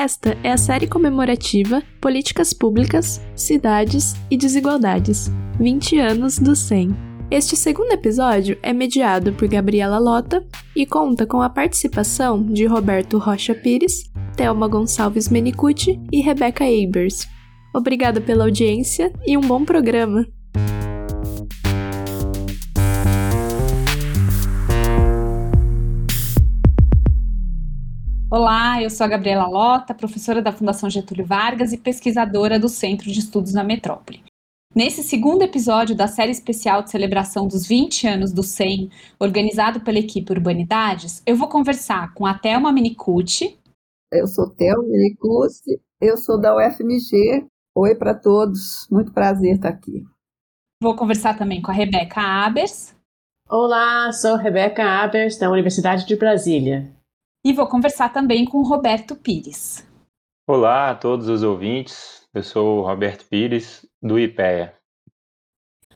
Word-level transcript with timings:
Esta 0.00 0.34
é 0.42 0.50
a 0.50 0.56
série 0.56 0.86
comemorativa 0.86 1.82
Políticas 2.00 2.54
Públicas, 2.54 3.20
Cidades 3.36 4.14
e 4.30 4.36
Desigualdades 4.38 5.30
20 5.58 5.98
anos 5.98 6.38
do 6.38 6.56
100. 6.56 6.96
Este 7.30 7.54
segundo 7.54 7.92
episódio 7.92 8.58
é 8.62 8.72
mediado 8.72 9.34
por 9.34 9.46
Gabriela 9.46 9.98
Lota 9.98 10.42
e 10.74 10.86
conta 10.86 11.26
com 11.26 11.42
a 11.42 11.50
participação 11.50 12.42
de 12.46 12.64
Roberto 12.64 13.18
Rocha 13.18 13.54
Pires, 13.54 14.10
Thelma 14.34 14.68
Gonçalves 14.68 15.28
Menicucci 15.28 16.00
e 16.10 16.22
Rebecca 16.22 16.64
Abers. 16.64 17.28
Obrigada 17.74 18.22
pela 18.22 18.44
audiência 18.44 19.12
e 19.26 19.36
um 19.36 19.42
bom 19.42 19.66
programa! 19.66 20.26
Olá, 28.32 28.80
eu 28.80 28.88
sou 28.88 29.04
a 29.04 29.08
Gabriela 29.08 29.48
Lota, 29.48 29.92
professora 29.92 30.40
da 30.40 30.52
Fundação 30.52 30.88
Getúlio 30.88 31.26
Vargas 31.26 31.72
e 31.72 31.76
pesquisadora 31.76 32.60
do 32.60 32.68
Centro 32.68 33.10
de 33.10 33.18
Estudos 33.18 33.52
na 33.52 33.64
Metrópole. 33.64 34.22
Nesse 34.72 35.02
segundo 35.02 35.42
episódio 35.42 35.96
da 35.96 36.06
série 36.06 36.30
especial 36.30 36.80
de 36.80 36.92
celebração 36.92 37.48
dos 37.48 37.66
20 37.66 38.06
anos 38.06 38.32
do 38.32 38.44
SEM, 38.44 38.88
organizado 39.18 39.80
pela 39.80 39.98
equipe 39.98 40.32
Urbanidades, 40.32 41.20
eu 41.26 41.34
vou 41.34 41.48
conversar 41.48 42.14
com 42.14 42.24
a 42.24 42.32
Thelma 42.32 42.72
Minicucci. 42.72 43.58
Eu 44.12 44.28
sou 44.28 44.48
Thelma 44.48 44.84
Minicucci, 44.84 45.80
eu 46.00 46.16
sou 46.16 46.40
da 46.40 46.54
UFMG. 46.54 47.48
Oi 47.76 47.96
para 47.96 48.14
todos, 48.14 48.86
muito 48.88 49.12
prazer 49.12 49.56
estar 49.56 49.70
aqui. 49.70 50.04
Vou 50.80 50.94
conversar 50.94 51.36
também 51.36 51.60
com 51.60 51.72
a 51.72 51.74
Rebeca 51.74 52.20
Abers. 52.20 52.94
Olá, 53.48 54.12
sou 54.12 54.36
Rebeca 54.36 54.84
Abers, 54.84 55.36
da 55.36 55.50
Universidade 55.50 56.06
de 56.06 56.14
Brasília. 56.14 56.99
E 57.42 57.54
vou 57.54 57.66
conversar 57.66 58.12
também 58.12 58.44
com 58.44 58.58
o 58.58 58.68
Roberto 58.68 59.16
Pires. 59.16 59.82
Olá 60.46 60.90
a 60.90 60.94
todos 60.94 61.26
os 61.26 61.42
ouvintes, 61.42 62.28
eu 62.34 62.42
sou 62.42 62.80
o 62.80 62.82
Roberto 62.82 63.24
Pires, 63.30 63.86
do 64.02 64.18
IPEA. 64.18 64.74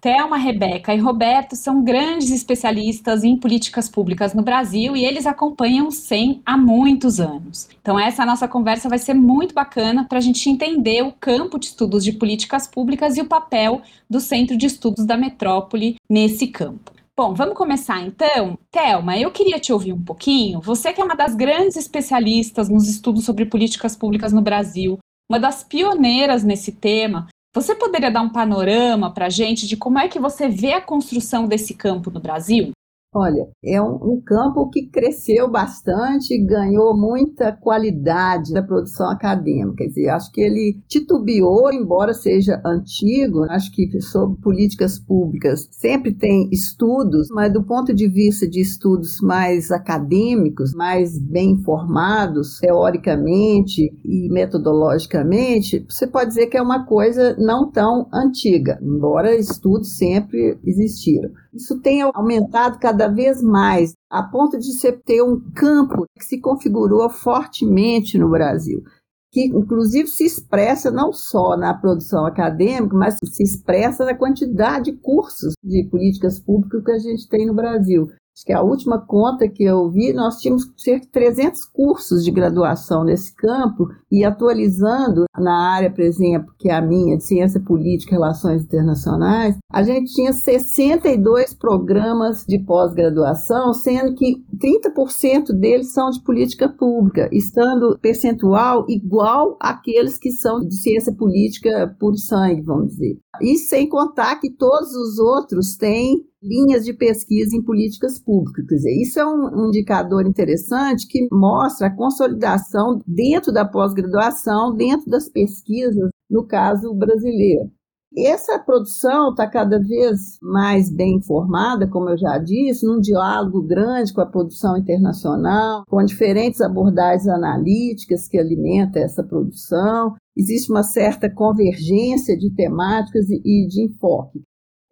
Thelma, 0.00 0.38
Rebeca 0.38 0.94
e 0.94 0.98
Roberto 0.98 1.54
são 1.54 1.84
grandes 1.84 2.30
especialistas 2.30 3.24
em 3.24 3.36
políticas 3.36 3.90
públicas 3.90 4.32
no 4.32 4.42
Brasil 4.42 4.96
e 4.96 5.04
eles 5.04 5.26
acompanham 5.26 5.88
o 5.88 5.90
SEM 5.90 6.40
há 6.46 6.56
muitos 6.56 7.20
anos. 7.20 7.68
Então, 7.78 7.98
essa 7.98 8.24
nossa 8.24 8.48
conversa 8.48 8.88
vai 8.88 8.98
ser 8.98 9.14
muito 9.14 9.54
bacana 9.54 10.06
para 10.08 10.18
a 10.18 10.22
gente 10.22 10.48
entender 10.48 11.02
o 11.02 11.12
campo 11.12 11.58
de 11.58 11.66
estudos 11.66 12.02
de 12.02 12.12
políticas 12.12 12.66
públicas 12.66 13.18
e 13.18 13.20
o 13.20 13.28
papel 13.28 13.82
do 14.08 14.18
Centro 14.18 14.56
de 14.56 14.64
Estudos 14.64 15.04
da 15.04 15.16
Metrópole 15.16 15.96
nesse 16.08 16.46
campo. 16.46 16.93
Bom, 17.16 17.32
vamos 17.32 17.54
começar 17.54 18.02
então. 18.02 18.58
Thelma, 18.72 19.16
eu 19.16 19.30
queria 19.30 19.60
te 19.60 19.72
ouvir 19.72 19.92
um 19.92 20.02
pouquinho. 20.02 20.60
Você 20.60 20.92
que 20.92 21.00
é 21.00 21.04
uma 21.04 21.14
das 21.14 21.36
grandes 21.36 21.76
especialistas 21.76 22.68
nos 22.68 22.88
estudos 22.88 23.24
sobre 23.24 23.46
políticas 23.46 23.94
públicas 23.94 24.32
no 24.32 24.42
Brasil, 24.42 24.98
uma 25.30 25.38
das 25.38 25.62
pioneiras 25.62 26.42
nesse 26.42 26.72
tema, 26.72 27.28
você 27.54 27.72
poderia 27.72 28.10
dar 28.10 28.20
um 28.20 28.32
panorama 28.32 29.14
para 29.14 29.26
a 29.26 29.30
gente 29.30 29.64
de 29.68 29.76
como 29.76 29.96
é 29.96 30.08
que 30.08 30.18
você 30.18 30.48
vê 30.48 30.72
a 30.72 30.80
construção 30.80 31.46
desse 31.46 31.72
campo 31.72 32.10
no 32.10 32.18
Brasil? 32.18 32.72
Olha, 33.16 33.46
é 33.64 33.80
um, 33.80 33.94
um, 33.94 34.20
campo 34.20 34.68
que 34.70 34.88
cresceu 34.88 35.48
bastante, 35.48 36.36
ganhou 36.36 36.96
muita 36.96 37.52
qualidade 37.52 38.52
da 38.52 38.60
produção 38.60 39.08
acadêmica. 39.08 39.76
Quer 39.76 39.86
dizer, 39.86 40.08
acho 40.08 40.32
que 40.32 40.40
ele 40.40 40.82
titubeou, 40.88 41.72
embora 41.72 42.12
seja 42.12 42.60
antigo, 42.66 43.44
acho 43.44 43.70
que 43.70 44.00
sobre 44.00 44.40
políticas 44.40 44.98
públicas 44.98 45.68
sempre 45.70 46.12
tem 46.12 46.48
estudos, 46.50 47.28
mas 47.30 47.52
do 47.52 47.62
ponto 47.62 47.94
de 47.94 48.08
vista 48.08 48.48
de 48.48 48.60
estudos 48.60 49.20
mais 49.20 49.70
acadêmicos, 49.70 50.74
mais 50.74 51.16
bem 51.16 51.52
informados, 51.52 52.58
teoricamente 52.58 53.92
e 54.04 54.28
metodologicamente, 54.28 55.86
você 55.88 56.08
pode 56.08 56.30
dizer 56.30 56.48
que 56.48 56.56
é 56.56 56.62
uma 56.62 56.84
coisa 56.84 57.36
não 57.38 57.70
tão 57.70 58.08
antiga, 58.12 58.76
embora 58.82 59.36
estudos 59.36 59.96
sempre 59.96 60.58
existiram. 60.64 61.30
Isso 61.54 61.78
tem 61.80 62.02
aumentado 62.02 62.80
cada 62.80 63.06
vez 63.06 63.40
mais, 63.40 63.94
a 64.10 64.24
ponto 64.24 64.58
de 64.58 64.72
você 64.72 64.90
ter 64.90 65.22
um 65.22 65.40
campo 65.54 66.04
que 66.18 66.24
se 66.24 66.40
configurou 66.40 67.08
fortemente 67.08 68.18
no 68.18 68.28
Brasil, 68.28 68.82
que 69.30 69.46
inclusive 69.46 70.08
se 70.08 70.24
expressa 70.24 70.90
não 70.90 71.12
só 71.12 71.56
na 71.56 71.72
produção 71.72 72.26
acadêmica, 72.26 72.96
mas 72.96 73.16
se 73.22 73.42
expressa 73.44 74.04
na 74.04 74.16
quantidade 74.16 74.90
de 74.90 74.98
cursos 74.98 75.54
de 75.62 75.88
políticas 75.88 76.40
públicas 76.40 76.82
que 76.84 76.90
a 76.90 76.98
gente 76.98 77.28
tem 77.28 77.46
no 77.46 77.54
Brasil. 77.54 78.10
Acho 78.34 78.44
que 78.44 78.52
a 78.52 78.62
última 78.62 78.98
conta 78.98 79.48
que 79.48 79.62
eu 79.62 79.88
vi, 79.88 80.12
nós 80.12 80.38
tínhamos 80.38 80.64
cerca 80.76 81.06
de 81.06 81.12
300 81.12 81.64
cursos 81.66 82.24
de 82.24 82.32
graduação 82.32 83.04
nesse 83.04 83.32
campo 83.32 83.86
e 84.10 84.24
atualizando 84.24 85.26
na 85.38 85.72
área, 85.72 85.88
por 85.88 86.02
exemplo, 86.02 86.52
que 86.58 86.68
é 86.68 86.74
a 86.74 86.82
minha, 86.82 87.16
de 87.16 87.24
Ciência 87.24 87.60
Política 87.60 88.12
e 88.12 88.18
Relações 88.18 88.64
Internacionais, 88.64 89.56
a 89.70 89.82
gente 89.84 90.12
tinha 90.12 90.32
62 90.32 91.54
programas 91.54 92.44
de 92.44 92.58
pós-graduação, 92.58 93.72
sendo 93.72 94.16
que 94.16 94.44
30% 94.58 95.52
deles 95.52 95.92
são 95.92 96.10
de 96.10 96.20
política 96.22 96.68
pública, 96.68 97.28
estando 97.32 97.96
percentual 98.00 98.84
igual 98.88 99.56
àqueles 99.60 100.18
que 100.18 100.32
são 100.32 100.58
de 100.58 100.74
ciência 100.74 101.14
política 101.14 101.94
por 102.00 102.16
sangue, 102.16 102.62
vamos 102.62 102.88
dizer. 102.88 103.16
E 103.40 103.56
sem 103.58 103.88
contar 103.88 104.40
que 104.40 104.50
todos 104.50 104.92
os 104.94 105.18
outros 105.18 105.76
têm 105.76 106.24
linhas 106.44 106.84
de 106.84 106.92
pesquisa 106.92 107.56
em 107.56 107.62
políticas 107.62 108.20
públicas. 108.20 108.84
Isso 108.84 109.18
é 109.18 109.26
um 109.26 109.68
indicador 109.68 110.26
interessante 110.26 111.08
que 111.08 111.26
mostra 111.32 111.86
a 111.86 111.96
consolidação 111.96 113.00
dentro 113.06 113.52
da 113.52 113.64
pós-graduação, 113.64 114.74
dentro 114.76 115.10
das 115.10 115.28
pesquisas, 115.28 116.10
no 116.30 116.46
caso 116.46 116.94
brasileiro. 116.94 117.70
Essa 118.16 118.60
produção 118.60 119.30
está 119.30 119.44
cada 119.48 119.76
vez 119.80 120.38
mais 120.40 120.88
bem 120.88 121.16
informada, 121.16 121.88
como 121.88 122.10
eu 122.10 122.16
já 122.16 122.38
disse, 122.38 122.86
num 122.86 123.00
diálogo 123.00 123.60
grande 123.60 124.14
com 124.14 124.20
a 124.20 124.26
produção 124.26 124.76
internacional, 124.76 125.82
com 125.88 126.04
diferentes 126.04 126.60
abordagens 126.60 127.26
analíticas 127.26 128.28
que 128.28 128.38
alimentam 128.38 129.02
essa 129.02 129.24
produção. 129.24 130.14
Existe 130.36 130.70
uma 130.70 130.84
certa 130.84 131.28
convergência 131.28 132.38
de 132.38 132.54
temáticas 132.54 133.28
e 133.28 133.66
de 133.66 133.84
enfoque. 133.84 134.44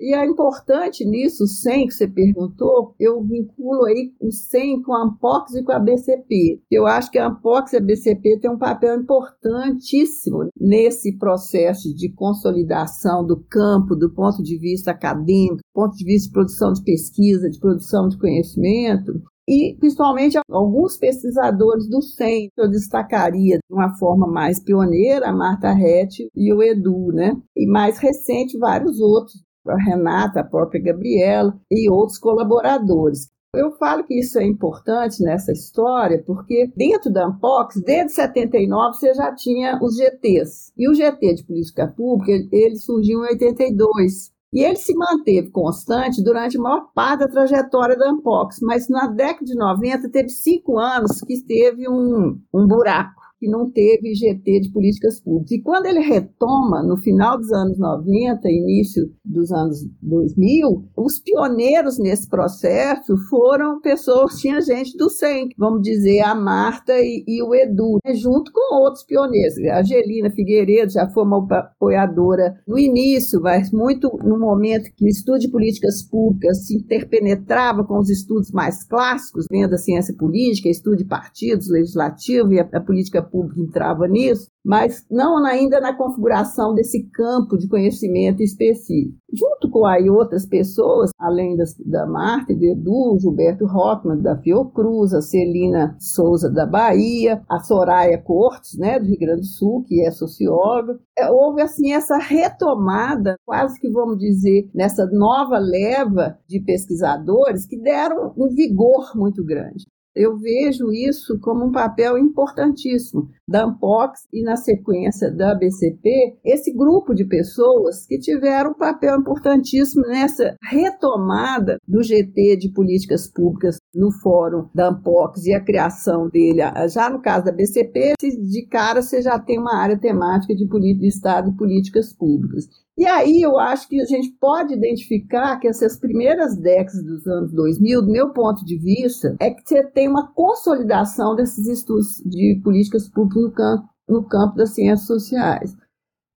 E 0.02 0.12
é 0.16 0.26
importante 0.26 1.04
nisso, 1.04 1.44
o 1.44 1.46
SEM 1.46 1.86
que 1.86 1.94
você 1.94 2.08
perguntou, 2.08 2.92
eu 2.98 3.22
vinculo 3.22 3.84
aí 3.84 4.12
o 4.20 4.32
SEM 4.32 4.82
com 4.82 4.92
a 4.92 5.04
Ampox 5.04 5.54
e 5.54 5.62
com 5.62 5.70
a 5.70 5.78
BCP. 5.78 6.60
Eu 6.68 6.88
acho 6.88 7.08
que 7.08 7.20
a 7.20 7.28
Ampox 7.28 7.72
e 7.72 7.76
a 7.76 7.80
BCP 7.80 8.40
têm 8.40 8.50
um 8.50 8.58
papel 8.58 9.00
importantíssimo 9.00 10.48
nesse 10.60 11.16
processo 11.16 11.94
de 11.94 12.12
consolidação 12.12 13.24
do 13.24 13.44
campo, 13.48 13.94
do 13.94 14.12
ponto 14.12 14.42
de 14.42 14.58
vista 14.58 14.90
acadêmico, 14.90 15.58
do 15.58 15.72
ponto 15.72 15.96
de 15.96 16.04
vista 16.04 16.26
de 16.26 16.32
produção 16.32 16.72
de 16.72 16.82
pesquisa, 16.82 17.48
de 17.48 17.60
produção 17.60 18.08
de 18.08 18.18
conhecimento, 18.18 19.22
e 19.48 19.76
principalmente 19.78 20.36
alguns 20.50 20.96
pesquisadores 20.96 21.88
do 21.88 22.02
SEM, 22.02 22.48
eu 22.56 22.68
destacaria 22.68 23.58
de 23.58 23.74
uma 23.74 23.96
forma 23.98 24.26
mais 24.26 24.58
pioneira, 24.58 25.28
a 25.28 25.32
Marta 25.32 25.72
Rett 25.72 26.28
e 26.34 26.52
o 26.52 26.60
Edu, 26.60 27.12
né? 27.12 27.36
E 27.56 27.66
mais 27.66 27.98
recente, 27.98 28.58
vários 28.58 29.00
outros 29.00 29.42
a 29.68 29.76
Renata, 29.76 30.40
a 30.40 30.44
própria 30.44 30.82
Gabriela 30.82 31.54
e 31.70 31.88
outros 31.90 32.18
colaboradores. 32.18 33.30
Eu 33.54 33.70
falo 33.72 34.02
que 34.04 34.18
isso 34.18 34.38
é 34.38 34.46
importante 34.46 35.22
nessa 35.22 35.52
história 35.52 36.22
porque 36.26 36.72
dentro 36.74 37.12
da 37.12 37.26
Ampox, 37.26 37.82
desde 37.84 38.12
79, 38.12 38.96
você 38.96 39.12
já 39.12 39.34
tinha 39.34 39.78
os 39.82 39.96
GTs. 39.96 40.72
E 40.76 40.88
o 40.88 40.94
GT 40.94 41.34
de 41.34 41.44
Política 41.44 41.86
Pública, 41.86 42.32
ele 42.50 42.76
surgiu 42.76 43.22
em 43.24 43.28
82. 43.28 44.32
E 44.54 44.64
ele 44.64 44.76
se 44.76 44.94
manteve 44.94 45.50
constante 45.50 46.22
durante 46.22 46.58
a 46.58 46.60
maior 46.60 46.90
parte 46.94 47.20
da 47.20 47.28
trajetória 47.28 47.96
da 47.96 48.10
Ampox, 48.10 48.58
mas 48.60 48.88
na 48.88 49.06
década 49.06 49.46
de 49.46 49.54
90 49.54 50.10
teve 50.10 50.28
cinco 50.28 50.78
anos 50.78 51.20
que 51.20 51.42
teve 51.42 51.88
um, 51.88 52.38
um 52.54 52.66
buraco 52.66 53.21
que 53.42 53.48
não 53.48 53.68
teve 53.68 54.14
GT 54.14 54.60
de 54.60 54.70
políticas 54.70 55.20
públicas. 55.20 55.50
E 55.50 55.60
quando 55.60 55.86
ele 55.86 55.98
retoma, 55.98 56.80
no 56.80 56.96
final 56.96 57.36
dos 57.36 57.50
anos 57.52 57.76
90, 57.76 58.48
início 58.48 59.10
dos 59.24 59.50
anos 59.50 59.78
2000, 60.00 60.84
os 60.96 61.18
pioneiros 61.18 61.98
nesse 61.98 62.28
processo 62.28 63.16
foram 63.28 63.80
pessoas, 63.80 64.38
tinha 64.38 64.60
gente 64.60 64.96
do 64.96 65.10
SEM, 65.10 65.48
vamos 65.58 65.82
dizer, 65.82 66.20
a 66.20 66.36
Marta 66.36 66.92
e, 67.00 67.24
e 67.26 67.42
o 67.42 67.52
Edu, 67.52 67.98
né, 68.04 68.14
junto 68.14 68.52
com 68.52 68.76
outros 68.76 69.02
pioneiros. 69.02 69.58
A 69.72 69.80
Angelina 69.80 70.30
Figueiredo 70.30 70.92
já 70.92 71.08
foi 71.08 71.24
uma 71.24 71.44
apoiadora 71.44 72.54
no 72.64 72.78
início, 72.78 73.40
mas 73.40 73.72
muito 73.72 74.08
no 74.22 74.38
momento 74.38 74.88
que 74.96 75.04
o 75.04 75.08
estudo 75.08 75.40
de 75.40 75.50
políticas 75.50 76.00
públicas 76.00 76.64
se 76.64 76.76
interpenetrava 76.76 77.82
com 77.82 77.98
os 77.98 78.08
estudos 78.08 78.52
mais 78.52 78.84
clássicos, 78.84 79.46
vendo 79.50 79.74
a 79.74 79.78
ciência 79.78 80.14
política, 80.16 80.68
estudo 80.68 80.98
de 80.98 81.04
partidos, 81.04 81.68
legislativo 81.68 82.52
e 82.52 82.60
a, 82.60 82.68
a 82.72 82.80
política 82.80 83.31
pública 83.32 83.60
entrava 83.60 84.06
nisso, 84.06 84.48
mas 84.64 85.04
não 85.10 85.44
ainda 85.44 85.80
na 85.80 85.96
configuração 85.96 86.74
desse 86.74 87.08
campo 87.10 87.56
de 87.56 87.66
conhecimento 87.66 88.42
específico. 88.42 89.16
Junto 89.32 89.70
com 89.70 89.86
aí 89.86 90.10
outras 90.10 90.46
pessoas, 90.46 91.10
além 91.18 91.56
das, 91.56 91.74
da 91.78 92.06
Marta 92.06 92.54
do 92.54 92.64
Edu, 92.64 93.18
Gilberto 93.18 93.64
Rockman, 93.64 94.20
da 94.20 94.36
Fiocruz, 94.36 95.14
a 95.14 95.22
Celina 95.22 95.96
Souza, 95.98 96.50
da 96.50 96.66
Bahia, 96.66 97.42
a 97.48 97.58
Soraya 97.60 98.18
Cortes, 98.18 98.78
né, 98.78 99.00
do 99.00 99.06
Rio 99.06 99.18
Grande 99.18 99.40
do 99.40 99.46
Sul, 99.46 99.82
que 99.84 100.06
é 100.06 100.10
socióloga, 100.10 100.98
é, 101.18 101.30
houve 101.30 101.62
assim 101.62 101.92
essa 101.92 102.18
retomada, 102.18 103.36
quase 103.44 103.80
que 103.80 103.90
vamos 103.90 104.18
dizer, 104.18 104.68
nessa 104.74 105.06
nova 105.06 105.58
leva 105.58 106.38
de 106.46 106.60
pesquisadores 106.60 107.66
que 107.66 107.78
deram 107.78 108.34
um 108.36 108.48
vigor 108.54 109.12
muito 109.14 109.44
grande. 109.44 109.86
Eu 110.14 110.36
vejo 110.36 110.92
isso 110.92 111.38
como 111.40 111.66
um 111.66 111.72
papel 111.72 112.18
importantíssimo. 112.18 113.28
Da 113.48 113.64
Ampox 113.64 114.26
e, 114.32 114.42
na 114.42 114.56
sequência, 114.56 115.30
da 115.30 115.54
BCP, 115.54 116.38
esse 116.44 116.72
grupo 116.72 117.14
de 117.14 117.24
pessoas 117.24 118.06
que 118.06 118.18
tiveram 118.18 118.72
um 118.72 118.74
papel 118.74 119.18
importantíssimo 119.18 120.06
nessa 120.06 120.56
retomada 120.62 121.78
do 121.86 122.02
GT 122.02 122.56
de 122.56 122.72
políticas 122.72 123.26
públicas 123.26 123.78
no 123.94 124.10
fórum 124.10 124.68
da 124.74 124.88
Ampox 124.88 125.44
e 125.44 125.52
a 125.52 125.62
criação 125.62 126.28
dele. 126.28 126.60
Já 126.88 127.10
no 127.10 127.20
caso 127.20 127.44
da 127.44 127.52
BCP, 127.52 128.14
de 128.20 128.66
cara 128.66 129.02
você 129.02 129.20
já 129.20 129.38
tem 129.38 129.58
uma 129.58 129.76
área 129.76 129.98
temática 129.98 130.54
de, 130.54 130.66
de 130.66 131.06
Estado 131.06 131.50
e 131.50 131.56
políticas 131.56 132.12
públicas. 132.12 132.68
E 132.96 133.06
aí 133.06 133.40
eu 133.40 133.58
acho 133.58 133.88
que 133.88 134.00
a 134.00 134.04
gente 134.04 134.36
pode 134.38 134.74
identificar 134.74 135.58
que 135.58 135.66
essas 135.66 135.98
primeiras 135.98 136.56
décadas 136.56 137.02
dos 137.02 137.26
anos 137.26 137.52
2000, 137.52 138.02
do 138.02 138.12
meu 138.12 138.32
ponto 138.32 138.64
de 138.64 138.78
vista, 138.78 139.34
é 139.40 139.50
que 139.50 139.62
você 139.64 139.82
tem 139.82 140.08
uma 140.08 140.32
consolidação 140.32 141.34
desses 141.34 141.66
estudos 141.66 142.22
de 142.24 142.60
políticas 142.62 143.08
públicas 143.08 143.42
no 143.42 143.52
campo, 143.52 143.88
no 144.08 144.28
campo 144.28 144.56
das 144.56 144.74
ciências 144.74 145.06
sociais. 145.06 145.74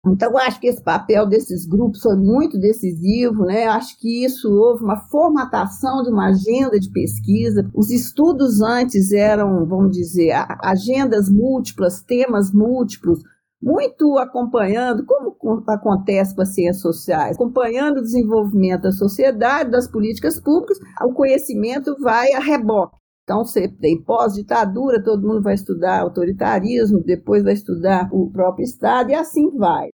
Então, 0.06 0.32
eu 0.32 0.38
acho 0.38 0.60
que 0.60 0.68
esse 0.68 0.84
papel 0.84 1.26
desses 1.26 1.66
grupos 1.66 2.02
foi 2.02 2.18
muito 2.18 2.60
decisivo, 2.60 3.46
né? 3.46 3.68
Acho 3.68 3.98
que 3.98 4.26
isso 4.26 4.52
houve 4.52 4.84
uma 4.84 4.98
formatação 4.98 6.04
de 6.04 6.10
uma 6.10 6.28
agenda 6.28 6.78
de 6.78 6.92
pesquisa. 6.92 7.70
Os 7.74 7.90
estudos 7.90 8.62
antes 8.62 9.14
eram, 9.14 9.66
vamos 9.66 9.92
dizer, 9.92 10.34
agendas 10.62 11.30
múltiplas, 11.30 12.02
temas 12.02 12.52
múltiplos, 12.52 13.20
muito 13.62 14.18
acompanhando, 14.18 15.06
como 15.06 15.64
acontece 15.68 16.36
com 16.36 16.42
as 16.42 16.54
ciências 16.54 16.82
sociais, 16.82 17.38
acompanhando 17.38 18.00
o 18.00 18.02
desenvolvimento 18.02 18.82
da 18.82 18.92
sociedade, 18.92 19.72
das 19.72 19.88
políticas 19.88 20.38
públicas, 20.38 20.78
o 21.02 21.14
conhecimento 21.14 21.96
vai 22.02 22.34
a 22.34 22.42
reboque. 22.42 22.98
Então, 23.24 23.46
você 23.46 23.70
tem 23.70 24.04
pós-ditadura, 24.04 25.02
todo 25.02 25.26
mundo 25.26 25.42
vai 25.42 25.54
estudar 25.54 26.02
autoritarismo, 26.02 27.02
depois 27.02 27.42
vai 27.42 27.54
estudar 27.54 28.10
o 28.12 28.30
próprio 28.30 28.66
Estado, 28.66 29.12
e 29.12 29.16
assim 29.16 29.50
vai. 29.58 29.93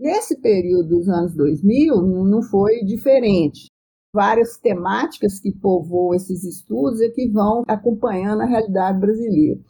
Nesse 0.00 0.40
período 0.40 0.88
dos 0.88 1.08
anos 1.10 1.34
2000, 1.36 1.94
não 2.00 2.40
foi 2.42 2.82
diferente. 2.86 3.66
Várias 4.14 4.56
temáticas 4.56 5.38
que 5.38 5.52
povoam 5.52 6.14
esses 6.14 6.42
estudos 6.42 7.02
e 7.02 7.10
que 7.10 7.28
vão 7.28 7.62
acompanhando 7.68 8.40
a 8.40 8.46
realidade 8.46 8.98
brasileira. 8.98 9.60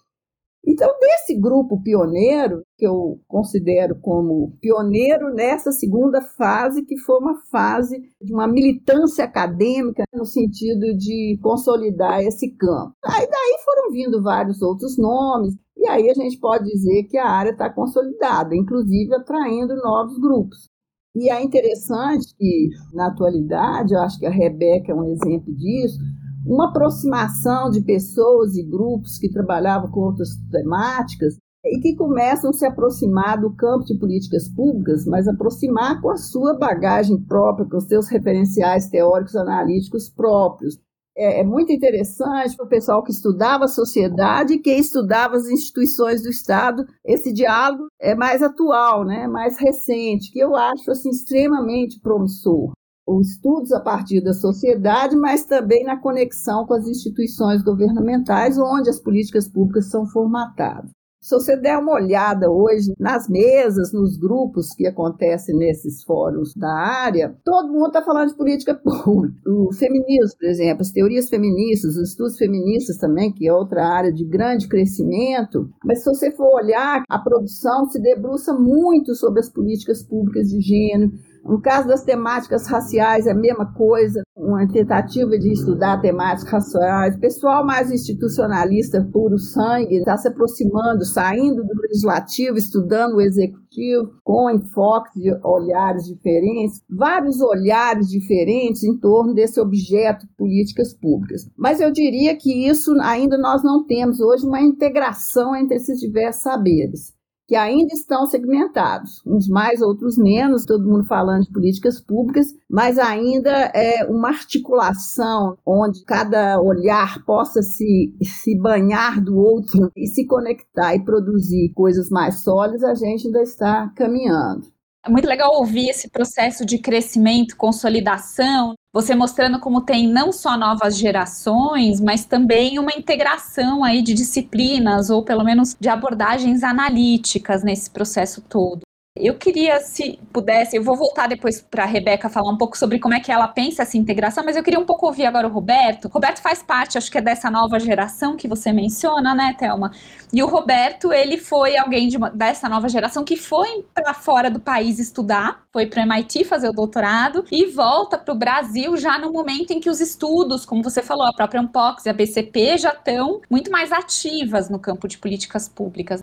Então, 0.64 0.88
desse 1.00 1.34
grupo 1.36 1.82
pioneiro, 1.82 2.62
que 2.76 2.86
eu 2.86 3.18
considero 3.26 3.98
como 4.00 4.56
pioneiro 4.60 5.34
nessa 5.34 5.72
segunda 5.72 6.20
fase, 6.20 6.84
que 6.84 6.96
foi 6.98 7.18
uma 7.18 7.40
fase 7.50 7.98
de 8.20 8.32
uma 8.32 8.46
militância 8.46 9.24
acadêmica, 9.24 10.04
no 10.14 10.24
sentido 10.24 10.96
de 10.96 11.38
consolidar 11.42 12.20
esse 12.20 12.54
campo. 12.56 12.94
Aí 13.04 13.26
daí 13.26 13.58
foram 13.64 13.90
vindo 13.90 14.22
vários 14.22 14.60
outros 14.62 14.96
nomes, 14.98 15.56
e 15.80 15.88
aí 15.88 16.10
a 16.10 16.14
gente 16.14 16.38
pode 16.38 16.64
dizer 16.64 17.04
que 17.04 17.16
a 17.16 17.26
área 17.26 17.52
está 17.52 17.70
consolidada, 17.70 18.54
inclusive 18.54 19.14
atraindo 19.14 19.74
novos 19.76 20.18
grupos. 20.18 20.68
E 21.16 21.30
é 21.30 21.42
interessante 21.42 22.34
que, 22.36 22.68
na 22.92 23.06
atualidade, 23.06 23.94
eu 23.94 24.00
acho 24.00 24.18
que 24.18 24.26
a 24.26 24.30
Rebeca 24.30 24.92
é 24.92 24.94
um 24.94 25.10
exemplo 25.10 25.54
disso, 25.54 25.98
uma 26.46 26.68
aproximação 26.68 27.70
de 27.70 27.82
pessoas 27.82 28.54
e 28.56 28.62
grupos 28.62 29.16
que 29.16 29.30
trabalhavam 29.30 29.90
com 29.90 30.00
outras 30.00 30.28
temáticas 30.50 31.38
e 31.64 31.80
que 31.80 31.96
começam 31.96 32.50
a 32.50 32.52
se 32.52 32.66
aproximar 32.66 33.40
do 33.40 33.54
campo 33.54 33.86
de 33.86 33.98
políticas 33.98 34.50
públicas, 34.50 35.06
mas 35.06 35.26
aproximar 35.26 36.00
com 36.02 36.10
a 36.10 36.16
sua 36.16 36.58
bagagem 36.58 37.18
própria, 37.24 37.66
com 37.66 37.78
os 37.78 37.84
seus 37.84 38.06
referenciais 38.08 38.90
teóricos 38.90 39.34
analíticos 39.34 40.10
próprios. 40.10 40.78
É, 41.16 41.40
é 41.40 41.44
muito 41.44 41.72
interessante 41.72 42.56
para 42.56 42.66
o 42.66 42.68
pessoal 42.68 43.02
que 43.02 43.10
estudava 43.10 43.64
a 43.64 43.68
sociedade 43.68 44.54
e 44.54 44.58
quem 44.58 44.78
estudava 44.78 45.36
as 45.36 45.48
instituições 45.48 46.22
do 46.22 46.28
Estado, 46.28 46.84
esse 47.04 47.32
diálogo 47.32 47.88
é 48.00 48.14
mais 48.14 48.42
atual, 48.42 49.04
né, 49.04 49.26
mais 49.26 49.58
recente, 49.58 50.30
que 50.32 50.38
eu 50.38 50.54
acho 50.54 50.90
assim, 50.90 51.10
extremamente 51.10 52.00
promissor. 52.00 52.72
Os 53.06 53.32
estudos 53.32 53.72
a 53.72 53.80
partir 53.80 54.20
da 54.20 54.32
sociedade, 54.32 55.16
mas 55.16 55.44
também 55.44 55.82
na 55.82 56.00
conexão 56.00 56.64
com 56.64 56.74
as 56.74 56.86
instituições 56.86 57.62
governamentais, 57.62 58.56
onde 58.56 58.88
as 58.88 59.00
políticas 59.00 59.48
públicas 59.48 59.90
são 59.90 60.06
formatadas. 60.06 60.90
Se 61.20 61.34
você 61.34 61.54
der 61.54 61.76
uma 61.76 61.92
olhada 61.92 62.50
hoje 62.50 62.94
nas 62.98 63.28
mesas, 63.28 63.92
nos 63.92 64.16
grupos 64.16 64.74
que 64.74 64.86
acontecem 64.86 65.54
nesses 65.54 66.02
fóruns 66.02 66.54
da 66.54 66.72
área, 66.72 67.36
todo 67.44 67.70
mundo 67.70 67.88
está 67.88 68.02
falando 68.02 68.30
de 68.30 68.36
política 68.36 68.74
pública. 68.74 69.36
O 69.46 69.70
feminismo, 69.70 70.38
por 70.38 70.48
exemplo, 70.48 70.80
as 70.80 70.90
teorias 70.90 71.28
feministas, 71.28 71.94
os 71.96 72.08
estudos 72.08 72.38
feministas 72.38 72.96
também, 72.96 73.30
que 73.32 73.46
é 73.46 73.52
outra 73.52 73.86
área 73.86 74.10
de 74.10 74.24
grande 74.24 74.66
crescimento. 74.66 75.68
Mas 75.84 76.02
se 76.02 76.06
você 76.06 76.30
for 76.30 76.54
olhar, 76.54 77.02
a 77.06 77.18
produção 77.18 77.84
se 77.90 78.00
debruça 78.00 78.54
muito 78.54 79.14
sobre 79.14 79.40
as 79.40 79.50
políticas 79.50 80.02
públicas 80.02 80.48
de 80.48 80.58
gênero, 80.58 81.12
no 81.44 81.60
caso 81.60 81.88
das 81.88 82.04
temáticas 82.04 82.66
raciais, 82.66 83.26
é 83.26 83.32
a 83.32 83.34
mesma 83.34 83.72
coisa, 83.72 84.22
uma 84.36 84.66
tentativa 84.68 85.38
de 85.38 85.52
estudar 85.52 86.00
temáticas 86.00 86.50
raciais. 86.50 87.16
Pessoal 87.18 87.64
mais 87.64 87.90
institucionalista, 87.90 89.06
puro 89.12 89.38
sangue, 89.38 89.96
está 89.96 90.16
se 90.16 90.28
aproximando, 90.28 91.04
saindo 91.04 91.62
do 91.64 91.80
legislativo, 91.82 92.56
estudando 92.56 93.16
o 93.16 93.20
executivo, 93.20 94.10
com 94.22 94.50
enfoques 94.50 95.12
de 95.14 95.30
olhares 95.44 96.04
diferentes, 96.04 96.82
vários 96.88 97.40
olhares 97.40 98.08
diferentes 98.08 98.82
em 98.84 98.98
torno 98.98 99.34
desse 99.34 99.60
objeto 99.60 100.26
políticas 100.36 100.94
públicas. 100.94 101.48
Mas 101.56 101.80
eu 101.80 101.90
diria 101.90 102.36
que 102.36 102.68
isso 102.68 102.92
ainda 103.00 103.38
nós 103.38 103.62
não 103.62 103.84
temos 103.86 104.20
hoje 104.20 104.46
uma 104.46 104.60
integração 104.60 105.54
entre 105.56 105.76
esses 105.76 105.98
diversos 105.98 106.42
saberes 106.42 107.19
que 107.50 107.56
ainda 107.56 107.92
estão 107.92 108.26
segmentados, 108.26 109.20
uns 109.26 109.48
mais, 109.48 109.82
outros 109.82 110.16
menos, 110.16 110.64
todo 110.64 110.88
mundo 110.88 111.02
falando 111.02 111.42
de 111.42 111.52
políticas 111.52 112.00
públicas, 112.00 112.46
mas 112.70 112.96
ainda 112.96 113.50
é 113.74 114.04
uma 114.08 114.28
articulação 114.28 115.58
onde 115.66 116.04
cada 116.04 116.60
olhar 116.62 117.24
possa 117.24 117.60
se, 117.60 118.14
se 118.22 118.56
banhar 118.56 119.20
do 119.20 119.36
outro 119.36 119.90
e 119.96 120.06
se 120.06 120.28
conectar 120.28 120.94
e 120.94 121.04
produzir 121.04 121.72
coisas 121.74 122.08
mais 122.08 122.44
sólidas, 122.44 122.84
a 122.84 122.94
gente 122.94 123.26
ainda 123.26 123.42
está 123.42 123.92
caminhando. 123.96 124.68
É 125.04 125.10
muito 125.10 125.26
legal 125.26 125.50
ouvir 125.56 125.88
esse 125.88 126.08
processo 126.08 126.64
de 126.64 126.78
crescimento, 126.78 127.56
consolidação, 127.56 128.74
você 128.92 129.14
mostrando 129.14 129.60
como 129.60 129.82
tem 129.82 130.08
não 130.08 130.32
só 130.32 130.56
novas 130.56 130.96
gerações, 130.96 132.00
mas 132.00 132.24
também 132.24 132.78
uma 132.78 132.92
integração 132.92 133.84
aí 133.84 134.02
de 134.02 134.14
disciplinas 134.14 135.10
ou 135.10 135.24
pelo 135.24 135.44
menos 135.44 135.76
de 135.78 135.88
abordagens 135.88 136.62
analíticas 136.62 137.62
nesse 137.62 137.90
processo 137.90 138.42
todo. 138.42 138.80
Eu 139.16 139.36
queria, 139.36 139.80
se 139.80 140.20
pudesse, 140.32 140.76
eu 140.76 140.84
vou 140.84 140.96
voltar 140.96 141.26
depois 141.26 141.60
para 141.60 141.82
a 141.82 141.86
Rebeca 141.86 142.28
falar 142.28 142.48
um 142.52 142.56
pouco 142.56 142.78
sobre 142.78 143.00
como 143.00 143.12
é 143.12 143.18
que 143.18 143.32
ela 143.32 143.48
pensa 143.48 143.82
essa 143.82 143.98
integração, 143.98 144.44
mas 144.44 144.56
eu 144.56 144.62
queria 144.62 144.78
um 144.78 144.86
pouco 144.86 145.04
ouvir 145.04 145.26
agora 145.26 145.48
o 145.48 145.50
Roberto. 145.50 146.06
Roberto 146.06 146.40
faz 146.40 146.62
parte, 146.62 146.96
acho 146.96 147.10
que 147.10 147.18
é 147.18 147.20
dessa 147.20 147.50
nova 147.50 147.80
geração 147.80 148.36
que 148.36 148.46
você 148.46 148.72
menciona, 148.72 149.34
né, 149.34 149.52
Thelma? 149.58 149.90
E 150.32 150.40
o 150.44 150.46
Roberto, 150.46 151.12
ele 151.12 151.38
foi 151.38 151.76
alguém 151.76 152.06
de 152.06 152.16
uma, 152.16 152.30
dessa 152.30 152.68
nova 152.68 152.88
geração 152.88 153.24
que 153.24 153.36
foi 153.36 153.84
para 153.92 154.14
fora 154.14 154.48
do 154.48 154.60
país 154.60 155.00
estudar, 155.00 155.64
foi 155.72 155.86
para 155.86 156.00
o 156.00 156.06
MIT 156.06 156.44
fazer 156.44 156.68
o 156.68 156.72
doutorado 156.72 157.44
e 157.50 157.66
volta 157.66 158.16
para 158.16 158.32
o 158.32 158.38
Brasil 158.38 158.96
já 158.96 159.18
no 159.18 159.32
momento 159.32 159.72
em 159.72 159.80
que 159.80 159.90
os 159.90 160.00
estudos, 160.00 160.64
como 160.64 160.84
você 160.84 161.02
falou, 161.02 161.26
a 161.26 161.32
própria 161.32 161.60
Unpox 161.60 162.06
e 162.06 162.10
a 162.10 162.12
BCP 162.12 162.78
já 162.78 162.90
estão 162.90 163.40
muito 163.50 163.72
mais 163.72 163.90
ativas 163.90 164.70
no 164.70 164.78
campo 164.78 165.08
de 165.08 165.18
políticas 165.18 165.68
públicas. 165.68 166.22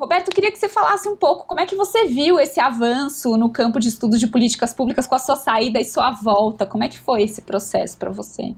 Roberto, 0.00 0.30
queria 0.30 0.52
que 0.52 0.58
você 0.58 0.68
falasse 0.68 1.08
um 1.08 1.16
pouco 1.16 1.44
como 1.44 1.58
é 1.58 1.66
que 1.66 1.74
você 1.74 2.06
viu 2.06 2.38
esse 2.38 2.60
avanço 2.60 3.36
no 3.36 3.50
campo 3.50 3.80
de 3.80 3.88
estudos 3.88 4.20
de 4.20 4.28
políticas 4.28 4.72
públicas 4.72 5.08
com 5.08 5.16
a 5.16 5.18
sua 5.18 5.34
saída 5.34 5.80
e 5.80 5.84
sua 5.84 6.12
volta. 6.12 6.64
Como 6.64 6.84
é 6.84 6.88
que 6.88 6.98
foi 6.98 7.22
esse 7.22 7.42
processo 7.42 7.98
para 7.98 8.10
você? 8.10 8.54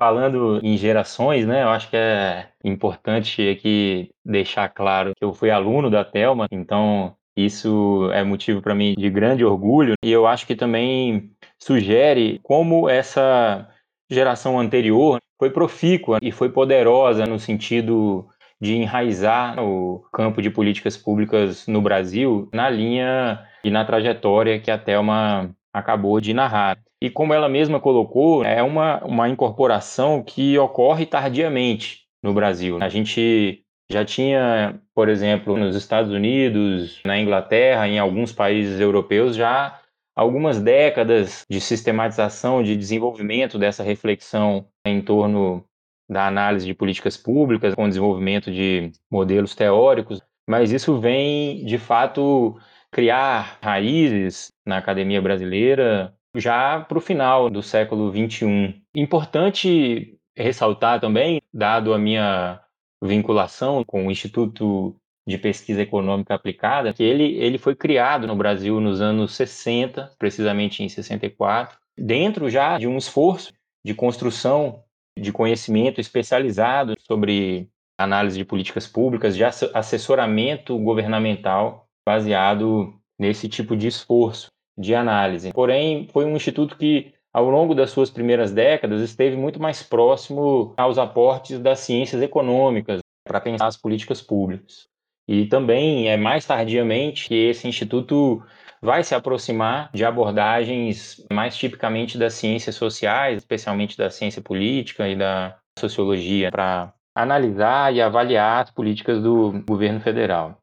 Falando 0.00 0.60
em 0.62 0.76
gerações, 0.76 1.44
né, 1.44 1.64
eu 1.64 1.68
acho 1.68 1.90
que 1.90 1.96
é 1.96 2.48
importante 2.64 3.48
aqui 3.48 4.10
deixar 4.24 4.68
claro 4.68 5.12
que 5.16 5.24
eu 5.24 5.32
fui 5.32 5.50
aluno 5.50 5.90
da 5.90 6.04
Telma, 6.04 6.46
então 6.52 7.16
isso 7.36 8.10
é 8.12 8.22
motivo 8.22 8.62
para 8.62 8.74
mim 8.74 8.94
de 8.96 9.10
grande 9.10 9.44
orgulho 9.44 9.94
e 10.04 10.10
eu 10.10 10.26
acho 10.26 10.46
que 10.46 10.54
também 10.54 11.30
sugere 11.58 12.38
como 12.42 12.88
essa 12.88 13.68
geração 14.10 14.58
anterior 14.58 15.18
foi 15.38 15.50
profícua 15.50 16.18
e 16.22 16.30
foi 16.30 16.48
poderosa 16.48 17.26
no 17.26 17.38
sentido 17.38 18.28
de 18.62 18.76
enraizar 18.76 19.60
o 19.60 20.04
campo 20.12 20.40
de 20.40 20.48
políticas 20.48 20.96
públicas 20.96 21.66
no 21.66 21.82
Brasil 21.82 22.48
na 22.54 22.70
linha 22.70 23.44
e 23.64 23.70
na 23.70 23.84
trajetória 23.84 24.60
que 24.60 24.70
a 24.70 24.78
Thelma 24.78 25.50
acabou 25.74 26.20
de 26.20 26.32
narrar. 26.32 26.78
E 27.00 27.10
como 27.10 27.34
ela 27.34 27.48
mesma 27.48 27.80
colocou, 27.80 28.44
é 28.44 28.62
uma, 28.62 29.04
uma 29.04 29.28
incorporação 29.28 30.22
que 30.22 30.56
ocorre 30.56 31.04
tardiamente 31.04 32.02
no 32.22 32.32
Brasil. 32.32 32.78
A 32.80 32.88
gente 32.88 33.64
já 33.90 34.04
tinha, 34.04 34.80
por 34.94 35.08
exemplo, 35.08 35.56
nos 35.56 35.74
Estados 35.74 36.12
Unidos, 36.12 37.00
na 37.04 37.18
Inglaterra, 37.18 37.88
em 37.88 37.98
alguns 37.98 38.32
países 38.32 38.78
europeus, 38.78 39.34
já 39.34 39.80
algumas 40.14 40.62
décadas 40.62 41.44
de 41.50 41.60
sistematização, 41.60 42.62
de 42.62 42.76
desenvolvimento 42.76 43.58
dessa 43.58 43.82
reflexão 43.82 44.66
em 44.86 45.00
torno 45.00 45.64
da 46.12 46.26
análise 46.26 46.66
de 46.66 46.74
políticas 46.74 47.16
públicas, 47.16 47.74
com 47.74 47.84
o 47.84 47.88
desenvolvimento 47.88 48.50
de 48.52 48.92
modelos 49.10 49.54
teóricos, 49.54 50.20
mas 50.48 50.72
isso 50.72 51.00
vem, 51.00 51.64
de 51.64 51.78
fato, 51.78 52.58
criar 52.90 53.58
raízes 53.62 54.52
na 54.66 54.78
academia 54.78 55.22
brasileira 55.22 56.14
já 56.36 56.80
para 56.80 56.98
o 56.98 57.00
final 57.00 57.50
do 57.50 57.62
século 57.62 58.10
XXI. 58.10 58.82
Importante 58.94 60.18
ressaltar 60.36 61.00
também, 61.00 61.40
dado 61.52 61.92
a 61.92 61.98
minha 61.98 62.60
vinculação 63.02 63.84
com 63.84 64.06
o 64.06 64.10
Instituto 64.10 64.96
de 65.26 65.38
Pesquisa 65.38 65.82
Econômica 65.82 66.34
Aplicada, 66.34 66.92
que 66.92 67.02
ele, 67.02 67.36
ele 67.36 67.58
foi 67.58 67.74
criado 67.74 68.26
no 68.26 68.34
Brasil 68.34 68.80
nos 68.80 69.00
anos 69.00 69.34
60, 69.34 70.14
precisamente 70.18 70.82
em 70.82 70.88
64, 70.88 71.78
dentro 71.96 72.50
já 72.50 72.78
de 72.78 72.88
um 72.88 72.96
esforço 72.96 73.52
de 73.84 73.94
construção 73.94 74.81
de 75.18 75.32
conhecimento 75.32 76.00
especializado 76.00 76.94
sobre 77.00 77.68
análise 77.98 78.36
de 78.36 78.44
políticas 78.44 78.86
públicas, 78.86 79.36
de 79.36 79.44
assessoramento 79.44 80.78
governamental 80.78 81.86
baseado 82.06 82.94
nesse 83.18 83.48
tipo 83.48 83.76
de 83.76 83.86
esforço 83.86 84.48
de 84.76 84.94
análise. 84.94 85.52
Porém, 85.52 86.08
foi 86.12 86.24
um 86.24 86.34
instituto 86.34 86.76
que, 86.76 87.12
ao 87.32 87.48
longo 87.48 87.74
das 87.74 87.90
suas 87.90 88.10
primeiras 88.10 88.52
décadas, 88.52 89.00
esteve 89.02 89.36
muito 89.36 89.60
mais 89.60 89.82
próximo 89.82 90.74
aos 90.76 90.98
aportes 90.98 91.58
das 91.58 91.80
ciências 91.80 92.20
econômicas 92.22 93.00
para 93.26 93.40
pensar 93.40 93.66
as 93.66 93.76
políticas 93.76 94.20
públicas. 94.20 94.88
E 95.28 95.46
também 95.46 96.08
é 96.08 96.16
mais 96.16 96.44
tardiamente 96.44 97.28
que 97.28 97.34
esse 97.34 97.68
instituto 97.68 98.42
vai 98.82 99.04
se 99.04 99.14
aproximar 99.14 99.90
de 99.94 100.04
abordagens 100.04 101.24
mais 101.32 101.56
tipicamente 101.56 102.18
das 102.18 102.34
ciências 102.34 102.74
sociais, 102.74 103.38
especialmente 103.38 103.96
da 103.96 104.10
ciência 104.10 104.42
política 104.42 105.08
e 105.08 105.14
da 105.14 105.56
sociologia, 105.78 106.50
para 106.50 106.92
analisar 107.14 107.94
e 107.94 108.02
avaliar 108.02 108.64
as 108.64 108.70
políticas 108.70 109.22
do 109.22 109.62
governo 109.66 110.00
federal. 110.00 110.58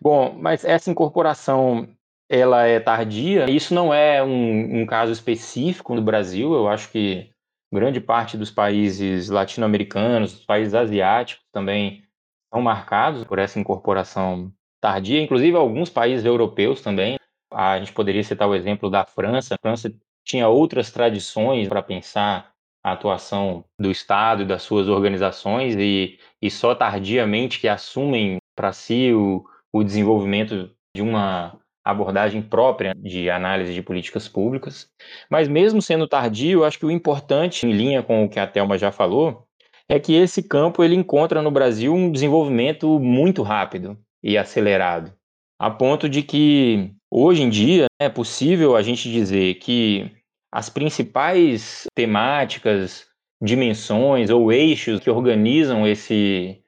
Bom, 0.00 0.36
mas 0.38 0.64
essa 0.64 0.90
incorporação 0.90 1.88
ela 2.28 2.66
é 2.66 2.80
tardia. 2.80 3.48
Isso 3.48 3.74
não 3.74 3.94
é 3.94 4.22
um, 4.22 4.80
um 4.80 4.86
caso 4.86 5.12
específico 5.12 5.94
no 5.94 6.02
Brasil. 6.02 6.52
Eu 6.52 6.68
acho 6.68 6.90
que 6.90 7.30
grande 7.72 8.00
parte 8.00 8.36
dos 8.36 8.50
países 8.50 9.28
latino-americanos, 9.28 10.32
dos 10.32 10.44
países 10.44 10.74
asiáticos 10.74 11.44
também 11.52 12.02
são 12.52 12.60
marcados 12.60 13.24
por 13.24 13.38
essa 13.38 13.58
incorporação 13.58 14.52
tardia, 14.80 15.22
inclusive 15.22 15.56
alguns 15.56 15.88
países 15.88 16.24
europeus 16.24 16.80
também. 16.80 17.16
A 17.54 17.78
gente 17.78 17.92
poderia 17.92 18.22
citar 18.22 18.48
o 18.48 18.54
exemplo 18.54 18.90
da 18.90 19.04
França. 19.04 19.54
A 19.54 19.58
França 19.60 19.92
tinha 20.24 20.48
outras 20.48 20.90
tradições 20.90 21.68
para 21.68 21.82
pensar 21.82 22.52
a 22.84 22.92
atuação 22.92 23.64
do 23.78 23.90
Estado 23.90 24.42
e 24.42 24.46
das 24.46 24.62
suas 24.62 24.88
organizações 24.88 25.76
e, 25.76 26.18
e 26.40 26.50
só 26.50 26.74
tardiamente 26.74 27.60
que 27.60 27.68
assumem 27.68 28.38
para 28.56 28.72
si 28.72 29.12
o, 29.12 29.44
o 29.72 29.84
desenvolvimento 29.84 30.70
de 30.94 31.02
uma 31.02 31.58
abordagem 31.84 32.42
própria 32.42 32.94
de 32.94 33.30
análise 33.30 33.72
de 33.74 33.82
políticas 33.82 34.28
públicas. 34.28 34.88
Mas 35.30 35.48
mesmo 35.48 35.80
sendo 35.80 36.08
tardio, 36.08 36.64
acho 36.64 36.78
que 36.78 36.86
o 36.86 36.90
importante, 36.90 37.66
em 37.66 37.72
linha 37.72 38.02
com 38.02 38.24
o 38.24 38.28
que 38.28 38.38
a 38.38 38.46
Thelma 38.46 38.78
já 38.78 38.92
falou, 38.92 39.46
é 39.88 39.98
que 39.98 40.14
esse 40.14 40.42
campo 40.42 40.82
ele 40.82 40.94
encontra 40.94 41.42
no 41.42 41.50
Brasil 41.50 41.92
um 41.92 42.10
desenvolvimento 42.10 42.98
muito 43.00 43.42
rápido 43.42 43.98
e 44.22 44.38
acelerado, 44.38 45.12
a 45.58 45.70
ponto 45.70 46.08
de 46.08 46.22
que 46.22 46.94
hoje 47.12 47.42
em 47.42 47.50
dia 47.50 47.86
é 48.00 48.08
possível 48.08 48.74
a 48.74 48.82
gente 48.82 49.12
dizer 49.12 49.56
que 49.56 50.10
as 50.50 50.70
principais 50.70 51.84
temáticas, 51.94 53.06
dimensões 53.42 54.30
ou 54.30 54.50
eixos 54.50 55.00
que 55.00 55.10
organizam 55.10 55.86
esse 55.86 56.58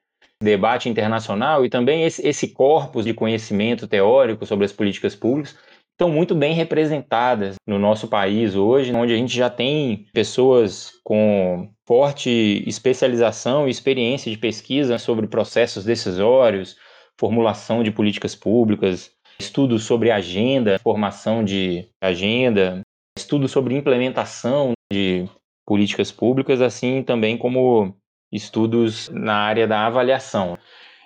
debate 0.41 0.87
internacional 0.87 1.65
e 1.65 1.69
também 1.69 2.03
esse, 2.03 2.25
esse 2.27 2.49
corpus 2.49 3.05
de 3.05 3.13
conhecimento 3.13 3.87
teórico 3.87 4.45
sobre 4.45 4.65
as 4.65 4.71
políticas 4.71 5.15
públicas 5.15 5.57
estão 5.93 6.09
muito 6.09 6.35
bem 6.35 6.53
representadas 6.53 7.55
no 7.65 7.79
nosso 7.79 8.07
país 8.09 8.53
hoje, 8.53 8.93
onde 8.93 9.13
a 9.13 9.17
gente 9.17 9.33
já 9.33 9.49
tem 9.49 10.05
pessoas 10.13 10.91
com 11.03 11.69
forte 11.87 12.63
especialização 12.67 13.65
e 13.65 13.71
experiência 13.71 14.29
de 14.29 14.37
pesquisa 14.37 14.97
sobre 14.97 15.25
processos 15.25 15.85
decisórios, 15.85 16.75
formulação 17.17 17.81
de 17.81 17.91
políticas 17.91 18.35
públicas, 18.35 19.14
estudos 19.39 19.83
sobre 19.83 20.11
agenda, 20.11 20.79
formação 20.79 21.43
de 21.43 21.87
agenda, 22.01 22.81
estudos 23.17 23.51
sobre 23.51 23.75
implementação 23.75 24.73
de 24.91 25.27
políticas 25.65 26.11
públicas, 26.11 26.61
assim 26.61 27.03
também 27.03 27.37
como 27.37 27.95
estudos 28.31 29.09
na 29.09 29.35
área 29.35 29.67
da 29.67 29.85
avaliação. 29.85 30.57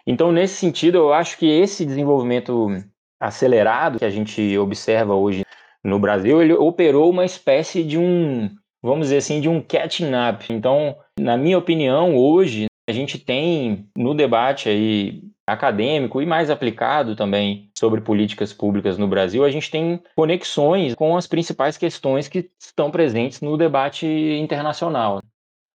Então, 0.05 0.31
nesse 0.31 0.55
sentido, 0.55 0.97
eu 0.97 1.13
acho 1.13 1.37
que 1.37 1.45
esse 1.45 1.85
desenvolvimento 1.85 2.67
acelerado 3.19 3.99
que 3.99 4.05
a 4.05 4.09
gente 4.09 4.57
observa 4.57 5.13
hoje 5.13 5.43
no 5.83 5.99
Brasil, 5.99 6.41
ele 6.41 6.53
operou 6.53 7.09
uma 7.09 7.25
espécie 7.25 7.83
de 7.83 7.97
um, 7.97 8.49
vamos 8.81 9.07
dizer 9.07 9.17
assim, 9.17 9.39
de 9.39 9.47
um 9.47 9.61
catching 9.61 10.11
up. 10.13 10.45
Então, 10.51 10.97
na 11.19 11.37
minha 11.37 11.57
opinião, 11.57 12.15
hoje 12.15 12.65
a 12.89 12.91
gente 12.91 13.19
tem 13.19 13.87
no 13.95 14.13
debate 14.13 14.67
aí 14.67 15.21
acadêmico 15.51 16.21
e 16.21 16.25
mais 16.25 16.49
aplicado 16.49 17.15
também 17.15 17.69
sobre 17.77 18.01
políticas 18.01 18.53
públicas 18.53 18.97
no 18.97 19.07
Brasil, 19.07 19.43
a 19.43 19.51
gente 19.51 19.69
tem 19.69 20.01
conexões 20.15 20.95
com 20.95 21.15
as 21.15 21.27
principais 21.27 21.77
questões 21.77 22.27
que 22.27 22.49
estão 22.59 22.91
presentes 22.91 23.41
no 23.41 23.57
debate 23.57 24.05
internacional. 24.05 25.21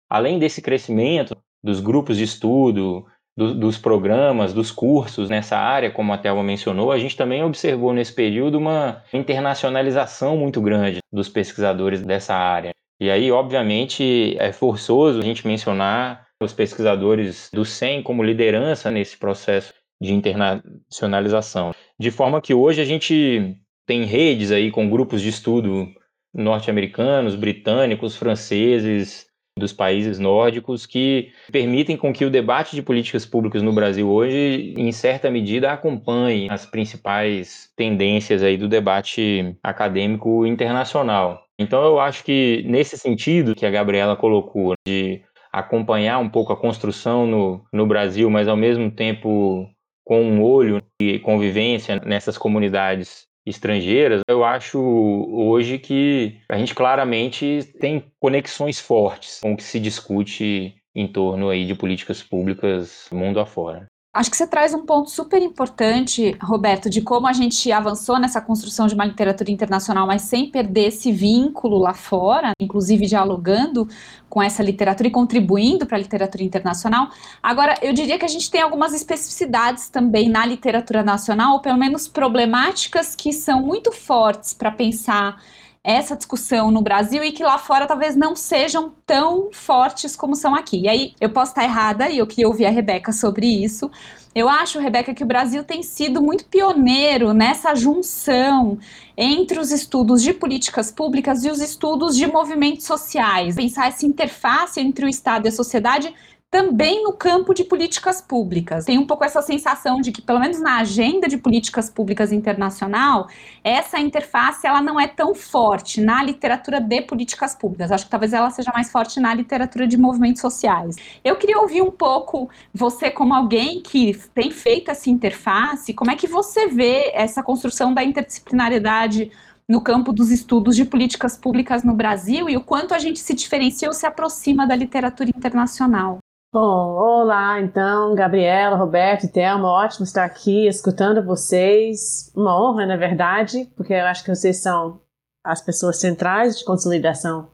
Além 0.09 0.39
desse 0.39 0.61
crescimento 0.61 1.35
dos 1.63 1.79
grupos 1.79 2.17
de 2.17 2.23
estudo, 2.23 3.05
do, 3.37 3.53
dos 3.53 3.77
programas, 3.77 4.53
dos 4.53 4.71
cursos 4.71 5.29
nessa 5.29 5.57
área, 5.57 5.91
como 5.91 6.13
a 6.13 6.17
Thelma 6.17 6.43
mencionou, 6.43 6.91
a 6.91 6.97
gente 6.97 7.17
também 7.17 7.43
observou 7.43 7.93
nesse 7.93 8.13
período 8.13 8.57
uma 8.57 9.03
internacionalização 9.11 10.37
muito 10.37 10.61
grande 10.61 10.99
dos 11.11 11.27
pesquisadores 11.27 12.01
dessa 12.01 12.33
área. 12.33 12.71
E 12.99 13.09
aí, 13.09 13.29
obviamente, 13.31 14.37
é 14.39 14.53
forçoso 14.53 15.19
a 15.19 15.23
gente 15.23 15.45
mencionar 15.45 16.24
os 16.41 16.53
pesquisadores 16.53 17.49
do 17.53 17.65
SEM 17.65 18.03
como 18.03 18.23
liderança 18.23 18.91
nesse 18.91 19.17
processo 19.17 19.73
de 20.01 20.13
internacionalização. 20.13 21.73
De 21.99 22.11
forma 22.11 22.41
que 22.41 22.53
hoje 22.53 22.81
a 22.81 22.85
gente 22.85 23.55
tem 23.85 24.03
redes 24.03 24.51
aí 24.51 24.71
com 24.71 24.89
grupos 24.89 25.21
de 25.21 25.29
estudo 25.29 25.87
norte-americanos, 26.33 27.35
britânicos, 27.35 28.17
franceses, 28.17 29.25
dos 29.57 29.71
países 29.71 30.19
nórdicos 30.19 30.85
que 30.85 31.31
permitem 31.49 31.95
com 31.95 32.11
que 32.11 32.25
o 32.25 32.29
debate 32.29 32.75
de 32.75 32.81
políticas 32.81 33.25
públicas 33.25 33.61
no 33.61 33.71
Brasil 33.71 34.09
hoje, 34.09 34.73
em 34.77 34.91
certa 34.91 35.31
medida, 35.31 35.71
acompanhe 35.71 36.49
as 36.49 36.65
principais 36.65 37.71
tendências 37.75 38.43
aí 38.43 38.57
do 38.57 38.67
debate 38.67 39.55
acadêmico 39.63 40.45
internacional. 40.45 41.45
Então 41.57 41.81
eu 41.85 41.99
acho 42.01 42.25
que 42.25 42.63
nesse 42.67 42.97
sentido 42.97 43.55
que 43.55 43.65
a 43.65 43.71
Gabriela 43.71 44.17
colocou 44.17 44.73
de 44.85 45.21
acompanhar 45.59 46.19
um 46.19 46.29
pouco 46.29 46.51
a 46.51 46.57
construção 46.57 47.25
no, 47.25 47.65
no 47.71 47.87
Brasil, 47.87 48.29
mas 48.29 48.47
ao 48.47 48.57
mesmo 48.57 48.91
tempo 48.91 49.69
com 50.03 50.21
um 50.21 50.43
olho 50.43 50.83
e 51.01 51.17
convivência 51.19 51.99
nessas 52.05 52.37
comunidades 52.37 53.25
estrangeiras, 53.45 54.21
eu 54.27 54.43
acho 54.43 54.79
hoje 54.79 55.79
que 55.79 56.39
a 56.49 56.57
gente 56.57 56.75
claramente 56.75 57.73
tem 57.79 58.03
conexões 58.19 58.79
fortes 58.79 59.39
com 59.39 59.53
o 59.53 59.57
que 59.57 59.63
se 59.63 59.79
discute 59.79 60.75
em 60.93 61.07
torno 61.07 61.49
aí 61.49 61.65
de 61.65 61.73
políticas 61.73 62.21
públicas 62.21 63.07
mundo 63.11 63.39
afora. 63.39 63.87
Acho 64.15 64.31
que 64.31 64.37
você 64.37 64.47
traz 64.47 64.73
um 64.73 64.85
ponto 64.85 65.09
super 65.09 65.41
importante, 65.41 66.37
Roberto, 66.41 66.89
de 66.89 67.01
como 67.01 67.27
a 67.27 67.33
gente 67.33 67.69
avançou 67.69 68.17
nessa 68.17 68.39
construção 68.39 68.87
de 68.87 68.95
uma 68.95 69.03
literatura 69.03 69.51
internacional, 69.51 70.07
mas 70.07 70.21
sem 70.21 70.49
perder 70.49 70.87
esse 70.87 71.11
vínculo 71.11 71.77
lá 71.77 71.93
fora, 71.93 72.53
inclusive 72.57 73.07
dialogando 73.07 73.89
com 74.29 74.41
essa 74.41 74.63
literatura 74.63 75.09
e 75.09 75.11
contribuindo 75.11 75.85
para 75.85 75.97
a 75.97 75.99
literatura 75.99 76.45
internacional. 76.45 77.09
Agora, 77.43 77.77
eu 77.81 77.91
diria 77.91 78.17
que 78.17 78.23
a 78.23 78.29
gente 78.29 78.49
tem 78.49 78.61
algumas 78.61 78.93
especificidades 78.93 79.89
também 79.89 80.29
na 80.29 80.45
literatura 80.45 81.03
nacional, 81.03 81.51
ou 81.55 81.59
pelo 81.59 81.77
menos 81.77 82.07
problemáticas 82.07 83.17
que 83.17 83.33
são 83.33 83.61
muito 83.61 83.91
fortes 83.91 84.53
para 84.53 84.71
pensar 84.71 85.41
essa 85.85 86.15
discussão 86.15 86.71
no 86.71 86.81
Brasil 86.81 87.23
e 87.23 87.31
que 87.31 87.43
lá 87.43 87.59
fora 87.59 87.85
talvez 87.85 88.15
não 88.15 88.35
sejam 88.35 88.91
tão 89.05 89.49
fortes 89.53 90.15
como 90.15 90.35
são 90.35 90.55
aqui. 90.55 90.81
E 90.81 90.89
aí 90.89 91.13
eu 91.21 91.29
posso 91.29 91.51
estar 91.51 91.63
errada 91.63 92.09
e 92.09 92.17
eu 92.17 92.25
queria 92.25 92.47
ouvir 92.47 92.65
a 92.65 92.71
Rebeca 92.71 93.11
sobre 93.11 93.45
isso. 93.45 93.91
Eu 94.33 94.49
acho, 94.49 94.79
Rebeca, 94.79 95.13
que 95.13 95.23
o 95.23 95.27
Brasil 95.27 95.63
tem 95.63 95.83
sido 95.83 96.23
muito 96.23 96.45
pioneiro 96.45 97.33
nessa 97.33 97.75
junção 97.75 98.79
entre 99.15 99.59
os 99.59 99.71
estudos 99.71 100.23
de 100.23 100.33
políticas 100.33 100.91
públicas 100.91 101.45
e 101.45 101.51
os 101.51 101.61
estudos 101.61 102.17
de 102.17 102.25
movimentos 102.25 102.85
sociais. 102.85 103.55
Pensar 103.55 103.87
essa 103.87 104.07
interface 104.07 104.81
entre 104.81 105.05
o 105.05 105.09
Estado 105.09 105.45
e 105.45 105.49
a 105.49 105.51
sociedade 105.51 106.11
também 106.55 107.03
no 107.03 107.11
campo 107.11 107.53
de 107.53 107.65
políticas 107.65 108.21
públicas. 108.21 108.85
Tem 108.85 108.97
um 108.97 109.05
pouco 109.05 109.25
essa 109.25 109.41
sensação 109.41 109.99
de 109.99 110.09
que, 110.11 110.21
pelo 110.21 110.39
menos 110.39 110.57
na 110.59 110.77
agenda 110.77 111.27
de 111.27 111.37
políticas 111.37 111.89
públicas 111.89 112.31
internacional, 112.31 113.27
essa 113.61 113.99
interface 113.99 114.65
ela 114.65 114.81
não 114.81 114.97
é 114.97 115.05
tão 115.05 115.35
forte 115.35 115.99
na 115.99 116.23
literatura 116.23 116.79
de 116.79 117.01
políticas 117.01 117.53
públicas. 117.53 117.91
Acho 117.91 118.05
que 118.05 118.09
talvez 118.09 118.31
ela 118.31 118.49
seja 118.51 118.71
mais 118.73 118.89
forte 118.89 119.19
na 119.19 119.33
literatura 119.33 119.85
de 119.85 119.97
movimentos 119.97 120.41
sociais. 120.41 120.95
Eu 121.25 121.35
queria 121.35 121.59
ouvir 121.59 121.81
um 121.81 121.91
pouco 121.91 122.49
você 122.73 123.11
como 123.11 123.33
alguém 123.33 123.81
que 123.81 124.17
tem 124.33 124.49
feito 124.49 124.89
essa 124.89 125.09
interface, 125.09 125.93
como 125.93 126.11
é 126.11 126.15
que 126.15 126.25
você 126.27 126.67
vê 126.67 127.11
essa 127.13 127.43
construção 127.43 127.93
da 127.93 128.01
interdisciplinariedade 128.01 129.29
no 129.67 129.81
campo 129.81 130.13
dos 130.13 130.31
estudos 130.31 130.75
de 130.75 130.85
políticas 130.85 131.37
públicas 131.37 131.83
no 131.83 131.93
Brasil 131.93 132.49
e 132.49 132.55
o 132.55 132.63
quanto 132.63 132.93
a 132.93 132.99
gente 132.99 133.19
se 133.19 133.33
diferencia 133.33 133.89
ou 133.89 133.93
se 133.93 134.05
aproxima 134.05 134.65
da 134.65 134.75
literatura 134.75 135.29
internacional. 135.29 136.19
Bom, 136.55 136.95
olá, 136.95 137.59
então, 137.59 138.15
Gabriela, 138.15 138.77
Roberto 138.77 139.25
e 139.25 139.27
Thelma, 139.27 139.69
ótimo 139.69 140.05
estar 140.05 140.23
aqui 140.23 140.65
escutando 140.69 141.21
vocês. 141.21 142.31
Uma 142.33 142.57
honra, 142.57 142.85
na 142.85 142.95
verdade, 142.95 143.69
porque 143.75 143.91
eu 143.91 144.05
acho 144.05 144.23
que 144.23 144.33
vocês 144.33 144.61
são 144.61 145.01
as 145.43 145.61
pessoas 145.61 145.99
centrais 145.99 146.57
de 146.57 146.63
consolidação 146.63 147.49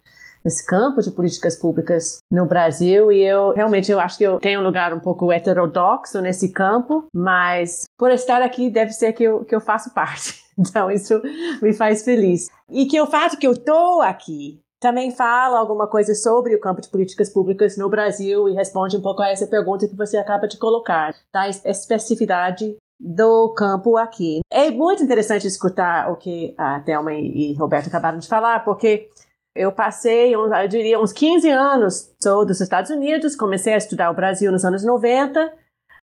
nesse 0.45 0.63
campo 0.67 1.01
de 1.01 1.09
políticas 1.09 1.55
públicas 1.55 2.19
no 2.31 2.45
Brasil 2.45 3.11
e 3.11 3.23
eu 3.23 3.53
realmente 3.55 3.91
eu 3.91 3.99
acho 3.99 4.19
que 4.19 4.23
eu 4.23 4.39
tenho 4.39 4.59
um 4.59 4.63
lugar 4.63 4.93
um 4.93 4.99
pouco 4.99 5.31
heterodoxo 5.31 6.21
nesse 6.21 6.49
campo, 6.49 7.07
mas 7.11 7.85
por 7.97 8.11
estar 8.11 8.43
aqui 8.43 8.69
deve 8.69 8.91
ser 8.91 9.13
que 9.13 9.23
eu, 9.23 9.43
que 9.43 9.55
eu 9.55 9.59
faço 9.59 9.91
parte. 9.95 10.39
Então 10.59 10.91
isso 10.91 11.19
me 11.59 11.73
faz 11.73 12.03
feliz. 12.03 12.51
E 12.69 12.85
que 12.85 13.01
o 13.01 13.07
fato 13.07 13.35
que 13.37 13.47
eu 13.47 13.53
estou 13.53 13.99
aqui 13.99 14.60
também 14.81 15.11
fala 15.11 15.59
alguma 15.59 15.87
coisa 15.87 16.15
sobre 16.15 16.55
o 16.55 16.59
campo 16.59 16.81
de 16.81 16.89
políticas 16.89 17.29
públicas 17.29 17.77
no 17.77 17.87
Brasil 17.87 18.49
e 18.49 18.53
responde 18.53 18.97
um 18.97 19.01
pouco 19.01 19.21
a 19.21 19.29
essa 19.29 19.45
pergunta 19.45 19.87
que 19.87 19.95
você 19.95 20.17
acaba 20.17 20.47
de 20.47 20.57
colocar, 20.57 21.13
da 21.31 21.47
especificidade 21.47 22.75
do 22.99 23.53
campo 23.53 23.95
aqui. 23.95 24.39
É 24.51 24.71
muito 24.71 25.03
interessante 25.03 25.45
escutar 25.45 26.11
o 26.11 26.15
que 26.15 26.55
a 26.57 26.79
Thelma 26.79 27.13
e 27.13 27.53
Roberto 27.53 27.87
acabaram 27.87 28.17
de 28.17 28.27
falar, 28.27 28.65
porque 28.65 29.07
eu 29.55 29.71
passei, 29.71 30.33
eu 30.33 30.49
diria, 30.67 30.99
uns 30.99 31.13
15 31.13 31.47
anos, 31.49 32.11
sou 32.21 32.43
dos 32.43 32.59
Estados 32.59 32.89
Unidos, 32.89 33.35
comecei 33.35 33.73
a 33.75 33.77
estudar 33.77 34.09
o 34.09 34.15
Brasil 34.15 34.51
nos 34.51 34.65
anos 34.65 34.83
90, 34.83 35.53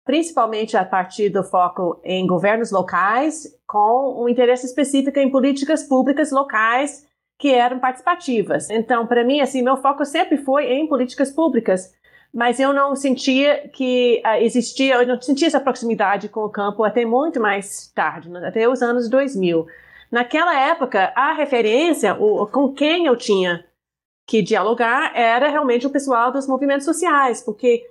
principalmente 0.05 0.77
a 0.77 0.85
partir 0.85 1.31
do 1.31 1.43
foco 1.43 1.99
em 2.05 2.27
governos 2.27 2.71
locais, 2.71 3.47
com 3.67 4.23
um 4.23 4.29
interesse 4.29 4.67
específico 4.67 5.19
em 5.19 5.31
políticas 5.31 5.83
públicas 5.83 6.31
locais 6.31 7.07
que 7.39 7.53
eram 7.53 7.79
participativas. 7.79 8.71
Então, 8.71 9.07
para 9.07 9.25
mim, 9.25 9.41
assim, 9.41 9.63
meu 9.63 9.77
foco 9.77 10.05
sempre 10.05 10.39
foi 10.39 10.73
em 10.73 10.87
políticas 10.87 11.31
públicas, 11.31 11.93
mas 12.33 12.59
eu 12.59 12.73
não 12.73 12.95
sentia 12.97 13.69
que 13.69 14.23
uh, 14.25 14.43
existia, 14.43 14.97
eu 14.97 15.07
não 15.07 15.21
sentia 15.21 15.47
essa 15.47 15.61
proximidade 15.61 16.29
com 16.29 16.41
o 16.41 16.51
campo 16.51 16.85
até 16.85 17.05
muito 17.05 17.41
mais 17.41 17.91
tarde, 17.95 18.31
até 18.39 18.69
os 18.69 18.83
anos 18.83 19.09
2000. 19.09 19.67
Naquela 20.11 20.59
época, 20.59 21.13
a 21.15 21.33
referência, 21.33 22.15
o, 22.15 22.47
com 22.47 22.73
quem 22.73 23.07
eu 23.07 23.17
tinha 23.17 23.65
que 24.27 24.43
dialogar 24.43 25.13
era 25.15 25.49
realmente 25.49 25.87
o 25.87 25.91
pessoal 25.91 26.33
dos 26.33 26.47
movimentos 26.47 26.85
sociais, 26.85 27.43
porque 27.43 27.85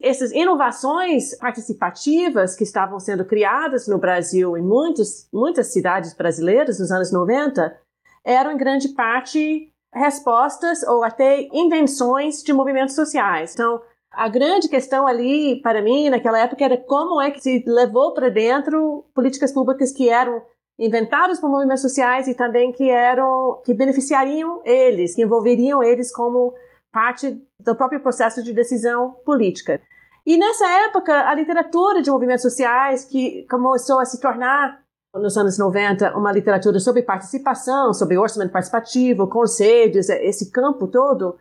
essas 0.00 0.32
inovações 0.32 1.36
participativas 1.38 2.56
que 2.56 2.64
estavam 2.64 2.98
sendo 2.98 3.24
criadas 3.24 3.86
no 3.86 3.98
Brasil 3.98 4.56
em 4.56 4.62
muitos, 4.62 5.28
muitas 5.32 5.72
cidades 5.72 6.12
brasileiras 6.12 6.80
nos 6.80 6.90
anos 6.90 7.12
90 7.12 7.76
eram 8.24 8.52
em 8.52 8.56
grande 8.56 8.88
parte 8.90 9.72
respostas 9.92 10.82
ou 10.84 11.04
até 11.04 11.48
invenções 11.52 12.42
de 12.42 12.52
movimentos 12.52 12.94
sociais. 12.94 13.52
Então, 13.52 13.80
a 14.10 14.28
grande 14.28 14.68
questão 14.68 15.06
ali, 15.06 15.60
para 15.62 15.82
mim, 15.82 16.10
naquela 16.10 16.38
época, 16.38 16.64
era 16.64 16.76
como 16.76 17.20
é 17.20 17.30
que 17.30 17.40
se 17.40 17.64
levou 17.66 18.12
para 18.12 18.28
dentro 18.28 19.04
políticas 19.14 19.52
públicas 19.52 19.92
que 19.92 20.08
eram 20.08 20.42
inventadas 20.78 21.40
por 21.40 21.50
movimentos 21.50 21.82
sociais 21.82 22.26
e 22.26 22.34
também 22.34 22.72
que 22.72 22.90
eram 22.90 23.60
que 23.64 23.74
beneficiariam 23.74 24.60
eles, 24.64 25.14
que 25.14 25.22
envolveriam 25.22 25.82
eles 25.82 26.12
como 26.12 26.54
parte 26.90 27.40
do 27.58 27.74
próprio 27.74 28.00
processo 28.00 28.42
de 28.42 28.52
decisão 28.52 29.12
política. 29.24 29.80
E 30.24 30.36
nessa 30.36 30.68
época, 30.86 31.28
a 31.28 31.34
literatura 31.34 32.00
de 32.00 32.10
movimentos 32.10 32.42
sociais 32.42 33.04
que 33.04 33.46
começou 33.48 33.98
a 33.98 34.04
se 34.04 34.20
tornar 34.20 34.81
nos 35.20 35.36
anos 35.36 35.58
90, 35.58 36.16
uma 36.16 36.32
literatura 36.32 36.80
sobre 36.80 37.02
participação, 37.02 37.92
sobre 37.92 38.16
orçamento 38.16 38.52
participativo, 38.52 39.26
conselhos, 39.26 40.08
esse 40.08 40.50
campo 40.50 40.86
todo, 40.86 41.36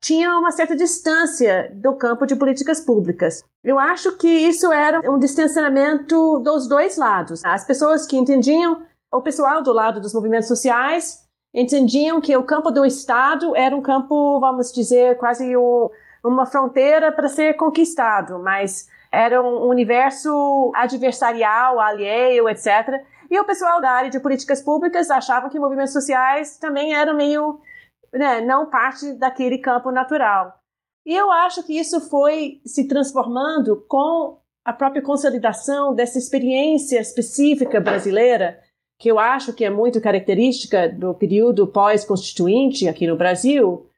tinha 0.00 0.36
uma 0.36 0.52
certa 0.52 0.76
distância 0.76 1.72
do 1.74 1.94
campo 1.94 2.26
de 2.26 2.36
políticas 2.36 2.80
públicas. 2.80 3.42
Eu 3.64 3.78
acho 3.78 4.18
que 4.18 4.28
isso 4.28 4.70
era 4.70 5.00
um 5.10 5.18
distanciamento 5.18 6.38
dos 6.40 6.68
dois 6.68 6.98
lados. 6.98 7.42
As 7.42 7.64
pessoas 7.64 8.06
que 8.06 8.16
entendiam, 8.16 8.82
o 9.10 9.22
pessoal 9.22 9.62
do 9.62 9.72
lado 9.72 10.00
dos 10.00 10.12
movimentos 10.12 10.48
sociais, 10.48 11.24
entendiam 11.54 12.20
que 12.20 12.36
o 12.36 12.42
campo 12.42 12.70
do 12.70 12.84
Estado 12.84 13.56
era 13.56 13.74
um 13.74 13.80
campo, 13.80 14.38
vamos 14.38 14.70
dizer, 14.70 15.16
quase 15.16 15.56
um, 15.56 15.88
uma 16.22 16.44
fronteira 16.44 17.10
para 17.10 17.28
ser 17.28 17.54
conquistado, 17.54 18.38
mas 18.38 18.86
era 19.10 19.40
um 19.40 19.66
universo 19.68 20.70
adversarial, 20.74 21.80
alheio, 21.80 22.46
etc. 22.48 23.02
E 23.34 23.40
o 23.40 23.44
pessoal 23.44 23.80
da 23.80 23.90
área 23.90 24.10
de 24.10 24.20
políticas 24.20 24.62
públicas 24.62 25.10
achava 25.10 25.50
que 25.50 25.58
movimentos 25.58 25.92
sociais 25.92 26.56
também 26.56 26.94
eram 26.94 27.16
meio, 27.16 27.58
né, 28.12 28.40
não 28.40 28.70
parte 28.70 29.12
daquele 29.14 29.58
campo 29.58 29.90
natural. 29.90 30.54
E 31.04 31.12
eu 31.12 31.32
acho 31.32 31.64
que 31.64 31.76
isso 31.76 32.00
foi 32.02 32.60
se 32.64 32.86
transformando 32.86 33.84
com 33.88 34.38
a 34.64 34.72
própria 34.72 35.02
consolidação 35.02 35.92
dessa 35.92 36.16
experiência 36.16 37.00
específica 37.00 37.80
brasileira, 37.80 38.60
que 39.00 39.10
eu 39.10 39.18
acho 39.18 39.52
que 39.52 39.64
é 39.64 39.70
muito 39.70 40.00
característica 40.00 40.88
do 40.88 41.12
período 41.12 41.66
pós-constituinte 41.66 42.86
aqui 42.86 43.04
no 43.04 43.16
Brasil, 43.16 43.90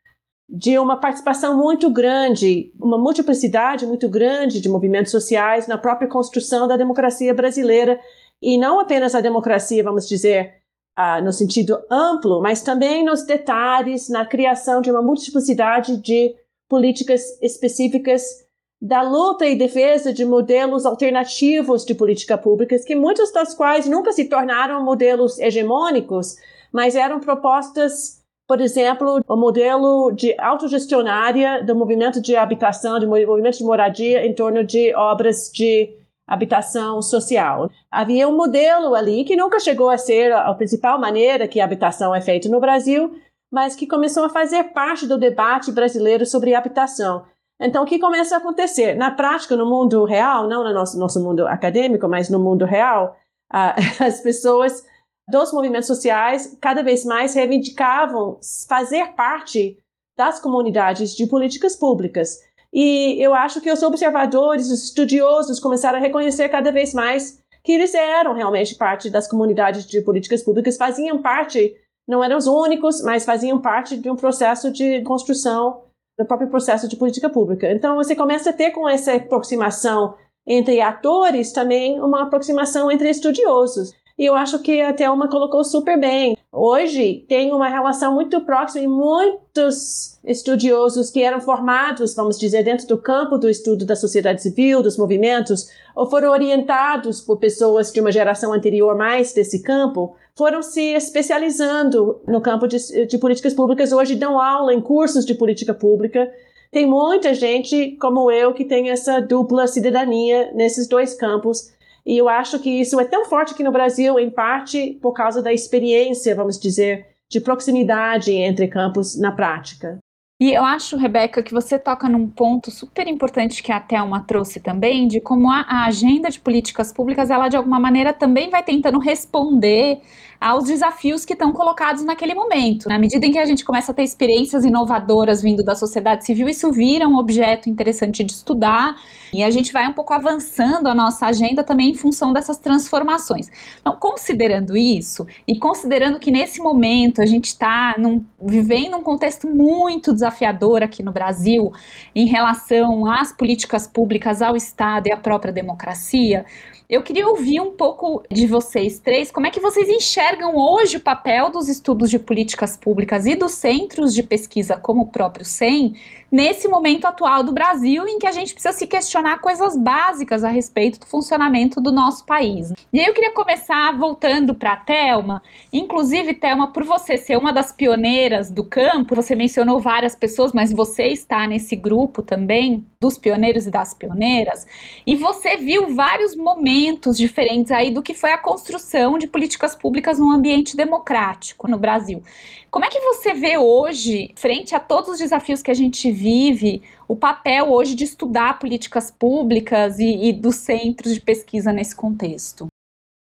de 0.49 0.79
uma 0.79 0.97
participação 0.97 1.55
muito 1.55 1.91
grande, 1.91 2.73
uma 2.81 2.97
multiplicidade 2.97 3.85
muito 3.85 4.09
grande 4.09 4.63
de 4.63 4.69
movimentos 4.71 5.13
sociais 5.13 5.67
na 5.67 5.77
própria 5.77 6.09
construção 6.09 6.67
da 6.67 6.79
democracia 6.79 7.35
brasileira 7.35 8.01
e 8.41 8.59
não 8.59 8.81
apenas 8.81 9.15
a 9.15 9.21
democracia, 9.21 9.83
vamos 9.83 10.09
dizer, 10.09 10.55
uh, 10.99 11.23
no 11.23 11.33
sentido 11.33 11.79
amplo, 11.91 12.41
mas 12.41 12.63
também 12.63 13.05
nos 13.05 13.25
detalhes, 13.25 14.09
na 14.09 14.25
criação 14.25 14.81
de 14.81 14.91
uma 14.91 15.03
multiplicidade 15.03 15.97
de 15.99 16.35
políticas 16.69 17.41
específicas 17.41 18.47
da 18.81 19.03
luta 19.03 19.47
e 19.47 19.57
defesa 19.57 20.13
de 20.13 20.25
modelos 20.25 20.85
alternativos 20.85 21.85
de 21.85 21.95
política 21.95 22.37
pública, 22.37 22.77
que 22.79 22.95
muitos 22.95 23.33
das 23.33 23.55
quais 23.55 23.89
nunca 23.89 24.13
se 24.13 24.29
tornaram 24.29 24.85
modelos 24.85 25.39
hegemônicos, 25.39 26.37
mas 26.71 26.95
eram 26.95 27.19
propostas, 27.19 28.23
por 28.47 28.61
exemplo, 28.61 29.23
o 29.27 29.37
modelo 29.37 30.13
de 30.13 30.35
autogestionária 30.39 31.65
do 31.65 31.75
movimento 31.75 32.21
de 32.21 32.37
habitação, 32.37 32.99
de 32.99 33.07
movimento 33.07 33.59
de 33.59 33.65
moradia 33.65 34.27
em 34.27 34.35
torno 34.35 34.63
de 34.63 34.95
obras 34.95 35.51
de 35.53 35.97
habitação 36.27 37.01
social. 37.01 37.71
Havia 37.91 38.29
um 38.29 38.37
modelo 38.37 38.95
ali 38.95 39.25
que 39.25 39.37
nunca 39.37 39.61
chegou 39.61 39.89
a 39.89 39.99
ser 39.99 40.33
a 40.33 40.53
principal 40.55 40.99
maneira 40.99 41.47
que 41.47 41.61
a 41.61 41.65
habitação 41.65 42.15
é 42.15 42.21
feita 42.21 42.49
no 42.49 42.61
Brasil, 42.61 43.15
mas 43.51 43.77
que 43.77 43.87
começou 43.87 44.25
a 44.25 44.29
fazer 44.29 44.65
parte 44.65 45.07
do 45.07 45.17
debate 45.17 45.71
brasileiro 45.71 46.27
sobre 46.27 46.55
habitação. 46.55 47.25
Então, 47.61 47.85
o 47.85 47.87
que 47.87 47.99
começa 47.99 48.35
a 48.35 48.39
acontecer? 48.39 48.95
Na 48.95 49.11
prática, 49.11 49.57
no 49.57 49.65
mundo 49.65 50.05
real, 50.05 50.47
não 50.47 50.63
no 50.63 50.75
nosso, 50.75 50.99
nosso 50.99 51.23
mundo 51.23 51.47
acadêmico, 51.47 52.07
mas 52.09 52.29
no 52.29 52.39
mundo 52.39 52.65
real, 52.65 53.17
as 53.51 54.21
pessoas 54.21 54.85
dos 55.29 55.53
movimentos 55.53 55.87
sociais 55.87 56.57
cada 56.61 56.83
vez 56.83 57.05
mais 57.05 57.35
reivindicavam 57.35 58.39
fazer 58.69 59.15
parte 59.15 59.79
das 60.17 60.41
comunidades 60.41 61.15
de 61.15 61.27
políticas 61.27 61.77
públicas. 61.77 62.39
E 62.77 63.17
eu 63.23 63.33
acho 63.33 63.63
que 63.63 63.73
os 63.73 63.83
observadores, 63.83 64.71
os 64.71 64.85
estudiosos 64.85 65.59
começaram 65.59 65.97
a 65.97 66.01
reconhecer 66.01 66.51
cada 66.51 66.71
vez 66.71 66.93
mais 66.93 67.43
que 67.65 67.73
eles 67.73 67.95
eram 67.95 68.35
realmente 68.35 68.75
parte 68.75 69.09
das 69.09 69.27
comunidades 69.27 69.87
de 69.87 70.03
políticas 70.03 70.43
públicas, 70.43 70.77
faziam 70.77 71.23
parte, 71.23 71.75
não 72.07 72.23
eram 72.23 72.37
os 72.37 72.47
únicos, 72.47 73.01
mas 73.01 73.25
faziam 73.25 73.59
parte 73.59 73.97
de 73.97 74.11
um 74.11 74.15
processo 74.15 74.71
de 74.71 75.01
construção 75.01 75.85
do 76.19 76.27
próprio 76.27 76.51
processo 76.51 76.87
de 76.87 76.97
política 76.97 77.31
pública. 77.31 77.73
Então 77.73 77.97
você 77.97 78.15
começa 78.15 78.51
a 78.51 78.53
ter 78.53 78.73
com 78.73 78.87
essa 78.87 79.15
aproximação 79.15 80.15
entre 80.47 80.79
atores 80.83 81.53
também 81.53 81.99
uma 81.99 82.25
aproximação 82.25 82.91
entre 82.91 83.09
estudiosos. 83.09 83.95
E 84.19 84.25
eu 84.25 84.35
acho 84.35 84.61
que 84.61 84.81
a 84.81 84.95
Thelma 84.95 85.29
colocou 85.29 85.63
super 85.63 86.01
bem. 86.01 86.39
Hoje 86.51 87.27
tem 87.29 87.53
uma 87.53 87.69
relação 87.69 88.15
muito 88.15 88.41
próxima 88.41 88.83
e 88.83 88.89
muitos 88.89 90.19
estudiosos 90.25 91.11
que 91.11 91.23
eram 91.23 91.39
formados, 91.39 92.15
vamos 92.15 92.39
dizer, 92.39 92.65
dentro 92.65 92.87
do 92.87 92.97
campo 92.97 93.37
do 93.37 93.51
estudo 93.51 93.85
da 93.85 93.95
sociedade 93.95 94.43
civil, 94.43 94.83
dos 94.83 94.97
movimentos, 94.97 95.69
ou 95.95 96.09
foram 96.09 96.31
orientados 96.31 97.21
por 97.21 97.37
pessoas 97.37 97.93
de 97.93 98.01
uma 98.01 98.11
geração 98.11 98.55
anterior 98.55 98.97
mais 98.97 99.35
desse 99.35 99.63
campo, 99.63 100.17
foram 100.35 100.63
se 100.63 100.95
especializando 100.95 102.19
no 102.27 102.41
campo 102.41 102.67
de, 102.67 103.05
de 103.05 103.19
políticas 103.19 103.53
públicas. 103.53 103.93
Hoje 103.93 104.15
dão 104.15 104.41
aula 104.41 104.73
em 104.73 104.81
cursos 104.81 105.27
de 105.27 105.35
política 105.35 105.75
pública. 105.75 106.33
Tem 106.73 106.87
muita 106.87 107.35
gente 107.35 107.99
como 108.01 108.31
eu 108.31 108.55
que 108.55 108.65
tem 108.65 108.89
essa 108.89 109.21
dupla 109.21 109.67
cidadania 109.67 110.53
nesses 110.55 110.89
dois 110.89 111.13
campos 111.13 111.76
e 112.07 112.17
eu 112.17 112.29
acho 112.29 112.61
que 112.61 112.71
isso 112.71 113.01
é 113.01 113.05
tão 113.05 113.25
forte 113.25 113.53
aqui 113.53 113.65
no 113.65 113.73
Brasil, 113.73 114.17
em 114.19 114.31
parte 114.31 114.97
por 115.03 115.13
causa 115.13 115.43
da 115.43 115.53
experiência, 115.53 116.37
vamos 116.37 116.59
dizer, 116.59 117.05
de 117.29 117.41
proximidade 117.41 118.31
entre 118.33 118.69
campos 118.69 119.19
na 119.19 119.33
prática. 119.33 119.99
E 120.39 120.53
eu 120.53 120.63
acho, 120.63 120.97
Rebeca, 120.97 121.43
que 121.43 121.53
você 121.53 121.79
toca 121.79 122.09
num 122.09 122.29
ponto 122.29 122.71
super 122.71 123.09
importante 123.09 123.63
que 123.63 123.73
a 123.73 123.81
Thelma 123.81 124.21
trouxe 124.21 124.61
também, 124.61 125.09
de 125.09 125.19
como 125.19 125.51
a, 125.51 125.63
a 125.63 125.87
agenda 125.87 126.31
de 126.31 126.39
políticas 126.39 126.93
públicas, 126.93 127.31
ela 127.31 127.49
de 127.49 127.57
alguma 127.57 127.81
maneira 127.81 128.13
também 128.13 128.51
vai 128.51 128.63
tentando 128.63 128.99
responder 128.99 130.01
aos 130.41 130.65
desafios 130.65 131.25
que 131.25 131.33
estão 131.33 131.53
colocados 131.53 132.05
naquele 132.05 132.35
momento. 132.35 132.89
Na 132.89 132.99
medida 132.99 133.25
em 133.27 133.33
que 133.33 133.39
a 133.39 133.45
gente 133.45 133.65
começa 133.65 133.93
a 133.93 133.95
ter 133.95 134.03
experiências 134.03 134.65
inovadoras 134.65 135.43
vindo 135.43 135.63
da 135.63 135.75
sociedade 135.75 136.25
civil, 136.25 136.49
isso 136.49 136.71
vira 136.73 137.09
um 137.09 137.17
objeto 137.17 137.69
interessante 137.69 138.25
de 138.25 138.33
estudar 138.33 138.97
e 139.33 139.43
a 139.43 139.51
gente 139.51 139.73
vai 139.73 139.87
um 139.87 139.93
pouco 139.93 140.13
avançando 140.13 140.87
a 140.87 140.95
nossa 140.95 141.27
agenda 141.27 141.65
também 141.65 141.91
em 141.91 141.95
função 141.95 142.33
dessas 142.33 142.59
transformações. 142.59 143.51
Então, 143.81 143.97
considerando 143.97 144.77
isso 144.77 145.27
e 145.47 145.59
considerando 145.59 146.19
que 146.19 146.31
nesse 146.31 146.61
momento 146.61 147.21
a 147.21 147.27
gente 147.27 147.47
está 147.47 147.97
vivendo 148.41 148.97
um 148.97 149.03
contexto 149.03 149.49
muito 149.49 150.13
desafiador 150.13 150.83
aqui 150.83 151.03
no 151.03 151.13
Brasil 151.13 151.73
em 152.15 152.27
relação 152.27 153.11
às 153.11 153.33
políticas 153.33 153.87
públicas, 153.87 154.43
ao 154.43 154.57
Estado 154.57 155.09
e 155.09 155.13
à 155.13 155.17
própria 155.17 155.53
democracia, 155.53 156.45
eu 156.89 157.03
queria 157.03 157.27
ouvir 157.27 157.61
um 157.61 157.73
pouco 157.73 158.23
de 158.31 158.47
vocês 158.47 159.01
três, 159.01 159.31
como 159.33 159.47
é 159.47 159.51
que 159.51 159.59
vocês 159.59 159.89
enxergam 159.89 160.26
hoje 160.57 160.97
o 160.97 161.01
papel 161.01 161.51
dos 161.51 161.69
estudos 161.69 162.11
de 162.11 162.19
políticas 162.19 162.77
públicas 162.77 163.27
e 163.27 163.37
dos 163.37 163.53
centros 163.53 164.13
de 164.13 164.25
pesquisa, 164.25 164.77
como 164.77 165.03
o 165.03 165.07
próprio 165.07 165.45
CEM, 165.45 165.95
nesse 166.31 166.69
momento 166.69 167.07
atual 167.07 167.43
do 167.43 167.53
Brasil, 167.53 168.07
em 168.07 168.19
que 168.19 168.27
a 168.27 168.33
gente 168.33 168.53
precisa 168.53 168.73
se 168.73 168.87
questionar 168.87 169.39
coisas 169.41 169.77
básicas 169.77 170.45
a 170.45 170.49
respeito 170.49 171.01
do 171.01 171.07
funcionamento 171.07 171.81
do 171.81 171.93
nosso 171.93 172.25
país. 172.25 172.73
E 172.93 173.01
aí 173.01 173.07
eu 173.07 173.15
queria 173.15 173.33
começar 173.33 173.97
voltando 173.97 174.55
para 174.55 174.73
a 174.73 174.77
Thelma, 174.77 175.43
inclusive, 175.73 176.35
Thelma, 176.35 176.73
por 176.73 176.85
você 176.85 177.17
ser 177.17 177.37
uma 177.37 177.53
das 177.53 177.73
pioneiras 177.73 178.51
do 178.51 178.65
campo, 178.65 179.15
você 179.15 179.35
mencionou 179.35 179.81
várias 179.81 180.15
pessoas, 180.15 180.53
mas 180.53 180.73
você 180.73 181.09
está 181.09 181.47
nesse 181.47 181.77
grupo 181.77 182.23
também 182.23 182.85
dos 183.01 183.19
pioneiros 183.19 183.67
e 183.67 183.71
das 183.71 183.95
pioneiras, 183.95 184.67
e 185.07 185.15
você 185.15 185.57
viu 185.57 185.95
vários 185.95 186.35
momentos 186.35 187.17
diferentes 187.17 187.71
aí 187.71 187.91
do 187.91 188.03
que 188.03 188.15
foi 188.15 188.33
a 188.33 188.39
construção 188.39 189.19
de 189.19 189.27
políticas 189.27 189.75
públicas 189.75 190.19
num 190.19 190.31
ambiente 190.31 190.77
democrático 190.77 191.69
no 191.69 191.79
Brasil. 191.79 192.23
Como 192.71 192.85
é 192.85 192.89
que 192.89 193.01
você 193.01 193.33
vê 193.33 193.57
hoje, 193.57 194.33
frente 194.37 194.75
a 194.75 194.81
todos 194.81 195.11
os 195.11 195.19
desafios 195.19 195.63
que 195.63 195.71
a 195.71 195.75
gente 195.75 196.11
vive, 196.11 196.83
o 197.09 197.17
papel 197.17 197.71
hoje 197.71 197.95
de 197.95 198.05
estudar 198.05 198.59
políticas 198.59 199.11
públicas 199.11 199.99
e, 199.99 200.29
e 200.29 200.33
dos 200.33 200.57
centros 200.57 201.15
de 201.15 201.21
pesquisa 201.21 201.73
nesse 201.73 201.95
contexto? 201.95 202.67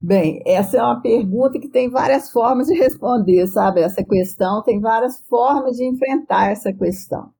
Bem, 0.02 0.42
essa 0.46 0.78
é 0.78 0.82
uma 0.82 1.00
pergunta 1.00 1.58
que 1.58 1.68
tem 1.68 1.90
várias 1.90 2.30
formas 2.30 2.68
de 2.68 2.74
responder, 2.74 3.46
sabe? 3.48 3.82
Essa 3.82 4.02
questão 4.02 4.62
tem 4.62 4.80
várias 4.80 5.20
formas 5.28 5.76
de 5.76 5.84
enfrentar 5.84 6.50
essa 6.50 6.72
questão. 6.72 7.30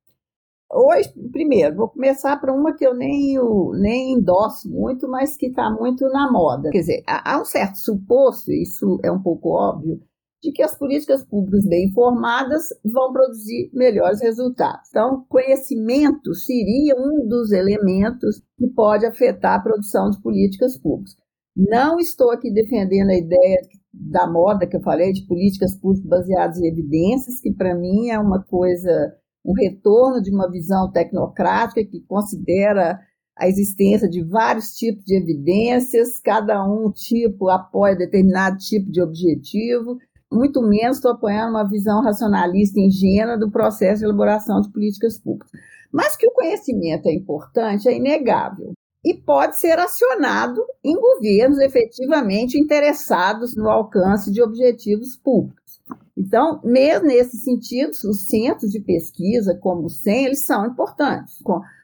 Hoje, 0.73 1.13
primeiro, 1.33 1.75
vou 1.75 1.89
começar 1.89 2.37
por 2.39 2.51
uma 2.51 2.75
que 2.75 2.87
eu 2.87 2.95
nem, 2.95 3.37
nem 3.81 4.13
endosso 4.13 4.71
muito, 4.71 5.09
mas 5.09 5.37
que 5.37 5.47
está 5.47 5.71
muito 5.71 6.07
na 6.11 6.31
moda. 6.31 6.71
Quer 6.71 6.79
dizer, 6.79 7.03
há 7.07 7.41
um 7.41 7.45
certo 7.45 7.77
suposto, 7.77 8.53
isso 8.53 9.01
é 9.03 9.11
um 9.11 9.21
pouco 9.21 9.49
óbvio, 9.49 10.01
de 10.43 10.53
que 10.53 10.63
as 10.63 10.77
políticas 10.77 11.25
públicas 11.25 11.67
bem 11.67 11.89
informadas 11.89 12.69
vão 12.85 13.13
produzir 13.13 13.71
melhores 13.75 14.23
resultados. 14.23 14.89
Então, 14.89 15.25
conhecimento 15.29 16.35
seria 16.35 16.95
um 16.97 17.27
dos 17.29 17.53
elementos 17.53 18.43
que 18.57 18.67
pode 18.69 19.05
afetar 19.05 19.59
a 19.59 19.63
produção 19.63 20.11
de 20.11 20.21
políticas 20.23 20.79
públicas. 20.79 21.15
Não 21.55 21.99
estou 21.99 22.31
aqui 22.31 22.51
defendendo 22.51 23.11
a 23.11 23.19
ideia 23.19 23.61
da 23.93 24.27
moda 24.31 24.67
que 24.67 24.77
eu 24.77 24.83
falei, 24.83 25.13
de 25.13 25.27
políticas 25.27 25.75
públicas 25.77 26.09
baseadas 26.09 26.59
em 26.59 26.69
evidências, 26.69 27.41
que 27.41 27.53
para 27.53 27.75
mim 27.75 28.09
é 28.09 28.19
uma 28.19 28.43
coisa 28.43 29.15
um 29.45 29.55
retorno 29.55 30.23
de 30.23 30.31
uma 30.31 30.51
visão 30.51 30.91
tecnocrática 30.91 31.85
que 31.85 32.01
considera 32.03 33.01
a 33.37 33.49
existência 33.49 34.09
de 34.09 34.23
vários 34.23 34.75
tipos 34.75 35.03
de 35.05 35.17
evidências, 35.17 36.21
cada 36.21 36.63
um 36.63 36.93
tipo 36.93 37.49
apoia 37.49 37.97
determinado 37.97 38.59
tipo 38.59 38.91
de 38.91 39.01
objetivo, 39.01 39.97
muito 40.31 40.63
menos 40.63 40.97
estou 40.97 41.13
apoiando 41.13 41.51
uma 41.51 41.69
visão 41.69 42.03
racionalista 42.03 42.79
ingênua 42.79 43.37
do 43.37 43.51
processo 43.51 44.01
de 44.01 44.05
elaboração 44.05 44.61
de 44.61 44.71
políticas 44.71 45.19
públicas. 45.19 45.51
Mas 45.93 46.17
que 46.17 46.27
o 46.27 46.33
conhecimento 46.33 47.09
é 47.09 47.15
importante 47.15 47.89
é 47.89 47.97
inegável 47.97 48.73
e 49.05 49.15
pode 49.15 49.59
ser 49.59 49.79
acionado 49.79 50.61
em 50.85 50.95
governos 50.95 51.59
efetivamente 51.59 52.59
interessados 52.59 53.57
no 53.57 53.69
alcance 53.69 54.31
de 54.31 54.43
objetivos 54.43 55.17
públicos. 55.17 55.81
Então, 56.17 56.61
mesmo 56.63 57.09
nesse 57.09 57.39
sentido, 57.39 57.91
os 57.91 58.27
centros 58.27 58.71
de 58.71 58.81
pesquisa, 58.81 59.59
como 59.59 59.87
o 59.87 59.91
CEM, 59.91 60.27
eles 60.27 60.45
são 60.45 60.67
importantes. 60.67 61.39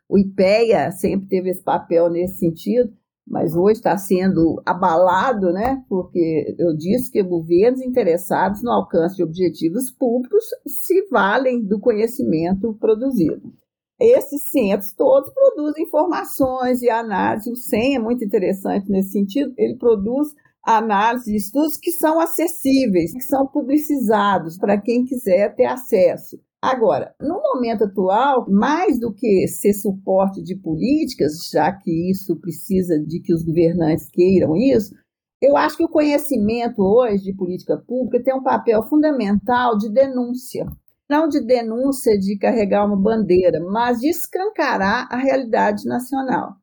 O 0.09 0.18
IPEA 0.18 0.92
sempre 0.92 1.26
teve 1.26 1.50
esse 1.50 1.62
papel 1.62 2.11
nesse 2.11 2.38
sentido, 2.38 2.92
mas 3.27 3.57
hoje 3.57 3.79
está 3.79 3.97
sendo 3.97 4.62
abalado, 4.65 5.53
né? 5.53 5.83
Porque 5.89 6.55
eu 6.59 6.77
disse 6.77 7.11
que 7.11 7.23
governos 7.23 7.81
interessados 7.81 8.62
no 8.62 8.71
alcance 8.71 9.17
de 9.17 9.25
objetivos 9.25 9.91
públicos 9.91 10.45
se 10.67 11.09
valem 11.11 11.65
do 11.65 11.81
conhecimento 11.81 12.75
produzido. 12.75 13.53
Esses 13.99 14.51
centros 14.51 14.93
todos 14.93 15.33
produzem 15.33 15.85
informações 15.85 16.83
e 16.83 16.91
análise. 16.91 17.51
O 17.51 17.57
CEM 17.57 17.97
é 17.97 17.99
muito 17.99 18.25
interessante 18.25 18.91
nesse 18.91 19.12
sentido, 19.12 19.53
ele 19.57 19.77
produz 19.77 20.29
análise 20.62 21.31
de 21.31 21.37
estudos 21.37 21.77
que 21.77 21.91
são 21.93 22.21
acessíveis, 22.21 23.12
que 23.12 23.23
são 23.23 23.47
publicizados 23.47 24.59
para 24.59 24.81
quem 24.81 25.05
quiser 25.05 25.55
ter 25.55 25.67
acesso. 25.67 26.39
Agora, 26.62 27.14
no 27.21 27.40
momento 27.40 27.85
atual, 27.85 28.47
mais 28.49 28.99
do 28.99 29.12
que 29.12 29.47
ser 29.47 29.73
suporte 29.73 30.42
de 30.42 30.57
políticas, 30.57 31.49
já 31.53 31.73
que 31.73 32.11
isso 32.11 32.37
precisa 32.40 32.99
de 32.99 33.21
que 33.21 33.33
os 33.33 33.45
governantes 33.45 34.09
queiram 34.11 34.57
isso, 34.57 34.95
eu 35.40 35.57
acho 35.57 35.77
que 35.77 35.85
o 35.85 35.88
conhecimento 35.88 36.81
hoje 36.83 37.25
de 37.25 37.37
política 37.37 37.77
pública 37.77 38.25
tem 38.25 38.35
um 38.35 38.42
papel 38.42 38.83
fundamental 38.85 39.77
de 39.77 39.92
denúncia. 39.92 40.66
Não 41.09 41.29
de 41.29 41.40
denúncia 41.40 42.19
de 42.19 42.37
carregar 42.38 42.87
uma 42.87 43.01
bandeira, 43.01 43.61
mas 43.61 44.01
de 44.01 44.09
escancarar 44.09 45.07
a 45.11 45.16
realidade 45.16 45.85
nacional. 45.87 46.57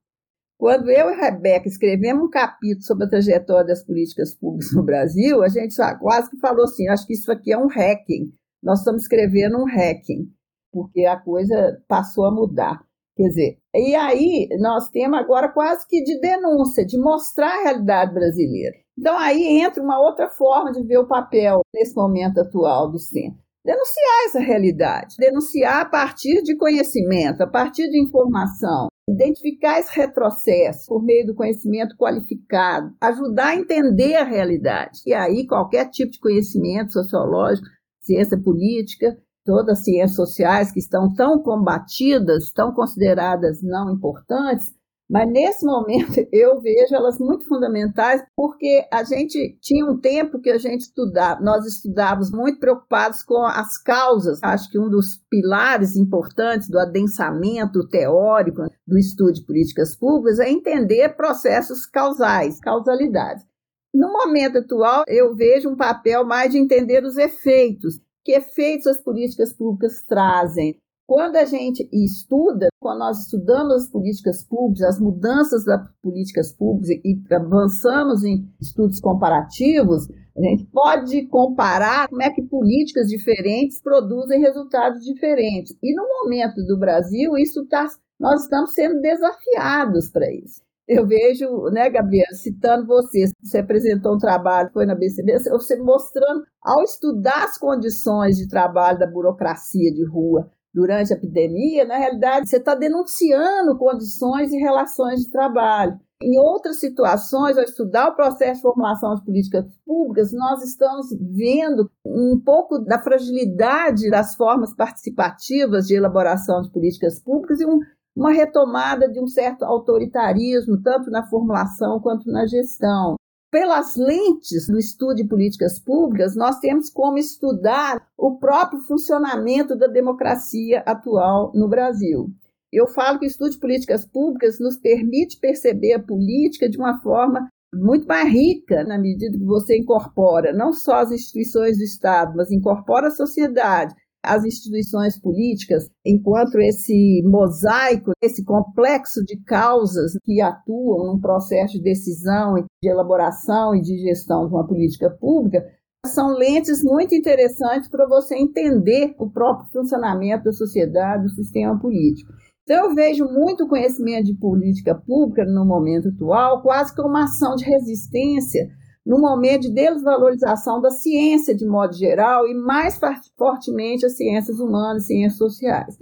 Quando 0.58 0.90
eu 0.90 1.12
e 1.12 1.16
Rebeca 1.16 1.68
escrevemos 1.68 2.26
um 2.26 2.30
capítulo 2.30 2.84
sobre 2.84 3.06
a 3.06 3.10
trajetória 3.10 3.68
das 3.68 3.86
políticas 3.86 4.36
públicas 4.36 4.74
no 4.74 4.84
Brasil, 4.84 5.44
a 5.44 5.50
gente 5.50 5.76
quase 6.00 6.30
que 6.30 6.40
falou 6.40 6.64
assim: 6.64 6.88
acho 6.90 7.06
que 7.06 7.14
isso 7.14 7.32
aqui 7.32 7.52
é 7.52 7.58
um 7.58 7.68
hacking. 7.68 8.34
Nós 8.64 8.80
estamos 8.80 9.02
escrevendo 9.02 9.58
um 9.58 9.66
hacking, 9.66 10.32
porque 10.72 11.06
a 11.06 11.20
coisa 11.20 11.84
passou 11.88 12.26
a 12.26 12.32
mudar. 12.32 12.80
Quer 13.16 13.28
dizer, 13.28 13.58
e 13.76 13.94
aí 13.94 14.48
nós 14.60 14.90
temos 14.90 15.20
agora 15.20 15.52
quase 15.52 15.86
que 15.88 16.02
de 16.02 16.20
denúncia, 16.20 16.86
de 16.86 16.98
mostrar 16.98 17.60
a 17.60 17.64
realidade 17.64 18.14
brasileira. 18.14 18.76
Então 18.98 19.16
aí 19.18 19.60
entra 19.60 19.84
uma 19.84 20.00
outra 20.00 20.30
forma 20.30 20.72
de 20.72 20.82
ver 20.84 20.98
o 20.98 21.08
papel 21.08 21.60
nesse 21.74 21.96
momento 21.96 22.40
atual 22.40 22.90
do 22.90 22.98
centro. 22.98 23.44
Denunciar 23.64 24.26
essa 24.26 24.40
realidade, 24.40 25.16
denunciar 25.18 25.82
a 25.82 25.86
partir 25.86 26.42
de 26.42 26.56
conhecimento, 26.58 27.42
a 27.42 27.48
partir 27.48 27.90
de 27.90 28.02
informação, 28.02 28.88
identificar 29.08 29.80
esse 29.80 29.96
retrocesso 29.96 30.88
por 30.88 31.04
meio 31.04 31.26
do 31.26 31.36
conhecimento 31.36 31.96
qualificado, 31.96 32.94
ajudar 33.00 33.50
a 33.50 33.56
entender 33.56 34.16
a 34.16 34.24
realidade. 34.24 35.00
E 35.06 35.14
aí, 35.14 35.46
qualquer 35.48 35.90
tipo 35.90 36.12
de 36.12 36.20
conhecimento 36.20 36.94
sociológico, 36.94 37.68
ciência 38.04 38.38
política, 38.38 39.18
todas 39.46 39.80
as 39.80 39.84
ciências 39.84 40.16
sociais 40.16 40.72
que 40.72 40.80
estão 40.80 41.14
tão 41.14 41.42
combatidas, 41.42 42.52
tão 42.52 42.74
consideradas 42.74 43.62
não 43.62 43.94
importantes, 43.94 44.74
mas 45.10 45.30
nesse 45.30 45.66
momento 45.66 46.26
eu 46.32 46.62
vejo 46.62 46.96
elas 46.96 47.20
muito 47.20 47.46
fundamentais 47.46 48.24
porque 48.36 48.88
a 48.92 49.04
gente 49.04 49.58
tinha 49.62 49.86
um 49.86 49.98
tempo 49.98 50.40
que 50.40 50.50
a 50.50 50.58
gente 50.58 50.82
estudava, 50.82 51.42
nós 51.42 51.66
estudávamos 51.66 52.32
muito 52.32 52.60
preocupados 52.60 53.22
com 53.24 53.46
as 53.46 53.78
causas. 53.78 54.40
Acho 54.42 54.70
que 54.70 54.80
um 54.80 54.90
dos 54.90 55.22
pilares 55.30 55.96
importantes 55.96 56.70
do 56.70 56.80
adensamento 56.80 57.88
teórico 57.88 58.64
do 58.88 58.98
estudo 58.98 59.34
de 59.34 59.46
políticas 59.46 59.96
públicas 59.96 60.40
é 60.40 60.50
entender 60.50 61.16
processos 61.16 61.86
causais, 61.86 62.60
causalidades. 62.60 63.46
No 63.94 64.12
momento 64.12 64.58
atual, 64.58 65.04
eu 65.08 65.36
vejo 65.36 65.70
um 65.70 65.76
papel 65.76 66.26
mais 66.26 66.52
de 66.52 66.58
entender 66.58 67.04
os 67.04 67.16
efeitos. 67.16 68.00
Que 68.26 68.32
efeitos 68.32 68.88
as 68.88 69.00
políticas 69.00 69.54
públicas 69.54 70.02
trazem? 70.08 70.76
Quando 71.06 71.36
a 71.36 71.46
gente 71.46 71.88
estuda, 71.92 72.70
quando 72.80 73.00
nós 73.00 73.20
estudamos 73.26 73.84
as 73.84 73.90
políticas 73.90 74.44
públicas, 74.44 74.96
as 74.96 75.00
mudanças 75.00 75.64
das 75.66 75.88
políticas 76.02 76.52
públicas 76.54 76.90
e 76.90 77.22
avançamos 77.32 78.24
em 78.24 78.50
estudos 78.60 79.00
comparativos, 79.00 80.10
a 80.36 80.42
gente 80.42 80.66
pode 80.72 81.28
comparar 81.28 82.08
como 82.08 82.24
é 82.24 82.32
que 82.32 82.42
políticas 82.42 83.08
diferentes 83.08 83.80
produzem 83.80 84.40
resultados 84.40 85.04
diferentes. 85.04 85.78
E 85.84 85.94
no 85.94 86.08
momento 86.08 86.66
do 86.66 86.80
Brasil, 86.80 87.38
isso 87.38 87.64
tá, 87.68 87.86
nós 88.20 88.44
estamos 88.44 88.74
sendo 88.74 89.00
desafiados 89.02 90.10
para 90.10 90.34
isso. 90.34 90.64
Eu 90.94 91.08
vejo, 91.08 91.70
né, 91.72 91.90
Gabriela, 91.90 92.34
citando 92.34 92.86
você, 92.86 93.26
você 93.42 93.60
apresentou 93.60 94.16
um 94.16 94.18
trabalho, 94.18 94.70
foi 94.74 94.86
na 94.86 94.96
BCB, 94.96 95.40
você 95.50 95.78
mostrando, 95.78 96.44
ao 96.62 96.84
estudar 96.84 97.44
as 97.46 97.58
condições 97.58 98.38
de 98.38 98.48
trabalho 98.48 99.00
da 99.00 99.08
burocracia 99.08 99.92
de 99.92 100.06
rua 100.06 100.50
durante 100.74 101.14
a 101.14 101.16
epidemia, 101.16 101.86
na 101.86 101.98
realidade, 101.98 102.50
você 102.50 102.58
está 102.58 102.74
denunciando 102.74 103.78
condições 103.78 104.52
e 104.52 104.58
relações 104.58 105.22
de 105.22 105.30
trabalho. 105.30 106.00
Em 106.22 106.40
outras 106.40 106.80
situações, 106.80 107.58
ao 107.58 107.64
estudar 107.64 108.10
o 108.10 108.16
processo 108.16 108.56
de 108.56 108.62
formulação 108.62 109.14
de 109.14 109.26
políticas 109.26 109.66
públicas, 109.86 110.32
nós 110.32 110.64
estamos 110.64 111.08
vendo 111.20 111.92
um 112.06 112.40
pouco 112.44 112.80
da 112.80 112.98
fragilidade 112.98 114.10
das 114.10 114.34
formas 114.34 114.74
participativas 114.74 115.86
de 115.86 115.96
elaboração 115.96 116.62
de 116.62 116.72
políticas 116.72 117.20
públicas 117.20 117.60
e 117.60 117.66
um 117.66 117.78
uma 118.16 118.32
retomada 118.32 119.10
de 119.10 119.20
um 119.20 119.28
certo 119.28 119.64
autoritarismo, 119.64 120.82
tanto 120.82 121.10
na 121.10 121.28
formulação 121.28 122.00
quanto 122.00 122.30
na 122.30 122.46
gestão. 122.46 123.16
Pelas 123.52 123.96
lentes 123.96 124.68
do 124.68 124.80
estudo 124.80 125.16
de 125.16 125.28
políticas 125.28 125.80
públicas, 125.80 126.36
nós 126.36 126.60
temos 126.60 126.90
como 126.90 127.18
estudar 127.18 128.04
o 128.18 128.38
próprio 128.38 128.80
funcionamento 128.82 129.76
da 129.76 129.88
democracia 129.88 130.82
atual 130.86 131.52
no 131.54 131.68
Brasil. 131.68 132.30
Eu 132.72 132.88
falo 132.88 133.20
que 133.20 133.26
o 133.26 133.28
estudo 133.28 133.52
de 133.52 133.60
políticas 133.60 134.06
públicas 134.06 134.60
nos 134.60 134.78
permite 134.78 135.40
perceber 135.40 135.94
a 135.94 136.02
política 136.02 136.68
de 136.68 136.78
uma 136.78 137.00
forma 137.02 137.48
muito 137.74 138.08
mais 138.08 138.32
rica 138.32 138.84
na 138.84 138.98
medida 138.98 139.38
que 139.38 139.46
você 139.46 139.78
incorpora 139.78 140.54
não 140.54 140.74
só 140.74 140.96
as 140.96 141.12
instituições 141.12 141.78
do 141.78 141.84
Estado, 141.84 142.34
mas 142.36 142.52
incorpora 142.52 143.08
a 143.08 143.12
sociedade, 143.12 143.94
as 144.24 144.46
instituições 144.46 145.20
políticas, 145.20 145.90
enquanto 146.06 146.60
esse 146.60 147.22
mosaico, 147.26 148.12
esse 148.22 148.44
complexo 148.44 149.24
de 149.26 149.38
causas 149.44 150.14
que 150.24 150.42
atuam 150.42 151.14
no 151.14 151.20
processo 151.20 151.74
de 151.74 151.84
decisão, 151.84 152.56
de 152.56 152.90
elaboração 152.90 153.76
e 153.76 153.82
de 153.82 153.98
gestão 153.98 154.48
de 154.48 154.54
uma 154.54 154.66
política 154.66 155.10
pública, 155.10 155.62
são 156.06 156.38
lentes 156.38 156.84
muito 156.84 157.14
interessantes 157.16 157.90
para 157.90 158.08
você 158.08 158.36
entender 158.36 159.14
o 159.18 159.30
próprio 159.30 159.70
funcionamento 159.72 160.46
da 160.46 160.52
sociedade, 160.52 161.24
do 161.24 161.30
sistema 161.30 161.78
político. 161.80 162.32
Então, 162.64 162.86
eu 162.86 162.96
vejo 162.96 163.26
muito 163.26 163.68
conhecimento 163.68 164.26
de 164.26 164.36
política 164.36 164.96
pública 164.96 165.44
no 165.46 165.66
momento 165.66 166.10
atual 166.10 166.62
quase 166.62 166.96
como 166.96 167.10
uma 167.10 167.26
ação 167.26 167.56
de 167.56 167.66
resistência 167.66 168.70
no 169.06 169.20
momento 169.20 169.64
de 169.64 169.74
desvalorização 169.74 170.80
da 170.82 170.90
ciência 170.90 171.54
de 171.54 171.66
modo 171.66 171.94
geral 171.94 172.48
e 172.48 172.54
mais 172.54 173.00
fortemente 173.38 174.06
as 174.06 174.16
ciências 174.16 174.60
humanas, 174.60 175.08
ciências 175.08 175.38
sociais. 175.38 175.98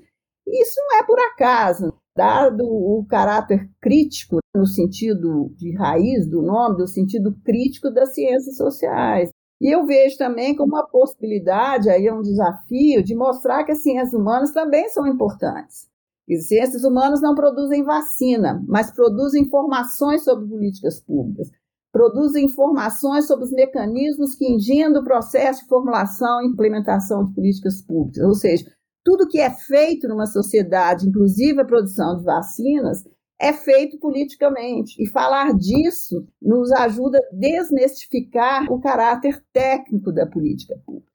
Isso 0.47 0.75
não 0.77 0.99
é 0.99 1.03
por 1.03 1.19
acaso, 1.19 1.93
dado 2.15 2.63
o 2.63 3.05
caráter 3.09 3.69
crítico 3.81 4.37
no 4.55 4.65
sentido 4.65 5.51
de 5.55 5.75
raiz 5.75 6.27
do 6.27 6.41
nome, 6.41 6.77
do 6.77 6.87
sentido 6.87 7.35
crítico 7.43 7.89
das 7.89 8.13
ciências 8.13 8.57
sociais. 8.57 9.29
E 9.59 9.73
eu 9.73 9.85
vejo 9.85 10.17
também 10.17 10.55
como 10.55 10.73
uma 10.73 10.87
possibilidade, 10.87 11.89
aí 11.89 12.07
é 12.07 12.13
um 12.13 12.21
desafio, 12.21 13.03
de 13.03 13.15
mostrar 13.15 13.63
que 13.63 13.71
as 13.71 13.81
ciências 13.81 14.13
humanas 14.13 14.51
também 14.51 14.89
são 14.89 15.07
importantes. 15.07 15.89
As 16.29 16.47
ciências 16.47 16.83
humanas 16.83 17.21
não 17.21 17.35
produzem 17.35 17.83
vacina, 17.83 18.63
mas 18.67 18.91
produzem 18.91 19.43
informações 19.43 20.23
sobre 20.23 20.47
políticas 20.47 20.99
públicas 20.99 21.49
produz 21.91 22.35
informações 22.35 23.27
sobre 23.27 23.45
os 23.45 23.51
mecanismos 23.51 24.35
que 24.35 24.47
engendram 24.47 25.01
o 25.01 25.05
processo 25.05 25.61
de 25.61 25.67
formulação 25.67 26.41
e 26.41 26.47
implementação 26.47 27.25
de 27.25 27.33
políticas 27.33 27.81
públicas. 27.81 28.23
Ou 28.23 28.33
seja, 28.33 28.65
tudo 29.03 29.27
que 29.27 29.39
é 29.39 29.49
feito 29.49 30.07
numa 30.07 30.25
sociedade, 30.25 31.07
inclusive 31.07 31.59
a 31.59 31.65
produção 31.65 32.17
de 32.17 32.23
vacinas, 32.23 33.03
é 33.39 33.51
feito 33.51 33.97
politicamente. 33.97 35.01
E 35.01 35.09
falar 35.09 35.53
disso 35.57 36.25
nos 36.41 36.71
ajuda 36.71 37.17
a 37.17 37.35
desmistificar 37.35 38.71
o 38.71 38.79
caráter 38.79 39.43
técnico 39.51 40.11
da 40.11 40.27
política 40.27 40.75
pública. 40.85 41.11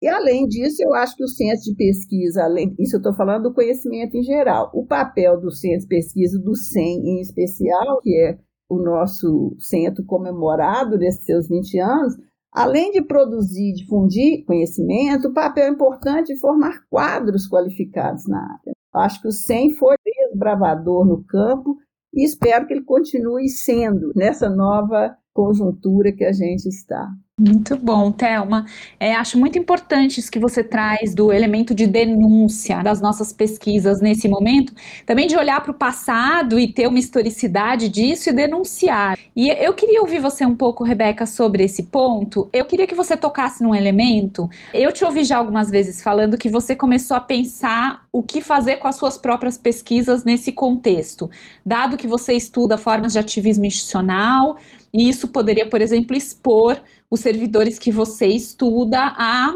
E, 0.00 0.08
além 0.08 0.46
disso, 0.46 0.76
eu 0.80 0.94
acho 0.94 1.16
que 1.16 1.24
o 1.24 1.28
centro 1.28 1.62
de 1.62 1.74
pesquisa, 1.74 2.44
além, 2.44 2.74
isso 2.78 2.96
eu 2.96 2.98
estou 2.98 3.14
falando 3.14 3.44
do 3.44 3.54
conhecimento 3.54 4.14
em 4.14 4.22
geral, 4.22 4.70
o 4.74 4.86
papel 4.86 5.40
do 5.40 5.50
centro 5.50 5.80
de 5.80 5.88
pesquisa, 5.88 6.38
do 6.38 6.54
CEM 6.54 7.00
em 7.02 7.20
especial, 7.20 8.00
que 8.02 8.14
é 8.14 8.38
o 8.68 8.78
nosso 8.78 9.56
centro 9.58 10.04
comemorado 10.04 10.98
desses 10.98 11.24
seus 11.24 11.48
20 11.48 11.78
anos, 11.78 12.14
além 12.52 12.90
de 12.90 13.02
produzir 13.02 13.70
e 13.70 13.74
difundir 13.74 14.44
conhecimento, 14.44 15.28
o 15.28 15.34
papel 15.34 15.72
importante 15.72 16.32
de 16.32 16.40
formar 16.40 16.84
quadros 16.90 17.48
qualificados 17.48 18.26
na 18.26 18.38
área. 18.38 18.72
Acho 18.94 19.20
que 19.20 19.28
o 19.28 19.32
SEM 19.32 19.70
foi 19.72 19.94
desbravador 20.04 21.04
no 21.04 21.22
campo 21.24 21.76
e 22.14 22.24
espero 22.24 22.66
que 22.66 22.72
ele 22.72 22.84
continue 22.84 23.48
sendo 23.48 24.10
nessa 24.16 24.48
nova 24.48 25.16
conjuntura 25.34 26.12
que 26.12 26.24
a 26.24 26.32
gente 26.32 26.66
está. 26.66 27.06
Muito 27.38 27.76
bom, 27.76 28.10
Thelma. 28.10 28.64
É, 28.98 29.14
acho 29.14 29.38
muito 29.38 29.58
importante 29.58 30.18
isso 30.18 30.30
que 30.30 30.38
você 30.38 30.64
traz 30.64 31.14
do 31.14 31.30
elemento 31.30 31.74
de 31.74 31.86
denúncia 31.86 32.82
das 32.82 32.98
nossas 32.98 33.30
pesquisas 33.30 34.00
nesse 34.00 34.26
momento, 34.26 34.72
também 35.04 35.26
de 35.26 35.36
olhar 35.36 35.60
para 35.62 35.70
o 35.70 35.74
passado 35.74 36.58
e 36.58 36.66
ter 36.66 36.88
uma 36.88 36.98
historicidade 36.98 37.90
disso 37.90 38.30
e 38.30 38.32
denunciar. 38.32 39.18
E 39.36 39.50
eu 39.50 39.74
queria 39.74 40.00
ouvir 40.00 40.18
você 40.18 40.46
um 40.46 40.56
pouco, 40.56 40.82
Rebeca, 40.82 41.26
sobre 41.26 41.62
esse 41.62 41.82
ponto. 41.82 42.48
Eu 42.54 42.64
queria 42.64 42.86
que 42.86 42.94
você 42.94 43.18
tocasse 43.18 43.62
num 43.62 43.74
elemento. 43.74 44.48
Eu 44.72 44.90
te 44.90 45.04
ouvi 45.04 45.22
já 45.22 45.36
algumas 45.36 45.68
vezes 45.68 46.02
falando 46.02 46.38
que 46.38 46.48
você 46.48 46.74
começou 46.74 47.18
a 47.18 47.20
pensar 47.20 48.06
o 48.10 48.22
que 48.22 48.40
fazer 48.40 48.76
com 48.76 48.88
as 48.88 48.96
suas 48.96 49.18
próprias 49.18 49.58
pesquisas 49.58 50.24
nesse 50.24 50.52
contexto, 50.52 51.28
dado 51.66 51.98
que 51.98 52.06
você 52.06 52.32
estuda 52.32 52.78
formas 52.78 53.12
de 53.12 53.18
ativismo 53.18 53.66
institucional, 53.66 54.56
e 54.90 55.10
isso 55.10 55.28
poderia, 55.28 55.68
por 55.68 55.82
exemplo, 55.82 56.16
expor 56.16 56.80
os 57.10 57.20
servidores 57.20 57.78
que 57.78 57.90
você 57.90 58.26
estuda 58.26 59.14
a 59.16 59.54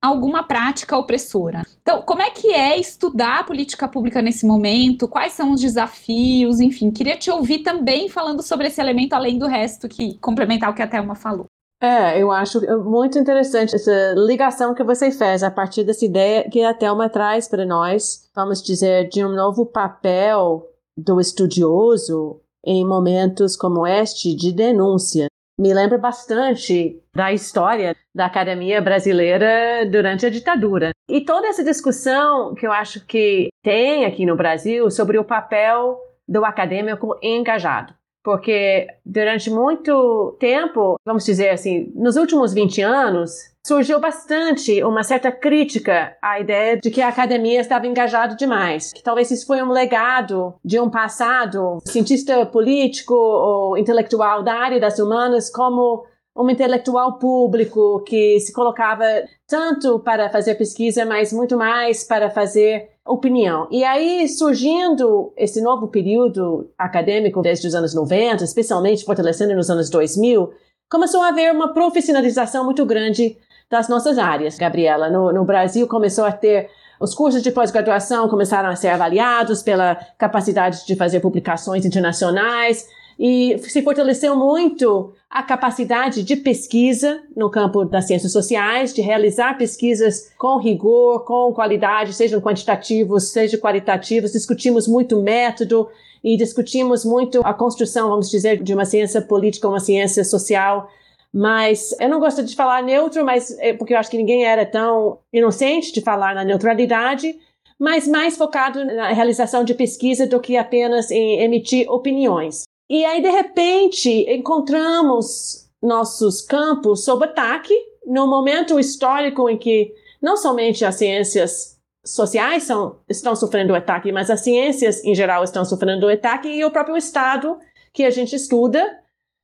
alguma 0.00 0.42
prática 0.42 0.96
opressora. 0.96 1.62
Então, 1.82 2.02
como 2.02 2.22
é 2.22 2.30
que 2.30 2.48
é 2.48 2.78
estudar 2.78 3.40
a 3.40 3.44
política 3.44 3.86
pública 3.86 4.22
nesse 4.22 4.46
momento? 4.46 5.06
Quais 5.06 5.34
são 5.34 5.52
os 5.52 5.60
desafios? 5.60 6.60
Enfim, 6.60 6.90
queria 6.90 7.18
te 7.18 7.30
ouvir 7.30 7.58
também 7.58 8.08
falando 8.08 8.42
sobre 8.42 8.68
esse 8.68 8.80
elemento, 8.80 9.12
além 9.12 9.38
do 9.38 9.46
resto, 9.46 9.88
que 9.88 10.18
complementar 10.18 10.70
o 10.70 10.74
que 10.74 10.82
a 10.82 10.88
Thelma 10.88 11.14
falou. 11.14 11.46
É, 11.82 12.20
eu 12.20 12.30
acho 12.30 12.60
muito 12.84 13.18
interessante 13.18 13.74
essa 13.74 14.14
ligação 14.14 14.74
que 14.74 14.84
você 14.84 15.10
fez 15.10 15.42
a 15.42 15.50
partir 15.50 15.82
dessa 15.82 16.04
ideia 16.04 16.48
que 16.48 16.62
a 16.62 16.74
Thelma 16.74 17.08
traz 17.08 17.48
para 17.48 17.64
nós, 17.64 18.28
vamos 18.34 18.62
dizer, 18.62 19.08
de 19.08 19.24
um 19.24 19.34
novo 19.34 19.64
papel 19.64 20.66
do 20.94 21.18
estudioso 21.18 22.38
em 22.62 22.86
momentos 22.86 23.56
como 23.56 23.86
este 23.86 24.34
de 24.34 24.52
denúncia 24.52 25.29
me 25.60 25.74
lembra 25.74 25.98
bastante 25.98 26.98
da 27.14 27.30
história 27.32 27.94
da 28.14 28.24
academia 28.24 28.80
brasileira 28.80 29.84
durante 29.90 30.24
a 30.24 30.30
ditadura. 30.30 30.92
E 31.06 31.20
toda 31.20 31.48
essa 31.48 31.62
discussão 31.62 32.54
que 32.54 32.66
eu 32.66 32.72
acho 32.72 33.04
que 33.04 33.50
tem 33.62 34.06
aqui 34.06 34.24
no 34.24 34.36
Brasil 34.36 34.90
sobre 34.90 35.18
o 35.18 35.24
papel 35.24 35.98
do 36.26 36.46
acadêmico 36.46 37.14
engajado. 37.22 37.92
Porque 38.24 38.86
durante 39.04 39.50
muito 39.50 40.34
tempo, 40.40 40.96
vamos 41.04 41.26
dizer 41.26 41.50
assim, 41.50 41.92
nos 41.94 42.16
últimos 42.16 42.54
20 42.54 42.80
anos, 42.80 43.49
surgiu 43.70 44.00
bastante 44.00 44.82
uma 44.82 45.04
certa 45.04 45.30
crítica 45.30 46.16
à 46.20 46.40
ideia 46.40 46.76
de 46.76 46.90
que 46.90 47.00
a 47.00 47.06
academia 47.06 47.60
estava 47.60 47.86
engajada 47.86 48.34
demais, 48.34 48.92
que 48.92 49.00
talvez 49.00 49.30
isso 49.30 49.46
foi 49.46 49.62
um 49.62 49.70
legado 49.70 50.54
de 50.64 50.80
um 50.80 50.90
passado 50.90 51.78
cientista 51.84 52.44
político 52.44 53.14
ou 53.14 53.78
intelectual 53.78 54.42
da 54.42 54.54
área 54.54 54.80
das 54.80 54.98
humanas 54.98 55.48
como 55.52 56.04
um 56.36 56.50
intelectual 56.50 57.16
público 57.20 58.02
que 58.02 58.40
se 58.40 58.52
colocava 58.52 59.04
tanto 59.46 60.00
para 60.00 60.28
fazer 60.30 60.56
pesquisa, 60.56 61.04
mas 61.04 61.32
muito 61.32 61.56
mais 61.56 62.02
para 62.02 62.28
fazer 62.28 62.88
opinião. 63.06 63.68
E 63.70 63.84
aí, 63.84 64.28
surgindo 64.28 65.32
esse 65.36 65.60
novo 65.62 65.86
período 65.86 66.68
acadêmico 66.76 67.40
desde 67.40 67.68
os 67.68 67.74
anos 67.76 67.94
90, 67.94 68.42
especialmente 68.42 69.04
fortalecendo 69.04 69.54
nos 69.54 69.70
anos 69.70 69.88
2000, 69.88 70.50
começou 70.90 71.22
a 71.22 71.28
haver 71.28 71.52
uma 71.52 71.72
profissionalização 71.72 72.64
muito 72.64 72.84
grande 72.84 73.36
das 73.70 73.88
nossas 73.88 74.18
áreas, 74.18 74.58
Gabriela. 74.58 75.08
No, 75.08 75.32
no 75.32 75.44
Brasil 75.44 75.86
começou 75.86 76.24
a 76.24 76.32
ter 76.32 76.68
os 77.00 77.14
cursos 77.14 77.42
de 77.42 77.50
pós-graduação 77.50 78.28
começaram 78.28 78.68
a 78.68 78.76
ser 78.76 78.88
avaliados 78.88 79.62
pela 79.62 79.94
capacidade 80.18 80.84
de 80.84 80.94
fazer 80.94 81.20
publicações 81.20 81.86
internacionais. 81.86 82.86
e 83.18 83.58
se 83.58 83.82
fortaleceu 83.82 84.34
muito 84.34 85.12
a 85.28 85.42
capacidade 85.42 86.22
de 86.22 86.36
pesquisa 86.36 87.20
no 87.36 87.50
campo 87.50 87.84
das 87.84 88.06
ciências 88.06 88.32
sociais, 88.32 88.94
de 88.94 89.00
realizar 89.00 89.56
pesquisas 89.56 90.30
com 90.38 90.58
rigor, 90.58 91.24
com 91.24 91.52
qualidade, 91.52 92.14
sejam 92.14 92.40
quantitativos, 92.40 93.30
sejam 93.30 93.60
qualitativos. 93.60 94.32
Discutimos 94.32 94.88
muito 94.88 95.20
método 95.20 95.88
e 96.24 96.36
discutimos 96.36 97.04
muito 97.04 97.40
a 97.44 97.54
construção, 97.54 98.08
vamos 98.08 98.30
dizer, 98.30 98.62
de 98.62 98.74
uma 98.74 98.84
ciência 98.84 99.22
política, 99.22 99.68
uma 99.68 99.80
ciência 99.80 100.24
social 100.24 100.90
mas 101.32 101.94
eu 102.00 102.08
não 102.08 102.18
gosto 102.18 102.42
de 102.42 102.56
falar 102.56 102.82
neutro, 102.82 103.24
mas 103.24 103.56
é 103.58 103.72
porque 103.72 103.94
eu 103.94 103.98
acho 103.98 104.10
que 104.10 104.16
ninguém 104.16 104.44
era 104.44 104.66
tão 104.66 105.18
inocente 105.32 105.92
de 105.92 106.00
falar 106.00 106.34
na 106.34 106.44
neutralidade, 106.44 107.38
mas 107.78 108.06
mais 108.06 108.36
focado 108.36 108.84
na 108.84 109.12
realização 109.12 109.64
de 109.64 109.74
pesquisa 109.74 110.26
do 110.26 110.40
que 110.40 110.56
apenas 110.56 111.10
em 111.10 111.40
emitir 111.40 111.90
opiniões. 111.90 112.64
E 112.88 113.04
aí, 113.04 113.22
de 113.22 113.30
repente, 113.30 114.10
encontramos 114.28 115.68
nossos 115.80 116.42
campos 116.42 117.04
sob 117.04 117.24
ataque 117.24 117.74
no 118.04 118.26
momento 118.26 118.78
histórico 118.78 119.48
em 119.48 119.56
que 119.56 119.94
não 120.20 120.36
somente 120.36 120.84
as 120.84 120.96
ciências 120.96 121.78
sociais 122.04 122.64
são, 122.64 122.98
estão 123.08 123.36
sofrendo 123.36 123.74
ataque, 123.74 124.10
mas 124.10 124.30
as 124.30 124.40
ciências 124.40 125.04
em 125.04 125.14
geral 125.14 125.44
estão 125.44 125.64
sofrendo 125.64 126.08
ataque 126.08 126.48
e 126.48 126.64
o 126.64 126.70
próprio 126.70 126.96
Estado 126.96 127.58
que 127.92 128.04
a 128.04 128.10
gente 128.10 128.34
estuda 128.34 128.98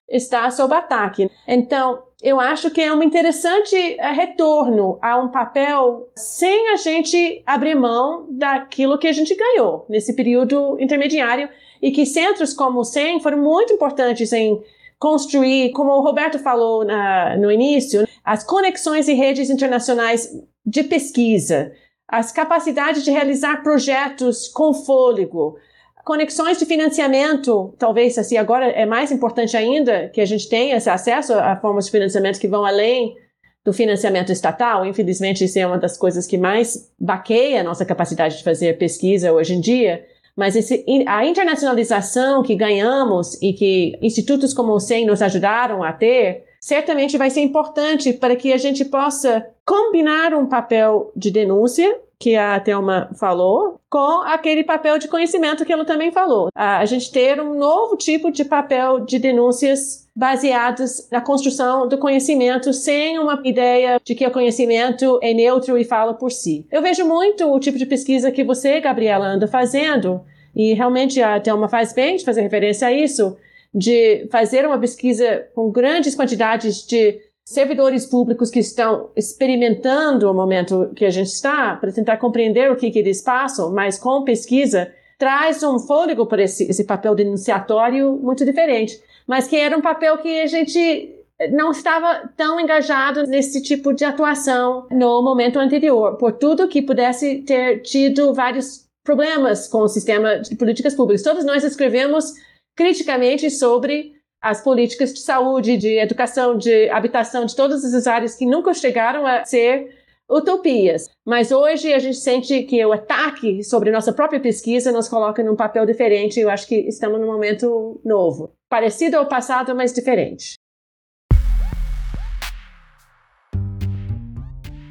está 0.09 0.51
sob 0.51 0.75
ataque. 0.75 1.31
Então, 1.47 2.03
eu 2.23 2.41
acho 2.41 2.71
que 2.71 2.81
é 2.81 2.93
um 2.93 3.03
interessante 3.03 3.77
eh, 3.77 4.13
retorno 4.13 4.99
a 5.03 5.19
um 5.19 5.29
papel 5.29 6.09
sem 6.17 6.71
a 6.73 6.77
gente 6.77 7.43
abrir 7.45 7.75
mão 7.75 8.27
daquilo 8.31 8.99
que 8.99 9.07
a 9.07 9.13
gente 9.13 9.35
ganhou 9.35 9.85
nesse 9.89 10.15
período 10.15 10.77
intermediário 10.81 11.49
e 11.83 11.91
que 11.91 12.07
centros 12.07 12.55
como 12.55 12.81
o 12.81 12.85
SEM 12.85 13.21
foram 13.21 13.39
muito 13.39 13.73
importantes 13.73 14.33
em 14.33 14.63
construir, 14.99 15.73
como 15.73 15.91
o 15.91 16.01
Roberto 16.01 16.39
falou 16.39 16.85
na, 16.85 17.37
no 17.37 17.53
início, 17.53 18.09
as 18.25 18.43
conexões 18.43 19.09
e 19.09 19.13
redes 19.13 19.51
internacionais 19.51 20.31
de 20.65 20.83
pesquisa, 20.83 21.73
as 22.09 22.33
capacidades 22.33 23.05
de 23.05 23.11
realizar 23.11 23.63
projetos 23.63 24.49
com 24.49 24.73
fôlego, 24.73 25.59
conexões 26.07 26.57
de 26.57 26.65
financiamento, 26.65 27.75
talvez 27.77 28.17
assim, 28.17 28.37
agora 28.37 28.67
é 28.67 28.87
mais 28.87 29.11
importante 29.11 29.57
ainda 29.57 30.09
que 30.11 30.21
a 30.21 30.25
gente 30.25 30.49
tenha 30.49 30.77
esse 30.77 30.89
acesso 30.89 31.35
a 31.35 31.57
formas 31.57 31.87
de 31.87 31.91
financiamento 31.91 32.39
que 32.39 32.47
vão 32.47 32.65
além 32.65 33.17
do 33.65 33.73
financiamento 33.73 34.31
estatal. 34.31 34.87
Infelizmente, 34.87 35.43
isso 35.43 35.59
é 35.59 35.67
uma 35.67 35.79
das 35.79 35.99
coisas 35.99 36.25
que 36.25 36.39
mais 36.39 36.93
baqueia 36.97 37.61
a 37.61 37.65
nossa 37.65 37.85
capacidade 37.85 38.39
de 38.39 38.45
fazer 38.45 38.79
pesquisa 38.79 39.33
hoje 39.33 39.55
em 39.55 39.61
dia. 39.61 40.07
Mas 40.37 40.55
esse, 40.55 40.85
a 41.09 41.27
internacionalização 41.27 42.41
que 42.41 42.55
ganhamos 42.55 43.35
e 43.43 43.53
que 43.53 43.99
institutos 44.01 44.55
como 44.55 44.75
o 44.75 44.79
SEM 44.79 45.07
nos 45.07 45.21
ajudaram 45.21 45.83
a 45.83 45.93
ter, 45.93 46.45
certamente 46.61 47.19
vai 47.19 47.31
ser 47.31 47.41
importante 47.41 48.13
para 48.13 48.37
que 48.37 48.53
a 48.53 48.59
gente 48.59 48.85
possa 48.85 49.45
combinar 49.65 50.35
um 50.35 50.47
papel 50.47 51.11
de 51.17 51.33
denúncia 51.33 52.01
que 52.19 52.35
a 52.35 52.59
Thelma 52.59 53.11
falou, 53.19 53.79
com 53.91 54.23
aquele 54.23 54.65
papel 54.65 54.99
de 54.99 55.09
conhecimento 55.09 55.65
que 55.65 55.73
ela 55.73 55.85
também 55.85 56.11
falou. 56.11 56.49
A, 56.55 56.85
gente 56.87 57.13
ter 57.13 57.41
um 57.41 57.55
novo 57.55 57.97
tipo 57.97 58.31
de 58.31 58.45
papel 58.45 59.01
de 59.01 59.19
denúncias 59.19 60.09
baseados 60.17 61.09
na 61.11 61.21
construção 61.21 61.87
do 61.87 61.99
conhecimento, 61.99 62.73
sem 62.73 63.19
uma 63.19 63.41
ideia 63.45 64.01
de 64.03 64.15
que 64.15 64.27
o 64.27 64.31
conhecimento 64.31 65.19
é 65.23 65.35
neutro 65.35 65.77
e 65.77 65.85
fala 65.85 66.15
por 66.15 66.33
si. 66.33 66.67
Eu 66.73 66.81
vejo 66.81 67.05
muito 67.05 67.53
o 67.53 67.61
tipo 67.61 67.77
de 67.77 67.85
pesquisa 67.85 68.33
que 68.33 68.43
você, 68.43 68.81
Gabriela, 68.81 69.27
anda 69.27 69.47
fazendo, 69.47 70.23
e 70.55 70.73
realmente 70.73 71.21
a 71.21 71.39
Thelma 71.39 71.69
faz 71.69 71.93
bem 71.93 72.17
de 72.17 72.25
fazer 72.25 72.41
referência 72.41 72.89
a 72.89 72.93
isso, 72.93 73.37
de 73.75 74.27
fazer 74.33 74.67
uma 74.67 74.79
pesquisa 74.79 75.47
com 75.55 75.71
grandes 75.71 76.15
quantidades 76.15 76.87
de 76.87 77.21
servidores 77.47 78.05
públicos 78.05 78.51
que 78.51 78.59
estão 78.59 79.11
experimentando 79.15 80.29
o 80.29 80.35
momento 80.35 80.91
que 80.97 81.05
a 81.05 81.11
gente 81.11 81.29
está, 81.29 81.77
para 81.77 81.93
tentar 81.93 82.17
compreender 82.17 82.71
o 82.73 82.77
que, 82.77 82.91
que 82.91 82.99
eles 82.99 83.23
passam, 83.23 83.73
mas 83.73 83.99
com 83.99 84.25
pesquisa, 84.25 84.93
traz 85.17 85.63
um 85.63 85.79
fôlego 85.79 86.27
para 86.27 86.43
esse, 86.43 86.65
esse 86.69 86.85
papel 86.85 87.15
denunciatório 87.15 88.19
muito 88.21 88.45
diferente. 88.45 89.01
Mas 89.29 89.47
que 89.47 89.57
era 89.57 89.79
um 89.79 89.81
papel 89.81 90.19
que 90.19 90.41
a 90.41 90.47
gente 90.47 91.15
não 91.53 91.71
estava 91.71 92.29
tão 92.37 92.59
engajado 92.59 93.23
nesse 93.25 93.63
tipo 93.63 93.93
de 93.93 94.05
atuação 94.05 94.89
no 94.91 95.23
momento 95.23 95.61
anterior, 95.61 96.17
por 96.17 96.33
tudo 96.33 96.69
que 96.69 96.83
pudesse 96.83 97.43
ter 97.43 97.81
tido 97.83 98.35
vários 98.35 98.87
problemas 99.05 99.69
com 99.69 99.83
o 99.83 99.89
sistema 99.89 100.41
de 100.41 100.57
políticas 100.57 100.95
públicas. 100.95 101.23
Todos 101.23 101.45
nós 101.45 101.63
escrevemos 101.63 102.33
criticamente 102.75 103.51
sobre 103.51 104.16
as 104.49 104.63
políticas 104.63 105.13
de 105.13 105.19
saúde, 105.19 105.77
de 105.77 105.99
educação, 105.99 106.57
de 106.57 106.89
habitação, 106.91 107.45
de 107.45 107.57
todas 107.57 107.85
essas 107.85 108.07
áreas 108.07 108.37
que 108.37 108.47
nunca 108.47 108.73
chegaram 108.73 109.27
a 109.27 109.45
ser 109.45 109.93
utopias. 110.31 111.09
Mas 111.27 111.51
hoje 111.51 111.93
a 111.93 111.99
gente 111.99 112.19
sente 112.19 112.63
que 112.63 112.85
o 112.87 112.93
ataque 112.93 113.65
sobre 113.65 113.91
nossa 113.91 114.13
própria 114.13 114.39
pesquisa 114.39 114.93
nos 114.93 115.09
coloca 115.09 115.43
num 115.43 115.57
papel 115.57 115.85
diferente. 115.85 116.39
Eu 116.39 116.49
acho 116.49 116.69
que 116.69 116.77
estamos 116.77 117.21
num 117.21 117.27
momento 117.27 118.01
novo, 118.05 118.53
parecido 118.69 119.17
ao 119.17 119.27
passado, 119.27 119.75
mas 119.75 119.93
diferente. 119.93 120.55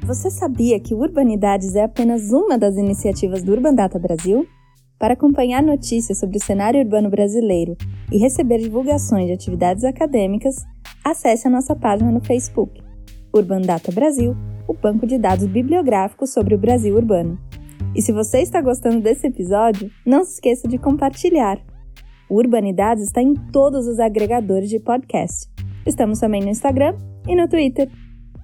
Você 0.04 0.30
sabia 0.30 0.78
que 0.78 0.94
Urbanidades 0.94 1.74
é 1.74 1.84
apenas 1.84 2.30
uma 2.30 2.58
das 2.58 2.76
iniciativas 2.76 3.42
do 3.42 3.52
Urban 3.52 3.74
Data 3.74 3.98
Brasil? 3.98 4.46
Para 4.98 5.14
acompanhar 5.14 5.62
notícias 5.62 6.18
sobre 6.18 6.36
o 6.36 6.42
cenário 6.42 6.80
urbano 6.80 7.08
brasileiro 7.08 7.74
e 8.10 8.18
receber 8.18 8.58
divulgações 8.58 9.26
de 9.26 9.32
atividades 9.32 9.84
acadêmicas, 9.84 10.56
acesse 11.04 11.46
a 11.46 11.50
nossa 11.50 11.74
página 11.74 12.10
no 12.10 12.20
Facebook, 12.20 12.82
Urban 13.34 13.60
Data 13.60 13.92
Brasil, 13.92 14.36
o 14.68 14.74
banco 14.74 15.06
de 15.06 15.18
dados 15.18 15.46
bibliográficos 15.46 16.32
sobre 16.32 16.54
o 16.54 16.58
Brasil 16.58 16.96
urbano. 16.96 17.38
E 17.94 18.02
se 18.02 18.12
você 18.12 18.40
está 18.40 18.60
gostando 18.60 19.00
desse 19.00 19.26
episódio, 19.26 19.90
não 20.04 20.24
se 20.24 20.34
esqueça 20.34 20.68
de 20.68 20.78
compartilhar. 20.78 21.58
O 22.28 22.36
Urbanidades 22.36 23.04
está 23.04 23.22
em 23.22 23.34
todos 23.34 23.86
os 23.86 23.98
agregadores 23.98 24.68
de 24.68 24.80
podcast. 24.80 25.48
Estamos 25.86 26.18
também 26.18 26.42
no 26.42 26.48
Instagram 26.48 26.96
e 27.26 27.36
no 27.36 27.48
Twitter. 27.48 27.88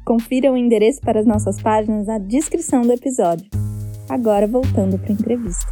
Confira 0.05 0.53
o 0.53 0.57
endereço 0.57 1.01
para 1.01 1.21
as 1.21 1.27
nossas 1.27 1.61
páginas 1.61 2.07
na 2.07 2.19
descrição 2.19 2.83
do 2.83 2.93
episódio. 2.93 3.47
Agora 4.09 4.47
voltando 4.47 4.99
para 4.99 5.11
a 5.11 5.13
entrevista. 5.13 5.67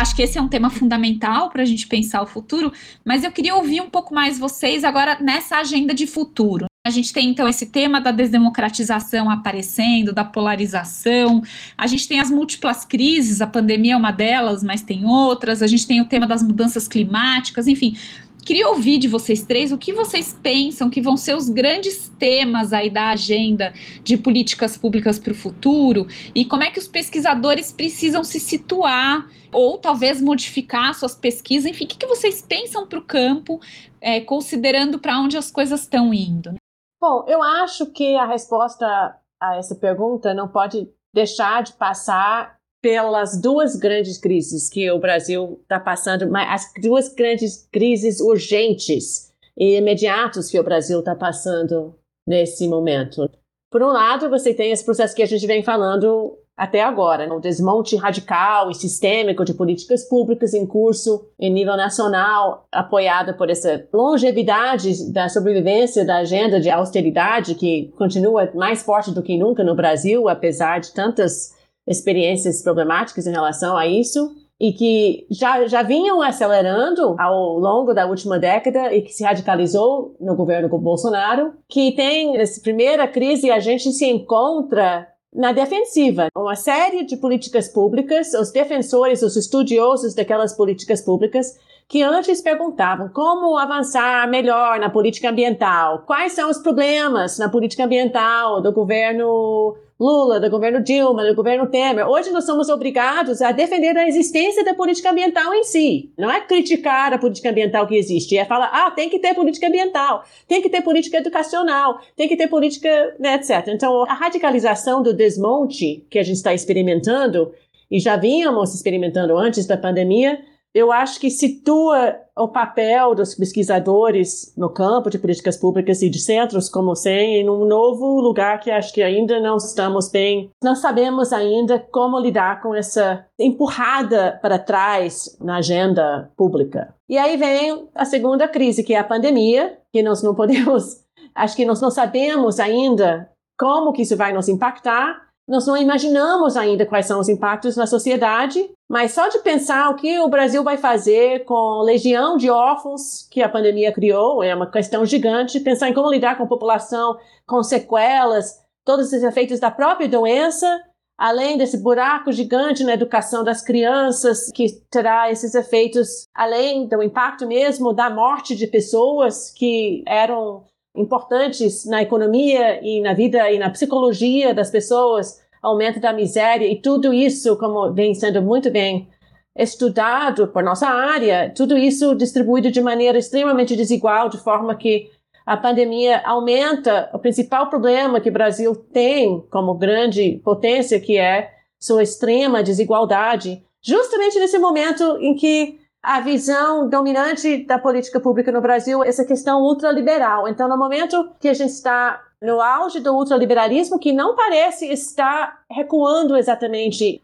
Acho 0.00 0.16
que 0.16 0.22
esse 0.22 0.38
é 0.38 0.40
um 0.40 0.48
tema 0.48 0.70
fundamental 0.70 1.50
para 1.50 1.60
a 1.60 1.66
gente 1.66 1.86
pensar 1.86 2.22
o 2.22 2.26
futuro, 2.26 2.72
mas 3.04 3.22
eu 3.22 3.30
queria 3.30 3.54
ouvir 3.54 3.82
um 3.82 3.90
pouco 3.90 4.14
mais 4.14 4.38
vocês 4.38 4.82
agora 4.82 5.18
nessa 5.20 5.58
agenda 5.58 5.92
de 5.92 6.06
futuro. 6.06 6.64
A 6.86 6.88
gente 6.88 7.12
tem 7.12 7.28
então 7.28 7.46
esse 7.46 7.66
tema 7.66 8.00
da 8.00 8.10
desdemocratização 8.10 9.28
aparecendo, 9.28 10.14
da 10.14 10.24
polarização. 10.24 11.42
A 11.76 11.86
gente 11.86 12.08
tem 12.08 12.18
as 12.18 12.30
múltiplas 12.30 12.82
crises, 12.82 13.42
a 13.42 13.46
pandemia 13.46 13.92
é 13.92 13.96
uma 13.96 14.10
delas, 14.10 14.62
mas 14.64 14.80
tem 14.80 15.04
outras. 15.04 15.62
A 15.62 15.66
gente 15.66 15.86
tem 15.86 16.00
o 16.00 16.06
tema 16.06 16.26
das 16.26 16.42
mudanças 16.42 16.88
climáticas, 16.88 17.66
enfim. 17.66 17.94
Queria 18.44 18.68
ouvir 18.68 18.98
de 18.98 19.08
vocês 19.08 19.42
três 19.42 19.72
o 19.72 19.78
que 19.78 19.92
vocês 19.92 20.38
pensam 20.42 20.90
que 20.90 21.00
vão 21.00 21.16
ser 21.16 21.36
os 21.36 21.48
grandes 21.48 22.08
temas 22.18 22.72
aí 22.72 22.90
da 22.90 23.10
agenda 23.10 23.72
de 24.02 24.16
políticas 24.16 24.76
públicas 24.76 25.18
para 25.18 25.32
o 25.32 25.36
futuro 25.36 26.06
e 26.34 26.44
como 26.44 26.64
é 26.64 26.70
que 26.70 26.78
os 26.78 26.88
pesquisadores 26.88 27.72
precisam 27.72 28.24
se 28.24 28.40
situar 28.40 29.28
ou 29.52 29.78
talvez 29.78 30.20
modificar 30.20 30.94
suas 30.94 31.14
pesquisas. 31.14 31.70
Enfim, 31.70 31.84
o 31.84 31.88
que, 31.88 31.98
que 31.98 32.06
vocês 32.06 32.42
pensam 32.42 32.86
para 32.86 32.98
o 32.98 33.04
campo, 33.04 33.60
é, 34.00 34.20
considerando 34.20 34.98
para 34.98 35.20
onde 35.20 35.36
as 35.36 35.50
coisas 35.50 35.82
estão 35.82 36.14
indo? 36.14 36.54
Bom, 37.00 37.24
eu 37.26 37.42
acho 37.42 37.86
que 37.86 38.14
a 38.16 38.26
resposta 38.26 39.16
a 39.40 39.56
essa 39.56 39.74
pergunta 39.74 40.34
não 40.34 40.48
pode 40.48 40.88
deixar 41.14 41.62
de 41.62 41.72
passar 41.72 42.59
pelas 42.80 43.40
duas 43.40 43.76
grandes 43.76 44.18
crises 44.18 44.68
que 44.68 44.90
o 44.90 44.98
Brasil 44.98 45.60
está 45.62 45.78
passando, 45.78 46.28
as 46.34 46.72
duas 46.80 47.12
grandes 47.12 47.68
crises 47.70 48.20
urgentes 48.20 49.30
e 49.56 49.76
imediatas 49.76 50.50
que 50.50 50.58
o 50.58 50.64
Brasil 50.64 51.00
está 51.00 51.14
passando 51.14 51.94
nesse 52.26 52.66
momento. 52.66 53.30
Por 53.70 53.82
um 53.82 53.88
lado, 53.88 54.30
você 54.30 54.54
tem 54.54 54.72
esse 54.72 54.84
processo 54.84 55.14
que 55.14 55.22
a 55.22 55.26
gente 55.26 55.46
vem 55.46 55.62
falando 55.62 56.36
até 56.56 56.82
agora, 56.82 57.26
né? 57.26 57.34
o 57.34 57.40
desmonte 57.40 57.96
radical 57.96 58.70
e 58.70 58.74
sistêmico 58.74 59.46
de 59.46 59.54
políticas 59.54 60.04
públicas 60.04 60.52
em 60.52 60.66
curso 60.66 61.24
em 61.38 61.50
nível 61.50 61.74
nacional, 61.74 62.66
apoiada 62.70 63.32
por 63.32 63.48
essa 63.48 63.86
longevidade 63.90 65.10
da 65.10 65.28
sobrevivência 65.30 66.04
da 66.04 66.16
agenda 66.18 66.60
de 66.60 66.68
austeridade 66.68 67.54
que 67.54 67.90
continua 67.96 68.50
mais 68.54 68.82
forte 68.82 69.10
do 69.10 69.22
que 69.22 69.38
nunca 69.38 69.64
no 69.64 69.74
Brasil, 69.74 70.28
apesar 70.28 70.80
de 70.80 70.92
tantas 70.92 71.54
experiências 71.90 72.62
problemáticas 72.62 73.26
em 73.26 73.32
relação 73.32 73.76
a 73.76 73.86
isso 73.86 74.30
e 74.60 74.72
que 74.72 75.26
já, 75.30 75.66
já 75.66 75.82
vinham 75.82 76.22
acelerando 76.22 77.16
ao 77.18 77.58
longo 77.58 77.92
da 77.92 78.06
última 78.06 78.38
década 78.38 78.94
e 78.94 79.02
que 79.02 79.12
se 79.12 79.24
radicalizou 79.24 80.14
no 80.20 80.36
governo 80.36 80.68
Bolsonaro, 80.78 81.54
que 81.68 81.92
tem 81.92 82.36
essa 82.36 82.60
primeira 82.60 83.08
crise 83.08 83.50
a 83.50 83.58
gente 83.58 83.90
se 83.92 84.06
encontra 84.06 85.08
na 85.34 85.52
defensiva. 85.52 86.28
Uma 86.36 86.56
série 86.56 87.04
de 87.04 87.16
políticas 87.16 87.68
públicas, 87.68 88.34
os 88.34 88.52
defensores, 88.52 89.22
os 89.22 89.36
estudiosos 89.36 90.14
daquelas 90.14 90.54
políticas 90.54 91.00
públicas 91.00 91.58
que 91.88 92.02
antes 92.02 92.40
perguntavam 92.40 93.08
como 93.08 93.56
avançar 93.56 94.28
melhor 94.28 94.78
na 94.78 94.90
política 94.90 95.30
ambiental, 95.30 96.04
quais 96.06 96.34
são 96.34 96.48
os 96.48 96.58
problemas 96.58 97.38
na 97.38 97.48
política 97.48 97.84
ambiental 97.84 98.60
do 98.60 98.72
governo 98.72 99.76
Lula, 100.00 100.40
do 100.40 100.48
governo 100.48 100.82
Dilma, 100.82 101.26
do 101.26 101.34
governo 101.34 101.66
Temer. 101.66 102.08
Hoje 102.08 102.30
nós 102.30 102.46
somos 102.46 102.70
obrigados 102.70 103.42
a 103.42 103.52
defender 103.52 103.94
a 103.98 104.08
existência 104.08 104.64
da 104.64 104.72
política 104.72 105.10
ambiental 105.10 105.52
em 105.52 105.62
si. 105.62 106.10
Não 106.16 106.30
é 106.30 106.40
criticar 106.40 107.12
a 107.12 107.18
política 107.18 107.50
ambiental 107.50 107.86
que 107.86 107.94
existe, 107.94 108.38
é 108.38 108.46
falar, 108.46 108.70
ah, 108.72 108.90
tem 108.90 109.10
que 109.10 109.18
ter 109.18 109.34
política 109.34 109.68
ambiental, 109.68 110.24
tem 110.48 110.62
que 110.62 110.70
ter 110.70 110.80
política 110.80 111.18
educacional, 111.18 112.00
tem 112.16 112.26
que 112.26 112.34
ter 112.34 112.48
política, 112.48 113.14
né, 113.18 113.34
etc. 113.34 113.68
Então, 113.68 114.04
a 114.04 114.14
radicalização 114.14 115.02
do 115.02 115.12
desmonte 115.12 116.02
que 116.08 116.18
a 116.18 116.22
gente 116.22 116.36
está 116.36 116.54
experimentando, 116.54 117.52
e 117.90 118.00
já 118.00 118.16
vínhamos 118.16 118.74
experimentando 118.74 119.36
antes 119.36 119.66
da 119.66 119.76
pandemia, 119.76 120.40
eu 120.74 120.92
acho 120.92 121.18
que 121.18 121.30
situa 121.30 122.16
o 122.36 122.48
papel 122.48 123.14
dos 123.14 123.34
pesquisadores 123.34 124.54
no 124.56 124.70
campo 124.70 125.10
de 125.10 125.18
políticas 125.18 125.56
públicas 125.56 126.00
e 126.00 126.08
de 126.08 126.20
centros 126.20 126.68
como 126.68 126.92
o 126.92 126.96
SEM 126.96 127.40
em 127.40 127.50
um 127.50 127.66
novo 127.66 128.20
lugar 128.20 128.60
que 128.60 128.70
acho 128.70 128.92
que 128.92 129.02
ainda 129.02 129.40
não 129.40 129.56
estamos 129.56 130.08
bem, 130.08 130.50
não 130.62 130.76
sabemos 130.76 131.32
ainda 131.32 131.78
como 131.90 132.18
lidar 132.18 132.62
com 132.62 132.74
essa 132.74 133.26
empurrada 133.38 134.38
para 134.40 134.58
trás 134.58 135.36
na 135.40 135.56
agenda 135.56 136.30
pública. 136.36 136.94
E 137.08 137.18
aí 137.18 137.36
vem 137.36 137.88
a 137.94 138.04
segunda 138.04 138.46
crise, 138.46 138.84
que 138.84 138.94
é 138.94 138.98
a 138.98 139.04
pandemia, 139.04 139.78
que 139.92 140.02
nós 140.02 140.22
não 140.22 140.34
podemos, 140.34 141.04
acho 141.34 141.56
que 141.56 141.64
nós 141.64 141.80
não 141.80 141.90
sabemos 141.90 142.60
ainda 142.60 143.28
como 143.58 143.92
que 143.92 144.02
isso 144.02 144.16
vai 144.16 144.32
nos 144.32 144.48
impactar, 144.48 145.29
nós 145.50 145.66
não 145.66 145.76
imaginamos 145.76 146.56
ainda 146.56 146.86
quais 146.86 147.06
são 147.06 147.18
os 147.18 147.28
impactos 147.28 147.74
na 147.76 147.84
sociedade, 147.84 148.70
mas 148.88 149.10
só 149.10 149.26
de 149.26 149.40
pensar 149.40 149.90
o 149.90 149.96
que 149.96 150.20
o 150.20 150.28
Brasil 150.28 150.62
vai 150.62 150.76
fazer 150.76 151.44
com 151.44 151.80
a 151.80 151.82
legião 151.82 152.36
de 152.36 152.48
órfãos 152.48 153.26
que 153.28 153.42
a 153.42 153.48
pandemia 153.48 153.92
criou 153.92 154.44
é 154.44 154.54
uma 154.54 154.70
questão 154.70 155.04
gigante. 155.04 155.58
Pensar 155.58 155.88
em 155.88 155.92
como 155.92 156.08
lidar 156.08 156.36
com 156.36 156.44
a 156.44 156.46
população 156.46 157.18
com 157.48 157.64
sequelas, 157.64 158.64
todos 158.84 159.12
os 159.12 159.22
efeitos 159.24 159.58
da 159.58 159.72
própria 159.72 160.08
doença, 160.08 160.80
além 161.18 161.58
desse 161.58 161.78
buraco 161.78 162.30
gigante 162.30 162.84
na 162.84 162.94
educação 162.94 163.42
das 163.42 163.60
crianças, 163.60 164.52
que 164.54 164.68
terá 164.88 165.32
esses 165.32 165.56
efeitos, 165.56 166.28
além 166.32 166.86
do 166.86 167.02
impacto 167.02 167.44
mesmo 167.44 167.92
da 167.92 168.08
morte 168.08 168.54
de 168.54 168.68
pessoas 168.68 169.50
que 169.50 170.04
eram 170.06 170.64
importantes 170.94 171.84
na 171.86 172.02
economia 172.02 172.80
e 172.82 173.00
na 173.00 173.14
vida 173.14 173.50
e 173.50 173.58
na 173.58 173.70
psicologia 173.70 174.52
das 174.52 174.70
pessoas, 174.70 175.40
aumento 175.62 176.00
da 176.00 176.12
miséria 176.12 176.66
e 176.66 176.80
tudo 176.80 177.12
isso, 177.12 177.56
como 177.56 177.92
vem 177.92 178.14
sendo 178.14 178.42
muito 178.42 178.70
bem 178.70 179.08
estudado 179.54 180.48
por 180.48 180.62
nossa 180.62 180.88
área, 180.88 181.52
tudo 181.54 181.76
isso 181.76 182.14
distribuído 182.14 182.70
de 182.70 182.80
maneira 182.80 183.18
extremamente 183.18 183.76
desigual, 183.76 184.28
de 184.28 184.38
forma 184.38 184.74
que 184.74 185.10
a 185.44 185.56
pandemia 185.56 186.22
aumenta 186.24 187.10
o 187.12 187.18
principal 187.18 187.68
problema 187.68 188.20
que 188.20 188.28
o 188.28 188.32
Brasil 188.32 188.74
tem 188.74 189.44
como 189.50 189.74
grande 189.74 190.40
potência, 190.44 191.00
que 191.00 191.18
é 191.18 191.50
sua 191.78 192.02
extrema 192.02 192.62
desigualdade, 192.62 193.62
justamente 193.82 194.38
nesse 194.38 194.58
momento 194.58 195.18
em 195.20 195.34
que 195.34 195.79
a 196.02 196.20
visão 196.20 196.88
dominante 196.88 197.64
da 197.64 197.78
política 197.78 198.18
pública 198.20 198.50
no 198.50 198.60
Brasil, 198.60 199.04
essa 199.04 199.24
questão 199.24 199.62
ultraliberal. 199.62 200.48
Então, 200.48 200.68
no 200.68 200.78
momento 200.78 201.32
que 201.38 201.48
a 201.48 201.54
gente 201.54 201.70
está 201.70 202.22
no 202.42 202.60
auge 202.60 203.00
do 203.00 203.14
ultraliberalismo, 203.14 203.98
que 203.98 204.12
não 204.12 204.34
parece 204.34 204.90
estar 204.90 205.60
recuando 205.70 206.36
exatamente 206.36 207.22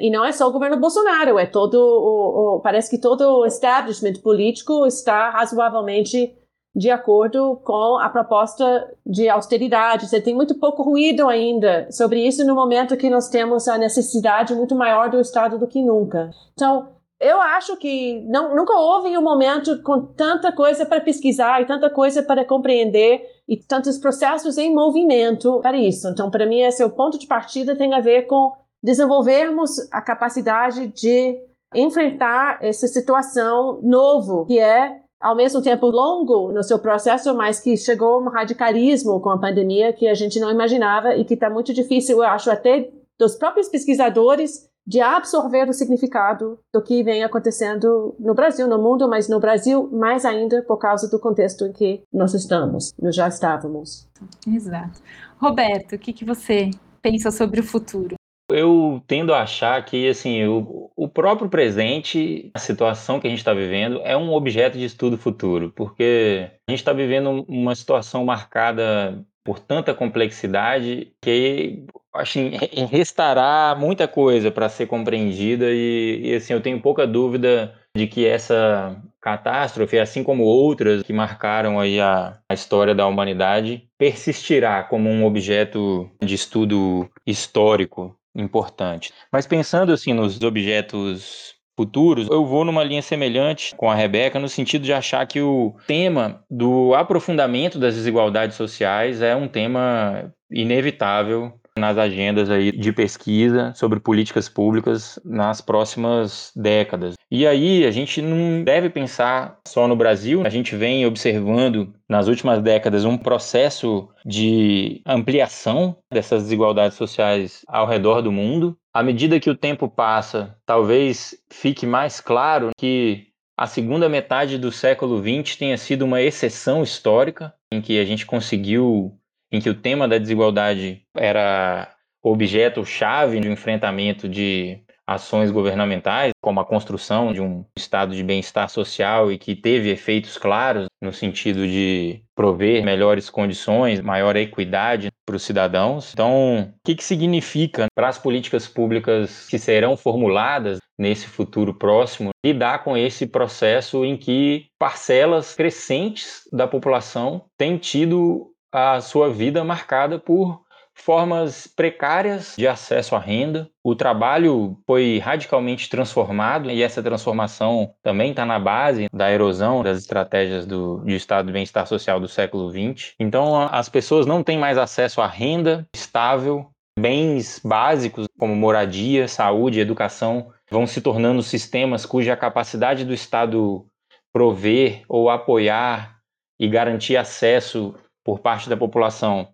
e 0.00 0.10
não 0.10 0.24
é 0.24 0.32
só 0.32 0.48
o 0.48 0.52
governo 0.52 0.76
Bolsonaro, 0.76 1.38
é 1.38 1.46
todo 1.46 1.74
o, 1.74 2.56
o, 2.56 2.60
parece 2.60 2.88
que 2.88 2.98
todo 2.98 3.22
o 3.22 3.46
establishment 3.46 4.14
político 4.22 4.86
está 4.86 5.30
razoavelmente 5.30 6.34
de 6.74 6.90
acordo 6.90 7.56
com 7.64 7.98
a 7.98 8.08
proposta 8.08 8.88
de 9.04 9.28
austeridade. 9.28 10.06
Você 10.06 10.20
tem 10.20 10.34
muito 10.34 10.54
pouco 10.58 10.82
ruído 10.82 11.28
ainda 11.28 11.90
sobre 11.90 12.24
isso 12.24 12.44
no 12.44 12.54
momento 12.54 12.96
que 12.96 13.10
nós 13.10 13.28
temos 13.28 13.66
a 13.66 13.76
necessidade 13.76 14.54
muito 14.54 14.76
maior 14.76 15.10
do 15.10 15.20
Estado 15.20 15.58
do 15.58 15.66
que 15.66 15.82
nunca. 15.82 16.30
Então, 16.52 16.88
eu 17.20 17.40
acho 17.40 17.76
que 17.76 18.20
não, 18.28 18.54
nunca 18.54 18.74
houve 18.74 19.16
um 19.18 19.22
momento 19.22 19.82
com 19.82 20.00
tanta 20.00 20.52
coisa 20.52 20.86
para 20.86 21.00
pesquisar 21.00 21.60
e 21.60 21.66
tanta 21.66 21.90
coisa 21.90 22.22
para 22.22 22.44
compreender 22.44 23.22
e 23.48 23.56
tantos 23.56 23.98
processos 23.98 24.56
em 24.56 24.72
movimento 24.72 25.60
para 25.60 25.76
isso. 25.76 26.08
Então, 26.08 26.30
para 26.30 26.46
mim, 26.46 26.60
esse 26.60 26.82
é 26.82 26.86
o 26.86 26.90
ponto 26.90 27.18
de 27.18 27.26
partida 27.26 27.74
tem 27.74 27.92
a 27.92 28.00
ver 28.00 28.26
com 28.26 28.52
desenvolvermos 28.82 29.92
a 29.92 30.00
capacidade 30.00 30.86
de 30.88 31.36
enfrentar 31.74 32.58
essa 32.62 32.86
situação 32.86 33.80
novo, 33.82 34.46
que 34.46 34.58
é 34.58 35.00
ao 35.20 35.34
mesmo 35.34 35.60
tempo 35.60 35.86
longo 35.86 36.52
no 36.52 36.62
seu 36.62 36.78
processo, 36.78 37.34
mas 37.34 37.58
que 37.58 37.76
chegou 37.76 38.22
um 38.22 38.28
radicalismo 38.28 39.20
com 39.20 39.30
a 39.30 39.38
pandemia 39.38 39.92
que 39.92 40.06
a 40.06 40.14
gente 40.14 40.38
não 40.38 40.50
imaginava 40.50 41.16
e 41.16 41.24
que 41.24 41.34
está 41.34 41.50
muito 41.50 41.74
difícil, 41.74 42.18
eu 42.18 42.22
acho, 42.22 42.48
até 42.48 42.88
dos 43.18 43.34
próprios 43.34 43.68
pesquisadores 43.68 44.68
de 44.88 45.02
absorver 45.02 45.68
o 45.68 45.74
significado 45.74 46.58
do 46.72 46.82
que 46.82 47.02
vem 47.02 47.22
acontecendo 47.22 48.16
no 48.18 48.32
Brasil, 48.32 48.66
no 48.66 48.78
mundo, 48.78 49.06
mas 49.06 49.28
no 49.28 49.38
Brasil 49.38 49.86
mais 49.92 50.24
ainda 50.24 50.62
por 50.62 50.78
causa 50.78 51.10
do 51.10 51.18
contexto 51.18 51.66
em 51.66 51.72
que 51.74 52.02
nós 52.10 52.32
estamos, 52.32 52.94
nós 52.98 53.14
já 53.14 53.28
estávamos. 53.28 54.08
Exato. 54.46 55.02
Roberto, 55.36 55.94
o 55.94 55.98
que, 55.98 56.14
que 56.14 56.24
você 56.24 56.70
pensa 57.02 57.30
sobre 57.30 57.60
o 57.60 57.62
futuro? 57.62 58.14
Eu 58.50 59.02
tendo 59.06 59.34
a 59.34 59.42
achar 59.42 59.84
que 59.84 60.08
assim, 60.08 60.46
o, 60.46 60.90
o 60.96 61.06
próprio 61.06 61.50
presente, 61.50 62.50
a 62.54 62.58
situação 62.58 63.20
que 63.20 63.26
a 63.26 63.30
gente 63.30 63.40
está 63.40 63.52
vivendo, 63.52 64.00
é 64.04 64.16
um 64.16 64.32
objeto 64.32 64.78
de 64.78 64.86
estudo 64.86 65.18
futuro, 65.18 65.70
porque 65.76 66.50
a 66.66 66.70
gente 66.70 66.80
está 66.80 66.94
vivendo 66.94 67.44
uma 67.46 67.74
situação 67.74 68.24
marcada 68.24 69.22
por 69.48 69.58
tanta 69.58 69.94
complexidade 69.94 71.10
que 71.22 71.86
assim, 72.12 72.50
restará 72.90 73.74
muita 73.78 74.06
coisa 74.06 74.50
para 74.50 74.68
ser 74.68 74.86
compreendida 74.86 75.64
e, 75.70 76.20
e, 76.22 76.34
assim 76.34 76.52
eu 76.52 76.60
tenho 76.60 76.78
pouca 76.82 77.06
dúvida 77.06 77.74
de 77.96 78.06
que 78.06 78.26
essa 78.26 79.02
catástrofe, 79.22 79.98
assim 79.98 80.22
como 80.22 80.44
outras 80.44 81.02
que 81.02 81.14
marcaram 81.14 81.80
aí 81.80 81.98
a, 81.98 82.38
a 82.46 82.52
história 82.52 82.94
da 82.94 83.06
humanidade, 83.06 83.88
persistirá 83.96 84.82
como 84.82 85.08
um 85.08 85.24
objeto 85.24 86.10
de 86.22 86.34
estudo 86.34 87.08
histórico 87.26 88.14
importante. 88.36 89.14
Mas 89.32 89.46
pensando 89.46 89.94
assim 89.94 90.12
nos 90.12 90.42
objetos 90.42 91.54
futuros, 91.78 92.26
eu 92.28 92.44
vou 92.44 92.64
numa 92.64 92.82
linha 92.82 93.00
semelhante 93.00 93.72
com 93.76 93.88
a 93.88 93.94
Rebeca, 93.94 94.40
no 94.40 94.48
sentido 94.48 94.82
de 94.82 94.92
achar 94.92 95.24
que 95.28 95.40
o 95.40 95.76
tema 95.86 96.42
do 96.50 96.92
aprofundamento 96.92 97.78
das 97.78 97.94
desigualdades 97.94 98.56
sociais 98.56 99.22
é 99.22 99.36
um 99.36 99.46
tema 99.46 100.34
inevitável 100.50 101.52
nas 101.78 101.96
agendas 101.96 102.50
aí 102.50 102.72
de 102.72 102.92
pesquisa 102.92 103.72
sobre 103.74 104.00
políticas 104.00 104.48
públicas 104.48 105.18
nas 105.24 105.60
próximas 105.60 106.52
décadas. 106.54 107.14
E 107.30 107.46
aí 107.46 107.86
a 107.86 107.90
gente 107.90 108.20
não 108.20 108.64
deve 108.64 108.90
pensar 108.90 109.58
só 109.66 109.86
no 109.86 109.94
Brasil, 109.94 110.42
a 110.44 110.48
gente 110.48 110.74
vem 110.74 111.06
observando 111.06 111.94
nas 112.08 112.26
últimas 112.26 112.60
décadas 112.60 113.04
um 113.04 113.16
processo 113.16 114.08
de 114.26 115.00
ampliação 115.06 115.96
dessas 116.12 116.42
desigualdades 116.42 116.96
sociais 116.96 117.62
ao 117.68 117.86
redor 117.86 118.20
do 118.20 118.32
mundo. 118.32 118.76
À 118.98 119.02
medida 119.04 119.38
que 119.38 119.48
o 119.48 119.54
tempo 119.54 119.88
passa, 119.88 120.58
talvez 120.66 121.40
fique 121.48 121.86
mais 121.86 122.20
claro 122.20 122.70
que 122.76 123.28
a 123.56 123.64
segunda 123.64 124.08
metade 124.08 124.58
do 124.58 124.72
século 124.72 125.22
XX 125.22 125.54
tenha 125.54 125.78
sido 125.78 126.04
uma 126.04 126.20
exceção 126.20 126.82
histórica, 126.82 127.54
em 127.70 127.80
que 127.80 127.96
a 128.00 128.04
gente 128.04 128.26
conseguiu 128.26 129.16
em 129.52 129.60
que 129.60 129.70
o 129.70 129.80
tema 129.80 130.08
da 130.08 130.18
desigualdade 130.18 131.06
era 131.16 131.94
objeto-chave 132.20 133.38
de 133.38 133.48
enfrentamento 133.48 134.28
de 134.28 134.80
ações 135.08 135.50
governamentais, 135.50 136.32
como 136.42 136.60
a 136.60 136.66
construção 136.66 137.32
de 137.32 137.40
um 137.40 137.64
estado 137.74 138.14
de 138.14 138.22
bem-estar 138.22 138.68
social 138.68 139.32
e 139.32 139.38
que 139.38 139.56
teve 139.56 139.88
efeitos 139.88 140.36
claros 140.36 140.86
no 141.00 141.14
sentido 141.14 141.66
de 141.66 142.22
prover 142.36 142.84
melhores 142.84 143.30
condições, 143.30 144.02
maior 144.02 144.36
equidade 144.36 145.08
para 145.24 145.36
os 145.36 145.42
cidadãos. 145.42 146.12
Então, 146.12 146.60
o 146.60 146.72
que, 146.84 146.94
que 146.94 147.02
significa 147.02 147.86
para 147.94 148.08
as 148.08 148.18
políticas 148.18 148.68
públicas 148.68 149.46
que 149.48 149.58
serão 149.58 149.96
formuladas 149.96 150.78
nesse 150.98 151.26
futuro 151.26 151.72
próximo 151.72 152.30
lidar 152.44 152.84
com 152.84 152.94
esse 152.94 153.26
processo 153.26 154.04
em 154.04 154.16
que 154.16 154.66
parcelas 154.78 155.54
crescentes 155.54 156.42
da 156.52 156.68
população 156.68 157.46
têm 157.56 157.78
tido 157.78 158.52
a 158.70 159.00
sua 159.00 159.30
vida 159.30 159.64
marcada 159.64 160.18
por 160.18 160.60
formas 160.98 161.66
precárias 161.66 162.54
de 162.56 162.66
acesso 162.66 163.16
à 163.16 163.18
renda. 163.18 163.70
O 163.82 163.94
trabalho 163.94 164.76
foi 164.86 165.18
radicalmente 165.18 165.88
transformado 165.88 166.70
e 166.70 166.82
essa 166.82 167.02
transformação 167.02 167.94
também 168.02 168.30
está 168.30 168.44
na 168.44 168.58
base 168.58 169.08
da 169.12 169.30
erosão 169.30 169.82
das 169.82 169.98
estratégias 169.98 170.66
do, 170.66 171.02
de 171.04 171.14
estado 171.14 171.46
de 171.46 171.52
bem-estar 171.52 171.86
social 171.86 172.20
do 172.20 172.28
século 172.28 172.70
XX. 172.70 173.14
Então, 173.18 173.68
as 173.72 173.88
pessoas 173.88 174.26
não 174.26 174.42
têm 174.42 174.58
mais 174.58 174.76
acesso 174.76 175.20
à 175.20 175.26
renda 175.26 175.86
estável, 175.94 176.70
bens 176.98 177.60
básicos 177.64 178.26
como 178.38 178.54
moradia, 178.54 179.28
saúde, 179.28 179.80
educação 179.80 180.52
vão 180.70 180.86
se 180.86 181.00
tornando 181.00 181.42
sistemas 181.42 182.04
cuja 182.04 182.36
capacidade 182.36 183.04
do 183.04 183.14
Estado 183.14 183.86
prover 184.32 185.02
ou 185.08 185.30
apoiar 185.30 186.18
e 186.60 186.68
garantir 186.68 187.16
acesso 187.16 187.94
por 188.24 188.40
parte 188.40 188.68
da 188.68 188.76
população 188.76 189.48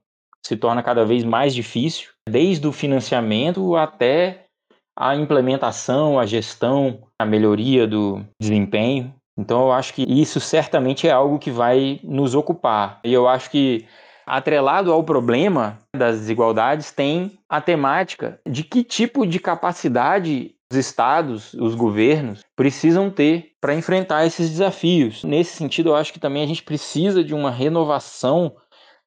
se 0.46 0.56
torna 0.56 0.82
cada 0.82 1.04
vez 1.04 1.24
mais 1.24 1.54
difícil, 1.54 2.10
desde 2.28 2.66
o 2.66 2.72
financiamento 2.72 3.76
até 3.76 4.44
a 4.96 5.16
implementação, 5.16 6.18
a 6.18 6.26
gestão, 6.26 7.00
a 7.18 7.24
melhoria 7.24 7.86
do 7.86 8.24
desempenho. 8.40 9.12
Então 9.36 9.62
eu 9.62 9.72
acho 9.72 9.92
que 9.94 10.02
isso 10.02 10.38
certamente 10.38 11.08
é 11.08 11.10
algo 11.10 11.38
que 11.38 11.50
vai 11.50 11.98
nos 12.04 12.34
ocupar. 12.34 13.00
E 13.04 13.12
eu 13.12 13.26
acho 13.26 13.50
que 13.50 13.84
atrelado 14.26 14.92
ao 14.92 15.02
problema 15.02 15.80
das 15.94 16.20
desigualdades 16.20 16.92
tem 16.92 17.32
a 17.48 17.60
temática 17.60 18.38
de 18.48 18.62
que 18.62 18.84
tipo 18.84 19.26
de 19.26 19.38
capacidade 19.38 20.54
os 20.72 20.78
estados, 20.78 21.54
os 21.54 21.74
governos 21.74 22.40
precisam 22.56 23.10
ter 23.10 23.52
para 23.60 23.74
enfrentar 23.74 24.26
esses 24.26 24.50
desafios. 24.50 25.22
Nesse 25.22 25.56
sentido, 25.56 25.90
eu 25.90 25.96
acho 25.96 26.12
que 26.12 26.18
também 26.18 26.42
a 26.42 26.46
gente 26.46 26.62
precisa 26.62 27.22
de 27.22 27.32
uma 27.32 27.50
renovação 27.50 28.54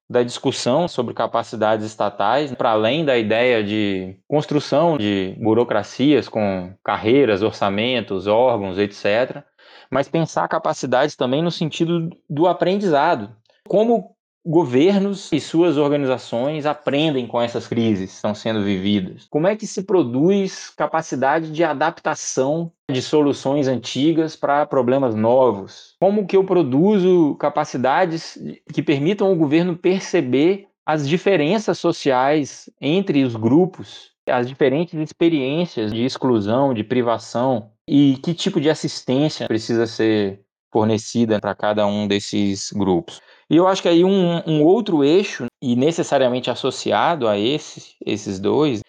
da 0.10 0.24
discussão 0.24 0.88
sobre 0.88 1.14
capacidades 1.14 1.86
estatais, 1.86 2.54
para 2.56 2.72
além 2.72 3.04
da 3.04 3.18
ideia 3.18 3.64
de 3.64 4.18
construção 4.28 4.98
de 4.98 5.36
burocracias 5.40 6.30
com 6.30 6.74
carreiras, 6.84 7.42
orçamentos, 7.42 8.26
órgãos, 8.26 8.78
etc., 8.78 9.44
mas 9.90 10.10
pensar 10.10 10.48
capacidades 10.48 11.16
também 11.16 11.42
no 11.42 11.52
sentido 11.52 12.10
do 12.30 12.48
aprendizado. 12.48 13.36
Como 13.68 14.17
governos 14.48 15.30
e 15.34 15.42
suas 15.42 15.76
organizações 15.76 16.66
aprendem 16.66 17.28
com 17.28 17.42
essas 17.42 17.68
crises 17.68 18.10
que 18.10 18.16
estão 18.16 18.34
sendo 18.34 18.64
vividas? 18.64 19.28
Como 19.30 19.46
é 19.46 19.58
que 19.58 19.68
se 19.68 19.84
produz 19.84 20.70
capacidade 20.70 21.52
de 21.52 21.66
adaptação 21.66 22.72
de 22.90 23.02
soluções 23.02 23.68
antigas 23.68 24.38
para 24.38 24.66
problemas 24.66 25.14
novos? 25.14 25.96
Como 26.00 26.26
que 26.26 26.38
eu 26.38 26.46
produzo 26.46 27.36
capacidades 27.36 28.38
que 28.74 28.82
permitam 28.82 29.28
ao 29.28 29.36
governo 29.36 29.76
perceber 29.76 30.68
as 30.86 31.06
diferenças 31.06 31.78
sociais 31.78 32.70
entre 32.80 33.26
os 33.26 33.36
grupos, 33.36 34.12
as 34.26 34.48
diferentes 34.48 34.98
experiências 34.98 35.92
de 35.92 36.06
exclusão, 36.06 36.74
de 36.74 36.86
privação 36.86 37.72
e 37.86 38.16
que 38.24 38.34
tipo 38.34 38.62
de 38.62 38.70
assistência 38.70 39.46
precisa 39.46 39.86
ser 39.86 40.40
fornecida 40.72 41.42
para 41.42 41.54
cada 41.54 41.86
um 41.86 42.08
desses 42.08 42.72
grupos? 42.72 43.22
E 43.50 43.56
eu 43.56 43.68
acho 43.68 43.82
que 43.82 43.88
aí 43.88 44.04
um, 44.04 44.42
um 44.46 44.64
outro 44.64 45.04
eixo, 45.04 45.46
e 45.62 45.76
necessariamente 45.76 46.50
associado 46.50 47.28
a 47.28 47.38
esses, 47.38 47.96
esses 48.06 48.40
dois, 48.40 48.82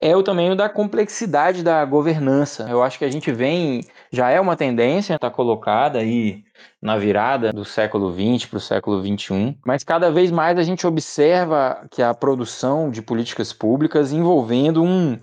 é 0.00 0.14
o 0.14 0.22
tamanho 0.22 0.54
da 0.54 0.68
complexidade 0.68 1.62
da 1.62 1.82
governança. 1.84 2.66
Eu 2.68 2.82
acho 2.82 2.98
que 2.98 3.06
a 3.06 3.10
gente 3.10 3.32
vem, 3.32 3.82
já 4.12 4.28
é 4.28 4.38
uma 4.38 4.54
tendência, 4.54 5.14
está 5.14 5.30
colocada 5.30 5.98
aí 5.98 6.44
na 6.82 6.98
virada 6.98 7.50
do 7.52 7.64
século 7.64 8.12
XX 8.12 8.46
para 8.46 8.58
o 8.58 8.60
século 8.60 9.00
XXI, 9.00 9.56
mas 9.64 9.82
cada 9.82 10.10
vez 10.10 10.30
mais 10.30 10.58
a 10.58 10.62
gente 10.62 10.86
observa 10.86 11.86
que 11.90 12.02
a 12.02 12.12
produção 12.12 12.90
de 12.90 13.00
políticas 13.00 13.54
públicas 13.54 14.12
envolvendo 14.12 14.82
um, 14.82 15.18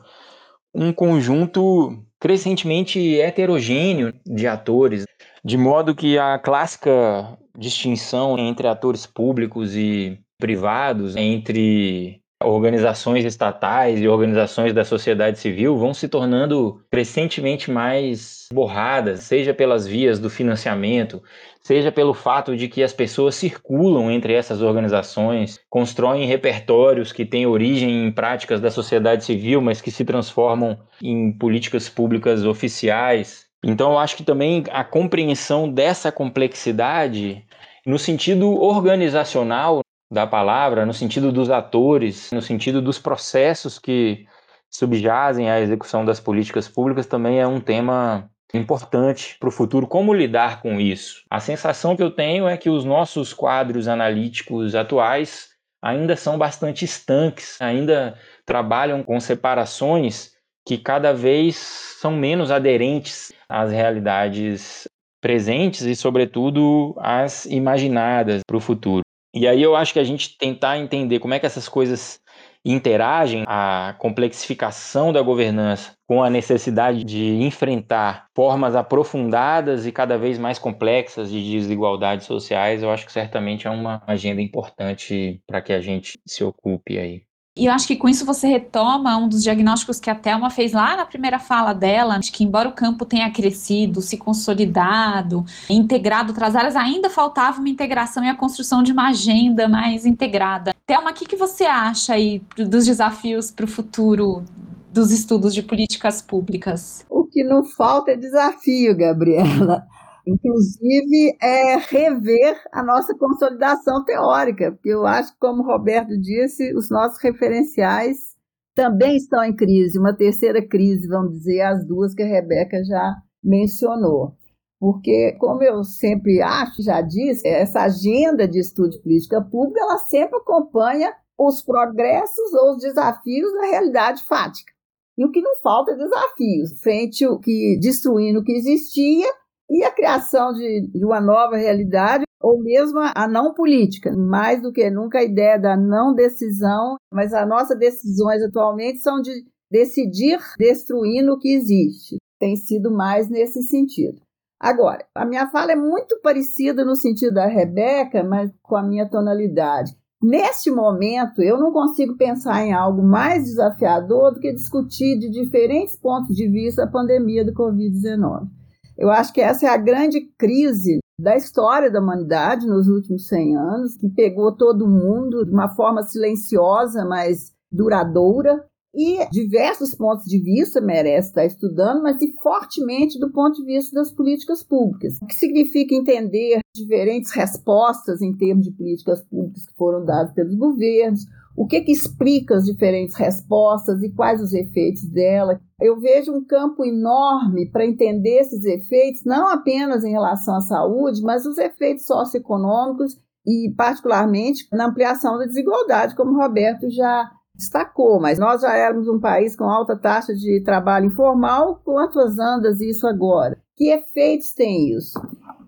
um 0.74 0.92
conjunto 0.92 2.04
crescentemente 2.20 3.20
heterogêneo 3.20 4.12
de 4.26 4.48
atores, 4.48 5.06
de 5.46 5.58
modo 5.58 5.94
que 5.94 6.18
a 6.18 6.40
clássica 6.40 7.38
distinção 7.58 8.38
entre 8.38 8.68
atores 8.68 9.06
públicos 9.06 9.76
e 9.76 10.20
privados, 10.40 11.16
entre 11.16 12.22
organizações 12.44 13.24
estatais 13.24 14.00
e 14.00 14.08
organizações 14.08 14.74
da 14.74 14.84
sociedade 14.84 15.40
civil 15.40 15.78
vão 15.78 15.94
se 15.94 16.08
tornando 16.08 16.82
crescentemente 16.90 17.70
mais 17.70 18.48
borradas, 18.52 19.22
seja 19.22 19.54
pelas 19.54 19.86
vias 19.86 20.20
do 20.20 20.30
financiamento, 20.30 21.22
seja 21.62 21.92
pelo 21.92 22.14
fato 22.14 22.56
de 22.56 22.68
que 22.68 22.84
as 22.84 22.94
pessoas 22.94 23.36
circulam 23.36 24.12
entre 24.12 24.34
essas 24.34 24.62
organizações, 24.62 25.60
constroem 25.70 26.26
repertórios 26.26 27.12
que 27.12 27.26
têm 27.26 27.46
origem 27.46 28.08
em 28.08 28.12
práticas 28.12 28.60
da 28.60 28.72
sociedade 28.72 29.24
civil, 29.24 29.62
mas 29.62 29.82
que 29.82 29.92
se 29.92 30.04
transformam 30.04 30.80
em 31.02 31.32
políticas 31.32 31.88
públicas 31.90 32.44
oficiais. 32.46 33.51
Então, 33.64 33.92
eu 33.92 34.00
acho 34.00 34.16
que 34.16 34.24
também 34.24 34.64
a 34.72 34.84
compreensão 34.84 35.72
dessa 35.72 36.12
complexidade, 36.12 37.46
no 37.86 38.00
sentido 38.00 38.60
organizacional 38.60 39.82
da 40.12 40.26
palavra, 40.26 40.86
no 40.86 40.94
sentido 40.94 41.32
dos 41.32 41.50
atores, 41.50 42.32
no 42.32 42.42
sentido 42.42 42.82
dos 42.82 42.98
processos 43.00 43.78
que 43.78 44.26
subjazem 44.70 45.50
à 45.50 45.60
execução 45.60 46.04
das 46.04 46.20
políticas 46.20 46.68
públicas, 46.68 47.06
também 47.06 47.40
é 47.40 47.48
um 47.48 47.60
tema 47.60 48.30
importante 48.54 49.38
para 49.40 49.50
o 49.50 49.52
futuro. 49.52 49.88
Como 49.88 50.14
lidar 50.14 50.62
com 50.62 50.80
isso? 50.80 51.24
A 51.30 51.40
sensação 51.40 51.96
que 51.96 52.04
eu 52.04 52.12
tenho 52.12 52.48
é 52.48 52.58
que 52.58 52.70
os 52.70 52.84
nossos 52.84 53.34
quadros 53.34 53.88
analíticos 53.88 54.76
atuais 54.76 55.50
ainda 55.82 56.16
são 56.16 56.38
bastante 56.38 56.86
estanques, 56.86 57.60
ainda 57.62 58.18
trabalham 58.46 59.04
com 59.04 59.20
separações 59.20 60.31
que 60.66 60.78
cada 60.78 61.14
vez 61.14 61.56
são 61.56 62.12
menos 62.12 62.52
aderentes 62.52 63.32
às 63.50 63.72
realidades 63.72 64.88
presentes 65.22 65.82
e, 65.82 65.96
sobretudo, 65.96 66.96
às 67.00 67.46
imaginadas 67.46 68.42
para 68.48 68.58
o 68.58 68.62
futuro. 68.62 69.02
E 69.34 69.48
aí 69.48 69.62
eu 69.62 69.76
acho 69.76 69.94
que 69.94 70.00
a 70.00 70.04
gente 70.04 70.38
tentar 70.38 70.78
entender 70.78 71.20
como 71.20 71.34
é 71.34 71.40
que 71.40 71.46
essas 71.46 71.70
coisas 71.70 72.20
interagem, 72.64 73.44
a 73.48 73.96
complexificação 73.98 75.12
da 75.12 75.22
governança 75.22 75.94
com 76.08 76.22
a 76.22 76.30
necessidade 76.30 77.04
de 77.04 77.42
enfrentar 77.42 78.28
formas 78.36 78.76
aprofundadas 78.76 79.86
e 79.86 79.92
cada 79.92 80.18
vez 80.18 80.38
mais 80.38 80.60
complexas 80.60 81.32
de 81.32 81.42
desigualdades 81.42 82.28
sociais, 82.28 82.84
eu 82.84 82.92
acho 82.92 83.06
que 83.06 83.12
certamente 83.12 83.68
é 83.68 83.70
uma 83.70 84.04
agenda 84.06 84.42
importante 84.42 85.42
para 85.48 85.62
que 85.62 85.74
a 85.74 85.82
gente 85.82 86.20
se 86.26 86.44
ocupe 86.44 87.00
aí. 87.00 87.24
E 87.58 87.66
eu 87.66 87.74
acho 87.74 87.86
que 87.86 87.98
com 87.98 88.08
isso 88.08 88.26
você 88.26 88.48
retoma 88.48 89.18
um 89.18 89.28
dos 89.28 89.44
diagnósticos 89.44 90.00
que 90.00 90.10
a 90.10 90.16
Thelma 90.16 90.50
fez 90.50 90.72
lá 90.72 90.96
na 90.96 91.06
primeira 91.06 91.38
fala 91.38 91.74
dela, 91.74 92.18
de 92.18 92.32
que 92.32 92.46
embora 92.46 92.70
o 92.70 92.72
campo 92.72 93.06
tenha 93.06 93.30
crescido, 93.30 94.02
se 94.02 94.18
consolidado, 94.18 95.46
integrado 95.70 96.30
outras 96.30 96.56
áreas, 96.56 96.78
ainda 96.78 97.10
faltava 97.10 97.60
uma 97.60 97.68
integração 97.68 98.24
e 98.24 98.30
a 98.30 98.36
construção 98.36 98.82
de 98.82 98.94
uma 98.94 99.10
agenda 99.10 99.68
mais 99.68 100.06
integrada. 100.06 100.74
Thelma, 100.86 101.12
o 101.12 101.14
que, 101.14 101.26
que 101.26 101.36
você 101.36 101.66
acha 101.66 102.14
aí 102.14 102.42
dos 102.56 102.86
desafios 102.86 103.52
para 103.52 103.66
o 103.66 103.68
futuro 103.68 104.46
dos 104.94 105.12
estudos 105.12 105.54
de 105.54 105.62
políticas 105.62 106.22
públicas? 106.22 107.06
O 107.10 107.26
que 107.26 107.44
não 107.44 107.66
falta 107.66 108.12
é 108.12 108.16
desafio, 108.16 108.96
Gabriela. 108.96 109.86
Inclusive, 110.26 111.38
é 111.42 111.78
rever 111.78 112.62
a 112.72 112.84
nossa 112.84 113.16
consolidação 113.18 114.04
teórica, 114.04 114.72
porque 114.72 114.90
eu 114.90 115.06
acho 115.06 115.34
que, 115.34 115.40
como 115.40 115.64
o 115.64 115.66
Roberto 115.66 116.18
disse, 116.20 116.74
os 116.76 116.90
nossos 116.90 117.22
referenciais 117.22 118.36
também 118.76 119.18
estão 119.18 119.44
em 119.44 119.56
crise. 119.56 120.00
Uma 120.00 120.16
terceira 120.16 120.66
crise, 120.66 121.08
vamos 121.08 121.32
dizer, 121.32 121.62
as 121.62 121.86
duas 121.86 122.14
que 122.14 122.24
a 122.24 122.28
Rebeca 122.28 122.84
já 122.84 123.16
mencionou. 123.44 124.34
Porque, 124.80 125.36
como 125.40 125.62
eu 125.64 125.84
sempre 125.84 126.42
acho, 126.42 126.82
já 126.82 127.02
disse, 127.02 127.48
essa 127.48 127.82
agenda 127.82 128.48
de 128.48 128.60
estudo 128.60 128.90
de 128.90 129.02
política 129.02 129.42
pública, 129.42 129.82
ela 129.82 129.98
sempre 129.98 130.38
acompanha 130.38 131.14
os 131.38 131.62
progressos 131.64 132.54
ou 132.54 132.72
os 132.72 132.82
desafios 132.82 133.54
da 133.54 133.66
realidade 133.66 134.24
fática. 134.24 134.72
E 135.18 135.26
o 135.26 135.32
que 135.32 135.42
não 135.42 135.56
falta 135.58 135.92
é 135.92 135.96
desafios, 135.96 136.82
frente 136.82 137.24
ao 137.26 137.40
que 137.40 137.78
destruindo 137.80 138.40
o 138.40 138.44
que 138.44 138.54
existia 138.54 139.28
e 139.72 139.86
a 139.86 139.92
criação 139.92 140.52
de, 140.52 140.86
de 140.94 141.06
uma 141.06 141.22
nova 141.22 141.56
realidade, 141.56 142.26
ou 142.42 142.62
mesmo 142.62 143.00
a 143.00 143.26
não 143.26 143.54
política, 143.54 144.12
mais 144.12 144.62
do 144.62 144.74
que 144.74 144.90
nunca 144.90 145.20
a 145.20 145.24
ideia 145.24 145.58
da 145.58 145.78
não 145.78 146.14
decisão, 146.14 146.98
mas 147.10 147.34
as 147.34 147.48
nossas 147.48 147.80
decisões 147.80 148.44
atualmente 148.44 149.00
são 149.00 149.22
de 149.22 149.32
decidir 149.72 150.40
destruindo 150.58 151.32
o 151.32 151.40
que 151.40 151.54
existe. 151.54 152.18
Tem 152.38 152.58
sido 152.58 152.92
mais 152.92 153.30
nesse 153.30 153.62
sentido. 153.62 154.20
Agora, 154.60 155.06
a 155.16 155.26
minha 155.26 155.50
fala 155.50 155.72
é 155.72 155.76
muito 155.76 156.20
parecida 156.22 156.84
no 156.84 156.96
sentido 156.96 157.36
da 157.36 157.48
Rebeca, 157.48 158.26
mas 158.26 158.52
com 158.62 158.76
a 158.76 158.84
minha 158.84 159.10
tonalidade. 159.10 159.96
Neste 160.22 160.70
momento, 160.70 161.42
eu 161.42 161.58
não 161.58 161.72
consigo 161.72 162.18
pensar 162.18 162.64
em 162.66 162.74
algo 162.74 163.02
mais 163.02 163.46
desafiador 163.46 164.34
do 164.34 164.40
que 164.40 164.54
discutir 164.54 165.18
de 165.18 165.30
diferentes 165.30 165.96
pontos 165.96 166.36
de 166.36 166.48
vista 166.50 166.84
a 166.84 166.92
pandemia 166.92 167.46
do 167.46 167.54
Covid-19. 167.54 168.61
Eu 169.02 169.10
acho 169.10 169.34
que 169.34 169.42
essa 169.42 169.66
é 169.66 169.70
a 169.70 169.78
grande 169.78 170.22
crise 170.38 171.00
da 171.20 171.36
história 171.36 171.90
da 171.90 172.00
humanidade 172.00 172.68
nos 172.68 172.88
últimos 172.88 173.28
100 173.30 173.58
anos, 173.58 173.98
que 173.98 174.08
pegou 174.08 174.56
todo 174.56 174.88
mundo 174.88 175.44
de 175.44 175.52
uma 175.52 175.70
forma 175.70 176.04
silenciosa, 176.04 177.04
mas 177.04 177.52
duradoura, 177.72 178.64
e 178.94 179.28
diversos 179.32 179.96
pontos 179.96 180.26
de 180.26 180.38
vista 180.38 180.80
merece 180.80 181.30
estar 181.30 181.46
estudando, 181.46 182.04
mas 182.04 182.22
e 182.22 182.32
fortemente 182.44 183.20
do 183.20 183.32
ponto 183.32 183.56
de 183.56 183.66
vista 183.66 183.96
das 183.96 184.12
políticas 184.12 184.62
públicas. 184.62 185.18
O 185.24 185.26
que 185.26 185.34
significa 185.34 185.96
entender 185.96 186.60
diferentes 186.76 187.32
respostas 187.32 188.22
em 188.22 188.38
termos 188.38 188.66
de 188.66 188.72
políticas 188.72 189.24
públicas 189.24 189.66
que 189.66 189.74
foram 189.76 190.06
dadas 190.06 190.32
pelos 190.34 190.56
governos, 190.56 191.26
o 191.56 191.68
que, 191.68 191.82
que 191.82 191.92
explica 191.92 192.56
as 192.56 192.66
diferentes 192.66 193.16
respostas 193.16 194.02
e 194.02 194.10
quais 194.10 194.42
os 194.42 194.54
efeitos 194.54 195.04
dela. 195.10 195.60
Eu 195.80 196.00
vejo 196.00 196.32
um 196.32 196.44
campo 196.44 196.86
enorme 196.86 197.70
para 197.70 197.86
entender 197.86 198.40
esses 198.40 198.64
efeitos, 198.66 199.24
não 199.26 199.50
apenas 199.50 200.04
em 200.04 200.12
relação 200.12 200.56
à 200.56 200.62
saúde, 200.62 201.22
mas 201.22 201.46
os 201.46 201.58
efeitos 201.58 202.06
socioeconômicos 202.06 203.18
e, 203.46 203.74
particularmente, 203.76 204.68
na 204.72 204.88
ampliação 204.88 205.38
da 205.38 205.46
desigualdade, 205.46 206.16
como 206.16 206.32
o 206.32 206.42
Roberto 206.42 206.90
já 206.90 207.30
destacou. 207.56 208.20
Mas 208.20 208.40
nós 208.40 208.62
já 208.62 208.76
éramos 208.76 209.08
um 209.08 209.20
país 209.20 209.56
com 209.56 209.66
alta 209.66 209.96
taxa 209.96 210.34
de 210.34 210.62
trabalho 210.64 211.08
informal, 211.08 211.82
quantas 211.84 212.40
andas 212.40 212.80
isso 212.80 213.08
agora? 213.08 213.58
Que 213.76 213.90
efeitos 213.90 214.54
tem 214.54 214.94
isso? 214.96 215.20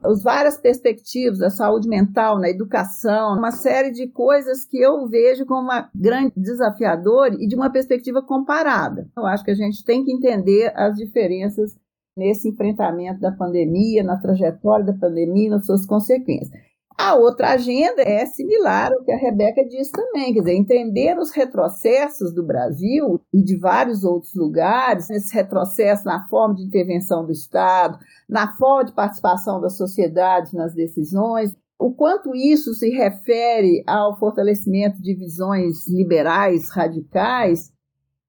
As 0.03 0.21
várias 0.21 0.57
perspectivas 0.57 1.39
da 1.39 1.49
saúde 1.49 1.87
mental, 1.87 2.37
na 2.37 2.49
educação, 2.49 3.37
uma 3.37 3.51
série 3.51 3.91
de 3.91 4.07
coisas 4.07 4.65
que 4.65 4.77
eu 4.77 5.07
vejo 5.07 5.45
como 5.45 5.61
uma 5.61 5.89
grande 5.95 6.33
desafiador 6.35 7.33
e 7.39 7.47
de 7.47 7.55
uma 7.55 7.71
perspectiva 7.71 8.21
comparada. 8.21 9.07
Eu 9.15 9.25
acho 9.25 9.43
que 9.43 9.51
a 9.51 9.55
gente 9.55 9.83
tem 9.85 10.03
que 10.03 10.11
entender 10.11 10.71
as 10.75 10.95
diferenças 10.95 11.75
nesse 12.15 12.49
enfrentamento 12.49 13.19
da 13.19 13.31
pandemia, 13.31 14.03
na 14.03 14.17
trajetória 14.17 14.85
da 14.85 14.93
pandemia 14.93 15.47
e 15.47 15.49
nas 15.49 15.65
suas 15.65 15.85
consequências. 15.85 16.51
A 16.97 17.15
outra 17.15 17.51
agenda 17.51 18.01
é 18.01 18.25
similar 18.25 18.93
ao 18.93 19.03
que 19.03 19.11
a 19.11 19.17
Rebeca 19.17 19.65
disse 19.65 19.91
também, 19.91 20.33
quer 20.33 20.39
dizer, 20.39 20.55
entender 20.55 21.17
os 21.17 21.31
retrocessos 21.31 22.33
do 22.33 22.45
Brasil 22.45 23.19
e 23.33 23.43
de 23.43 23.57
vários 23.57 24.03
outros 24.03 24.35
lugares, 24.35 25.09
esse 25.09 25.33
retrocesso 25.33 26.05
na 26.05 26.27
forma 26.27 26.55
de 26.55 26.63
intervenção 26.63 27.25
do 27.25 27.31
Estado, 27.31 27.97
na 28.29 28.53
forma 28.53 28.85
de 28.85 28.93
participação 28.93 29.59
da 29.59 29.69
sociedade 29.69 30.55
nas 30.55 30.73
decisões, 30.73 31.55
o 31.79 31.93
quanto 31.93 32.35
isso 32.35 32.73
se 32.73 32.89
refere 32.89 33.83
ao 33.87 34.17
fortalecimento 34.17 35.01
de 35.01 35.15
visões 35.15 35.87
liberais 35.87 36.69
radicais 36.69 37.73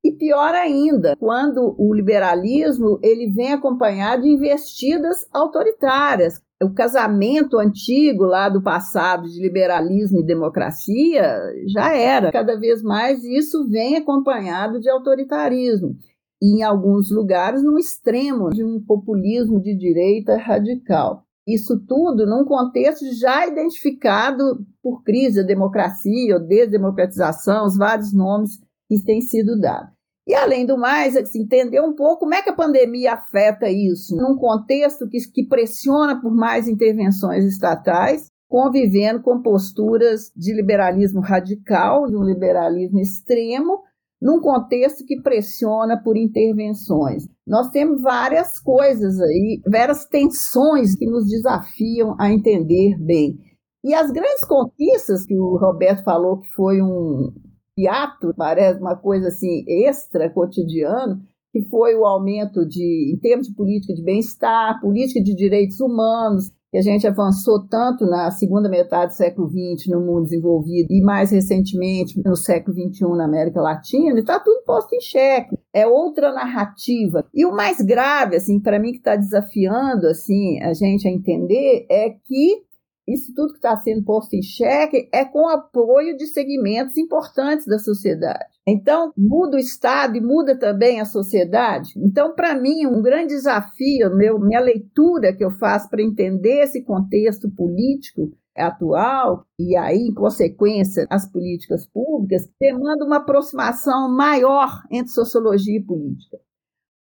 e 0.03 0.12
pior 0.12 0.55
ainda, 0.55 1.17
quando 1.17 1.75
o 1.79 1.95
liberalismo 1.95 2.99
ele 3.03 3.31
vem 3.33 3.53
acompanhado 3.53 4.23
de 4.23 4.29
investidas 4.29 5.27
autoritárias, 5.33 6.43
o 6.65 6.75
casamento 6.75 7.59
antigo 7.59 8.25
lá 8.25 8.49
do 8.49 8.62
passado 8.62 9.29
de 9.29 9.41
liberalismo 9.41 10.21
e 10.21 10.27
democracia 10.27 11.39
já 11.67 11.95
era. 11.95 12.33
Cada 12.33 12.59
vez 12.59 12.83
mais 12.83 13.23
isso 13.23 13.69
vem 13.69 13.97
acompanhado 13.97 14.81
de 14.81 14.89
autoritarismo. 14.89 15.97
E 16.43 16.59
em 16.59 16.62
alguns 16.62 17.11
lugares, 17.11 17.62
no 17.62 17.79
extremo 17.79 18.51
de 18.51 18.65
um 18.65 18.81
populismo 18.85 19.61
de 19.61 19.77
direita 19.77 20.37
radical. 20.37 21.25
Isso 21.47 21.79
tudo 21.87 22.27
num 22.27 22.45
contexto 22.45 23.05
já 23.21 23.47
identificado 23.47 24.67
por 24.83 25.03
crise 25.03 25.43
da 25.43 25.47
democracia 25.47 26.35
ou 26.35 26.41
desdemocratização, 26.41 27.67
os 27.67 27.77
vários 27.77 28.12
nomes 28.12 28.59
que 28.89 29.03
têm 29.05 29.21
sido 29.21 29.59
dados. 29.61 29.93
E, 30.27 30.35
além 30.35 30.64
do 30.64 30.79
mais, 30.79 31.16
assim, 31.16 31.43
entender 31.43 31.81
um 31.81 31.95
pouco 31.95 32.20
como 32.20 32.35
é 32.35 32.41
que 32.41 32.49
a 32.49 32.55
pandemia 32.55 33.12
afeta 33.12 33.68
isso, 33.68 34.16
num 34.16 34.37
contexto 34.37 35.07
que, 35.09 35.18
que 35.31 35.47
pressiona 35.47 36.18
por 36.20 36.35
mais 36.35 36.66
intervenções 36.66 37.45
estatais, 37.45 38.31
convivendo 38.49 39.22
com 39.22 39.43
posturas 39.43 40.33
de 40.35 40.55
liberalismo 40.55 41.20
radical, 41.20 42.07
de 42.07 42.16
um 42.16 42.22
liberalismo 42.22 43.01
extremo, 43.01 43.83
num 44.20 44.41
contexto 44.41 45.05
que 45.05 45.20
pressiona 45.20 46.01
por 46.03 46.16
intervenções. 46.16 47.27
Nós 47.47 47.68
temos 47.68 48.01
várias 48.01 48.59
coisas 48.59 49.20
aí, 49.20 49.61
várias 49.70 50.07
tensões 50.07 50.97
que 50.97 51.05
nos 51.05 51.29
desafiam 51.29 52.16
a 52.18 52.33
entender 52.33 52.97
bem. 52.99 53.39
E 53.85 53.93
as 53.93 54.11
grandes 54.11 54.45
conquistas 54.45 55.27
que 55.27 55.37
o 55.37 55.59
Roberto 55.59 56.03
falou 56.03 56.41
que 56.41 56.49
foi 56.55 56.81
um, 56.81 57.31
hiato, 57.79 58.33
parece 58.37 58.81
uma 58.81 58.97
coisa 58.97 59.29
assim 59.29 59.64
extra 59.68 60.31
cotidiano, 60.31 61.20
que 61.53 61.62
foi 61.68 61.95
o 61.95 62.05
aumento 62.05 62.66
de, 62.66 63.12
em 63.14 63.18
termos 63.18 63.49
de 63.49 63.55
política 63.55 63.95
de 63.95 64.03
bem-estar, 64.03 64.81
política 64.81 65.22
de 65.22 65.35
direitos 65.35 65.81
humanos, 65.81 66.51
que 66.75 66.79
a 66.79 66.83
gente 66.83 67.07
avançou 67.07 67.68
tanto 67.68 68.05
na 68.05 68.33
segunda 68.33 68.68
metade 68.68 69.12
do 69.12 69.16
século 69.16 69.49
XX 69.49 69.87
no 69.87 70.01
mundo 70.01 70.25
desenvolvido 70.25 70.89
e 70.91 71.01
mais 71.01 71.31
recentemente 71.31 72.20
no 72.25 72.35
século 72.35 72.75
XXI 72.77 73.16
na 73.16 73.27
América 73.27 73.61
Latina, 73.61 74.18
está 74.18 74.41
tudo 74.41 74.64
posto 74.64 74.93
em 74.93 75.01
xeque. 75.01 75.57
É 75.72 75.87
outra 75.87 76.33
narrativa. 76.33 77.25
E 77.33 77.47
o 77.47 77.55
mais 77.55 77.81
grave, 77.81 78.35
assim, 78.35 78.59
para 78.59 78.81
mim 78.81 78.91
que 78.91 78.99
está 78.99 79.14
desafiando 79.14 80.09
assim 80.09 80.61
a 80.62 80.72
gente 80.72 81.07
a 81.07 81.12
entender 81.12 81.87
é 81.89 82.11
que 82.11 82.64
isso 83.07 83.35
tudo 83.35 83.53
que 83.53 83.59
está 83.59 83.77
sendo 83.77 84.03
posto 84.05 84.35
em 84.35 84.43
xeque 84.43 85.09
é 85.13 85.25
com 85.25 85.49
apoio 85.49 86.17
de 86.17 86.27
segmentos 86.27 86.97
importantes 86.97 87.67
da 87.67 87.79
sociedade. 87.79 88.45
Então, 88.67 89.13
muda 89.17 89.57
o 89.57 89.61
Estado 89.61 90.17
e 90.17 90.21
muda 90.21 90.59
também 90.59 91.01
a 91.01 91.05
sociedade. 91.05 91.93
Então, 91.99 92.35
para 92.35 92.55
mim, 92.59 92.87
um 92.87 93.03
grande 93.03 93.35
desafio, 93.35 94.15
meu, 94.17 94.39
minha 94.39 94.61
leitura 94.61 95.35
que 95.37 95.45
eu 95.45 95.51
faço 95.51 95.91
para 95.91 96.03
entender 96.03 96.63
esse 96.63 96.83
contexto 96.83 97.51
político 97.51 98.33
atual, 98.57 99.45
e 99.59 99.77
aí, 99.77 99.99
em 99.99 100.15
consequência, 100.15 101.07
as 101.11 101.31
políticas 101.31 101.87
públicas, 101.87 102.49
demanda 102.59 103.05
uma 103.05 103.17
aproximação 103.17 104.09
maior 104.09 104.81
entre 104.91 105.13
sociologia 105.13 105.79
e 105.79 105.85
política. 105.85 106.39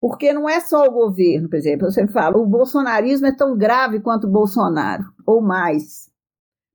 Porque 0.03 0.33
não 0.33 0.49
é 0.49 0.59
só 0.59 0.85
o 0.85 0.91
governo, 0.91 1.49
por 1.49 1.55
exemplo, 1.55 1.89
sempre 1.93 2.13
falo, 2.13 2.43
o 2.43 2.47
bolsonarismo 2.47 3.29
é 3.29 3.33
tão 3.33 3.57
grave 3.57 4.01
quanto 4.01 4.27
o 4.27 4.31
Bolsonaro, 4.31 5.05
ou 5.25 5.41
mais, 5.41 6.11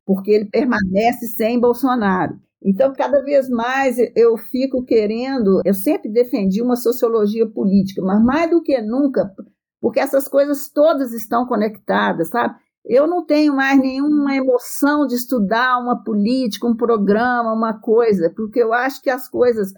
porque 0.06 0.32
ele 0.32 0.46
permanece 0.46 1.28
sem 1.28 1.60
Bolsonaro. 1.60 2.40
Então, 2.64 2.94
cada 2.94 3.22
vez 3.22 3.50
mais 3.50 3.98
eu 4.16 4.38
fico 4.38 4.86
querendo, 4.86 5.62
eu 5.66 5.74
sempre 5.74 6.10
defendi 6.10 6.62
uma 6.62 6.78
sociologia 6.78 7.46
política, 7.46 8.02
mas 8.02 8.24
mais 8.24 8.50
do 8.50 8.64
que 8.64 8.82
nunca, 8.82 9.30
porque 9.82 10.00
essas 10.00 10.30
coisas 10.30 10.70
todas 10.70 11.12
estão 11.12 11.46
conectadas, 11.46 12.30
sabe? 12.30 12.56
Eu 12.86 13.08
não 13.08 13.26
tenho 13.26 13.54
mais 13.54 13.78
nenhuma 13.78 14.38
emoção 14.38 15.06
de 15.06 15.16
estudar 15.16 15.78
uma 15.80 16.02
política, 16.02 16.66
um 16.66 16.78
programa, 16.78 17.52
uma 17.52 17.78
coisa, 17.78 18.32
porque 18.34 18.64
eu 18.64 18.72
acho 18.72 19.02
que 19.02 19.10
as 19.10 19.28
coisas 19.28 19.74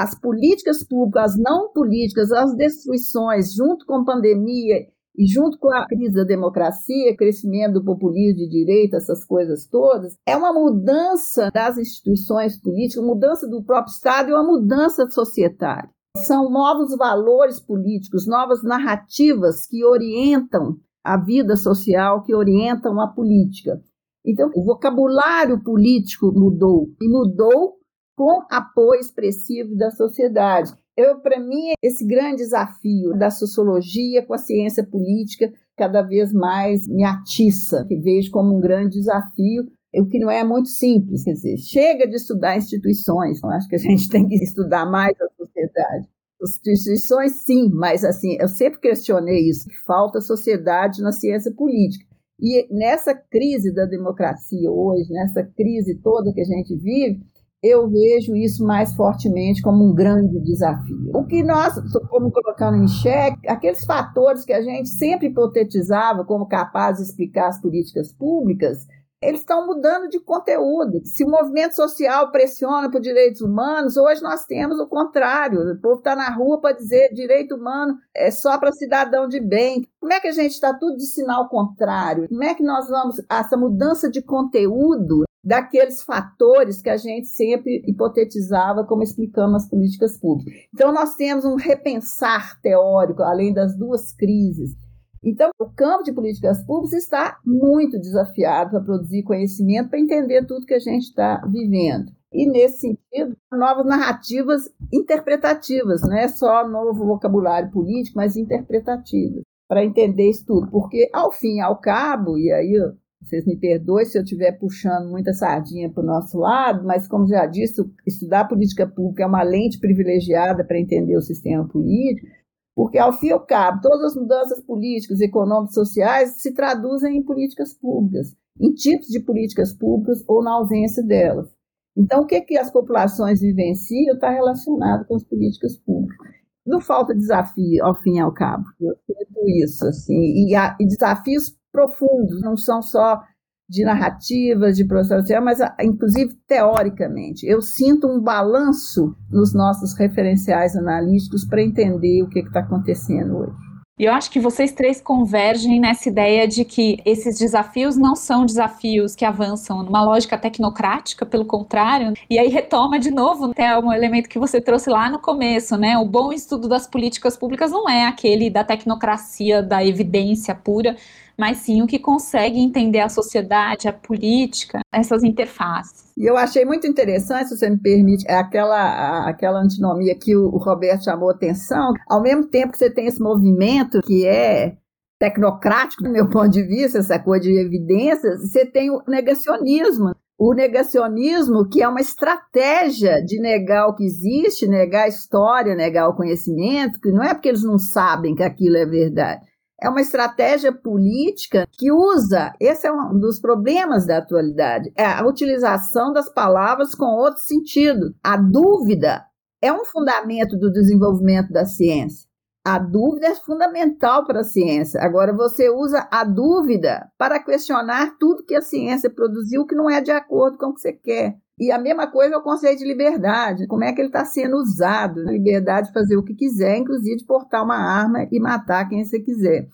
as 0.00 0.18
políticas 0.18 0.82
públicas, 0.82 1.32
as 1.32 1.38
não 1.38 1.70
políticas, 1.74 2.32
as 2.32 2.56
destruições, 2.56 3.52
junto 3.52 3.84
com 3.84 3.96
a 3.96 4.04
pandemia 4.04 4.86
e 5.14 5.26
junto 5.26 5.58
com 5.58 5.68
a 5.68 5.86
crise 5.86 6.14
da 6.14 6.24
democracia, 6.24 7.14
crescimento 7.14 7.74
do 7.74 7.84
populismo 7.84 8.38
de 8.38 8.48
direita, 8.48 8.96
essas 8.96 9.26
coisas 9.26 9.66
todas, 9.66 10.16
é 10.26 10.34
uma 10.34 10.54
mudança 10.54 11.50
das 11.52 11.76
instituições 11.76 12.58
políticas, 12.58 13.04
mudança 13.04 13.46
do 13.46 13.62
próprio 13.62 13.92
Estado 13.92 14.30
e 14.30 14.32
uma 14.32 14.42
mudança 14.42 15.06
societária. 15.10 15.90
São 16.16 16.50
novos 16.50 16.96
valores 16.96 17.60
políticos, 17.60 18.26
novas 18.26 18.62
narrativas 18.62 19.66
que 19.66 19.84
orientam 19.84 20.78
a 21.04 21.18
vida 21.18 21.56
social, 21.56 22.22
que 22.22 22.34
orientam 22.34 22.98
a 23.02 23.08
política. 23.08 23.78
Então, 24.24 24.50
o 24.54 24.64
vocabulário 24.64 25.62
político 25.62 26.32
mudou 26.32 26.88
e 27.00 27.06
mudou 27.06 27.79
com 28.20 28.44
apoio 28.50 29.00
expressivo 29.00 29.74
da 29.74 29.90
sociedade. 29.90 30.70
Eu, 30.94 31.22
para 31.22 31.40
mim, 31.40 31.72
esse 31.82 32.06
grande 32.06 32.42
desafio 32.42 33.16
da 33.18 33.30
sociologia 33.30 34.22
com 34.26 34.34
a 34.34 34.38
ciência 34.38 34.84
política 34.84 35.50
cada 35.74 36.02
vez 36.02 36.30
mais 36.30 36.86
me 36.86 37.02
atiça, 37.02 37.82
que 37.88 37.96
vejo 37.96 38.30
como 38.30 38.54
um 38.54 38.60
grande 38.60 38.98
desafio, 38.98 39.62
o 39.94 40.06
que 40.06 40.18
não 40.18 40.30
é 40.30 40.44
muito 40.44 40.68
simples, 40.68 41.24
quer 41.24 41.32
dizer, 41.32 41.56
chega 41.56 42.06
de 42.06 42.16
estudar 42.16 42.58
instituições, 42.58 43.40
eu 43.42 43.48
acho 43.48 43.66
que 43.66 43.76
a 43.76 43.78
gente 43.78 44.06
tem 44.10 44.28
que 44.28 44.34
estudar 44.34 44.84
mais 44.84 45.18
a 45.18 45.28
sociedade. 45.42 46.06
Instituições, 46.42 47.32
sim, 47.42 47.70
mas 47.72 48.04
assim, 48.04 48.36
eu 48.38 48.48
sempre 48.48 48.80
questionei 48.80 49.48
isso, 49.48 49.66
que 49.66 49.76
falta 49.86 50.20
sociedade 50.20 51.00
na 51.00 51.10
ciência 51.10 51.50
política. 51.54 52.04
E 52.38 52.66
nessa 52.70 53.14
crise 53.14 53.72
da 53.74 53.86
democracia 53.86 54.70
hoje, 54.70 55.10
nessa 55.10 55.42
crise 55.42 55.98
toda 56.02 56.32
que 56.34 56.40
a 56.42 56.44
gente 56.44 56.76
vive, 56.76 57.20
eu 57.62 57.88
vejo 57.88 58.34
isso 58.34 58.64
mais 58.64 58.94
fortemente 58.94 59.60
como 59.60 59.84
um 59.84 59.94
grande 59.94 60.40
desafio. 60.40 61.10
O 61.14 61.26
que 61.26 61.42
nós 61.42 61.76
estamos 61.76 62.32
colocando 62.32 62.78
em 62.78 62.88
xeque, 62.88 63.48
aqueles 63.48 63.84
fatores 63.84 64.44
que 64.44 64.52
a 64.52 64.62
gente 64.62 64.88
sempre 64.88 65.28
hipotetizava 65.28 66.24
como 66.24 66.48
capazes 66.48 67.04
de 67.04 67.10
explicar 67.10 67.48
as 67.48 67.60
políticas 67.60 68.12
públicas, 68.12 68.86
eles 69.22 69.40
estão 69.40 69.66
mudando 69.66 70.08
de 70.08 70.18
conteúdo. 70.18 71.02
Se 71.04 71.22
o 71.22 71.28
movimento 71.28 71.74
social 71.74 72.30
pressiona 72.30 72.90
por 72.90 73.02
direitos 73.02 73.42
humanos, 73.42 73.98
hoje 73.98 74.22
nós 74.22 74.46
temos 74.46 74.78
o 74.78 74.88
contrário. 74.88 75.60
O 75.60 75.78
povo 75.78 75.98
está 75.98 76.16
na 76.16 76.30
rua 76.30 76.58
para 76.58 76.74
dizer 76.74 77.12
direito 77.12 77.54
humano 77.54 77.98
é 78.16 78.30
só 78.30 78.58
para 78.58 78.72
cidadão 78.72 79.28
de 79.28 79.38
bem. 79.38 79.86
Como 80.00 80.14
é 80.14 80.20
que 80.20 80.28
a 80.28 80.32
gente 80.32 80.52
está 80.52 80.72
tudo 80.72 80.96
de 80.96 81.04
sinal 81.04 81.50
contrário? 81.50 82.26
Como 82.30 82.42
é 82.42 82.54
que 82.54 82.62
nós 82.62 82.88
vamos, 82.88 83.16
essa 83.30 83.58
mudança 83.58 84.10
de 84.10 84.22
conteúdo 84.22 85.24
daqueles 85.42 86.02
fatores 86.02 86.82
que 86.82 86.90
a 86.90 86.96
gente 86.96 87.26
sempre 87.26 87.82
hipotetizava 87.86 88.84
como 88.84 89.02
explicando 89.02 89.56
as 89.56 89.68
políticas 89.68 90.18
públicas. 90.18 90.52
Então, 90.72 90.92
nós 90.92 91.16
temos 91.16 91.44
um 91.44 91.56
repensar 91.56 92.60
teórico, 92.60 93.22
além 93.22 93.52
das 93.52 93.76
duas 93.76 94.12
crises. 94.12 94.76
Então, 95.22 95.50
o 95.58 95.66
campo 95.66 96.02
de 96.02 96.12
políticas 96.12 96.64
públicas 96.64 97.02
está 97.02 97.38
muito 97.44 97.98
desafiado 97.98 98.70
para 98.70 98.80
produzir 98.80 99.22
conhecimento, 99.22 99.90
para 99.90 100.00
entender 100.00 100.46
tudo 100.46 100.66
que 100.66 100.74
a 100.74 100.78
gente 100.78 101.04
está 101.04 101.44
vivendo. 101.46 102.10
E, 102.32 102.46
nesse 102.46 102.80
sentido, 102.80 103.36
novas 103.52 103.84
narrativas 103.84 104.70
interpretativas, 104.92 106.02
não 106.02 106.16
é 106.16 106.28
só 106.28 106.66
novo 106.66 107.04
vocabulário 107.04 107.70
político, 107.70 108.16
mas 108.16 108.36
interpretativas, 108.36 109.42
para 109.68 109.84
entender 109.84 110.30
isso 110.30 110.46
tudo. 110.46 110.70
Porque, 110.70 111.10
ao 111.12 111.32
fim 111.32 111.56
e 111.56 111.60
ao 111.60 111.78
cabo, 111.80 112.38
e 112.38 112.52
aí 112.52 112.78
vocês 113.20 113.44
me 113.44 113.56
perdoem 113.56 114.04
se 114.06 114.18
eu 114.18 114.22
estiver 114.22 114.52
puxando 114.52 115.10
muita 115.10 115.32
sardinha 115.32 115.90
para 115.90 116.02
o 116.02 116.06
nosso 116.06 116.38
lado, 116.38 116.84
mas, 116.86 117.06
como 117.06 117.28
já 117.28 117.46
disse, 117.46 117.82
estudar 118.06 118.48
política 118.48 118.86
pública 118.86 119.22
é 119.22 119.26
uma 119.26 119.42
lente 119.42 119.78
privilegiada 119.78 120.64
para 120.64 120.80
entender 120.80 121.16
o 121.16 121.22
sistema 121.22 121.68
político, 121.68 122.26
porque, 122.74 122.98
ao 122.98 123.12
fim 123.12 123.28
e 123.28 123.32
ao 123.32 123.44
cabo, 123.44 123.80
todas 123.82 124.12
as 124.12 124.16
mudanças 124.16 124.60
políticas, 124.62 125.20
econômicas, 125.20 125.74
sociais 125.74 126.40
se 126.40 126.54
traduzem 126.54 127.18
em 127.18 127.22
políticas 127.22 127.74
públicas, 127.74 128.34
em 128.58 128.72
tipos 128.72 129.08
de 129.08 129.20
políticas 129.20 129.72
públicas 129.74 130.24
ou 130.26 130.42
na 130.42 130.52
ausência 130.52 131.02
delas. 131.02 131.48
Então, 131.96 132.22
o 132.22 132.26
que, 132.26 132.40
que 132.40 132.56
as 132.56 132.70
populações 132.70 133.40
vivenciam 133.40 134.14
está 134.14 134.30
relacionado 134.30 135.06
com 135.06 135.16
as 135.16 135.24
políticas 135.24 135.76
públicas. 135.76 136.39
Não 136.70 136.80
falta 136.80 137.14
desafio, 137.14 137.84
ao 137.84 138.00
fim 138.00 138.16
e 138.16 138.20
ao 138.20 138.32
cabo. 138.32 138.64
Eu 138.80 138.94
sinto 139.06 139.48
isso, 139.64 139.86
assim, 139.86 140.14
e, 140.14 140.54
e 140.54 140.86
desafios 140.86 141.52
profundos, 141.72 142.40
não 142.40 142.56
são 142.56 142.80
só 142.80 143.20
de 143.68 143.84
narrativas, 143.84 144.76
de 144.76 144.84
processo, 144.84 145.28
mas 145.42 145.58
inclusive 145.80 146.34
teoricamente. 146.46 147.46
Eu 147.46 147.60
sinto 147.60 148.08
um 148.08 148.20
balanço 148.20 149.14
nos 149.30 149.54
nossos 149.54 149.96
referenciais 149.96 150.76
analíticos 150.76 151.44
para 151.44 151.62
entender 151.62 152.22
o 152.22 152.28
que 152.28 152.40
está 152.40 152.60
acontecendo 152.60 153.36
hoje. 153.36 153.69
E 154.00 154.06
eu 154.06 154.14
acho 154.14 154.30
que 154.30 154.40
vocês 154.40 154.72
três 154.72 154.98
convergem 154.98 155.78
nessa 155.78 156.08
ideia 156.08 156.48
de 156.48 156.64
que 156.64 156.96
esses 157.04 157.38
desafios 157.38 157.98
não 157.98 158.16
são 158.16 158.46
desafios 158.46 159.14
que 159.14 159.26
avançam 159.26 159.82
numa 159.82 160.02
lógica 160.02 160.38
tecnocrática, 160.38 161.26
pelo 161.26 161.44
contrário. 161.44 162.14
E 162.30 162.38
aí 162.38 162.48
retoma 162.48 162.98
de 162.98 163.10
novo 163.10 163.50
até 163.50 163.78
um 163.78 163.92
elemento 163.92 164.26
que 164.26 164.38
você 164.38 164.58
trouxe 164.58 164.88
lá 164.88 165.10
no 165.10 165.18
começo, 165.18 165.76
né? 165.76 165.98
O 165.98 166.06
bom 166.06 166.32
estudo 166.32 166.66
das 166.66 166.86
políticas 166.86 167.36
públicas 167.36 167.70
não 167.70 167.86
é 167.86 168.06
aquele 168.06 168.48
da 168.48 168.64
tecnocracia, 168.64 169.62
da 169.62 169.84
evidência 169.84 170.54
pura, 170.54 170.96
mas 171.40 171.56
sim 171.56 171.80
o 171.80 171.86
que 171.86 171.98
consegue 171.98 172.60
entender 172.60 173.00
a 173.00 173.08
sociedade, 173.08 173.88
a 173.88 173.92
política, 173.94 174.80
essas 174.92 175.24
interfaces. 175.24 176.12
E 176.18 176.26
eu 176.28 176.36
achei 176.36 176.66
muito 176.66 176.86
interessante, 176.86 177.48
se 177.48 177.56
você 177.56 177.70
me 177.70 177.78
permite, 177.78 178.26
é 178.28 178.34
aquela, 178.34 179.26
aquela 179.26 179.58
antinomia 179.58 180.14
que 180.14 180.36
o, 180.36 180.50
Roberto 180.58 181.04
chamou 181.04 181.30
atenção. 181.30 181.94
Ao 182.06 182.20
mesmo 182.20 182.46
tempo 182.46 182.72
que 182.72 182.78
você 182.78 182.90
tem 182.90 183.06
esse 183.06 183.22
movimento 183.22 184.02
que 184.02 184.26
é 184.26 184.76
tecnocrático, 185.18 186.02
do 186.04 186.10
meu 186.10 186.28
ponto 186.30 186.50
de 186.50 186.62
vista, 186.62 186.98
essa 186.98 187.18
coisa 187.18 187.44
de 187.44 187.58
evidências, 187.58 188.42
você 188.42 188.66
tem 188.66 188.90
o 188.90 189.02
negacionismo. 189.08 190.14
O 190.38 190.52
negacionismo, 190.52 191.68
que 191.70 191.82
é 191.82 191.88
uma 191.88 192.00
estratégia 192.00 193.22
de 193.24 193.40
negar 193.40 193.86
o 193.88 193.94
que 193.94 194.04
existe, 194.04 194.68
negar 194.68 195.04
a 195.04 195.08
história, 195.08 195.74
negar 195.74 196.08
o 196.08 196.16
conhecimento, 196.16 197.00
que 197.00 197.10
não 197.10 197.22
é 197.22 197.32
porque 197.32 197.48
eles 197.48 197.62
não 197.62 197.78
sabem 197.78 198.34
que 198.34 198.42
aquilo 198.42 198.76
é 198.76 198.86
verdade, 198.86 199.40
é 199.82 199.88
uma 199.88 200.00
estratégia 200.00 200.72
política 200.72 201.66
que 201.72 201.90
usa, 201.90 202.52
esse 202.60 202.86
é 202.86 202.92
um 202.92 203.18
dos 203.18 203.40
problemas 203.40 204.06
da 204.06 204.18
atualidade, 204.18 204.92
é 204.96 205.04
a 205.04 205.26
utilização 205.26 206.12
das 206.12 206.28
palavras 206.28 206.94
com 206.94 207.06
outro 207.06 207.40
sentido. 207.40 208.14
A 208.22 208.36
dúvida 208.36 209.24
é 209.62 209.72
um 209.72 209.84
fundamento 209.84 210.56
do 210.58 210.70
desenvolvimento 210.70 211.50
da 211.52 211.64
ciência. 211.64 212.28
A 212.62 212.78
dúvida 212.78 213.28
é 213.28 213.34
fundamental 213.34 214.26
para 214.26 214.40
a 214.40 214.44
ciência. 214.44 215.00
Agora, 215.02 215.32
você 215.32 215.70
usa 215.70 216.06
a 216.10 216.24
dúvida 216.24 217.10
para 217.16 217.42
questionar 217.42 218.18
tudo 218.18 218.44
que 218.44 218.54
a 218.54 218.60
ciência 218.60 219.08
produziu 219.08 219.64
que 219.64 219.74
não 219.74 219.88
é 219.88 220.02
de 220.02 220.10
acordo 220.10 220.58
com 220.58 220.66
o 220.66 220.74
que 220.74 220.80
você 220.82 220.92
quer. 220.92 221.38
E 221.60 221.70
a 221.70 221.78
mesma 221.78 222.10
coisa 222.10 222.34
é 222.34 222.38
o 222.38 222.42
conceito 222.42 222.78
de 222.78 222.86
liberdade. 222.86 223.66
Como 223.66 223.84
é 223.84 223.92
que 223.92 224.00
ele 224.00 224.08
está 224.08 224.24
sendo 224.24 224.56
usado? 224.56 225.22
Liberdade 225.24 225.88
de 225.88 225.92
fazer 225.92 226.16
o 226.16 226.24
que 226.24 226.34
quiser, 226.34 226.78
inclusive 226.78 227.18
de 227.18 227.26
portar 227.26 227.62
uma 227.62 227.76
arma 227.76 228.26
e 228.32 228.40
matar 228.40 228.88
quem 228.88 229.04
você 229.04 229.20
quiser. 229.20 229.68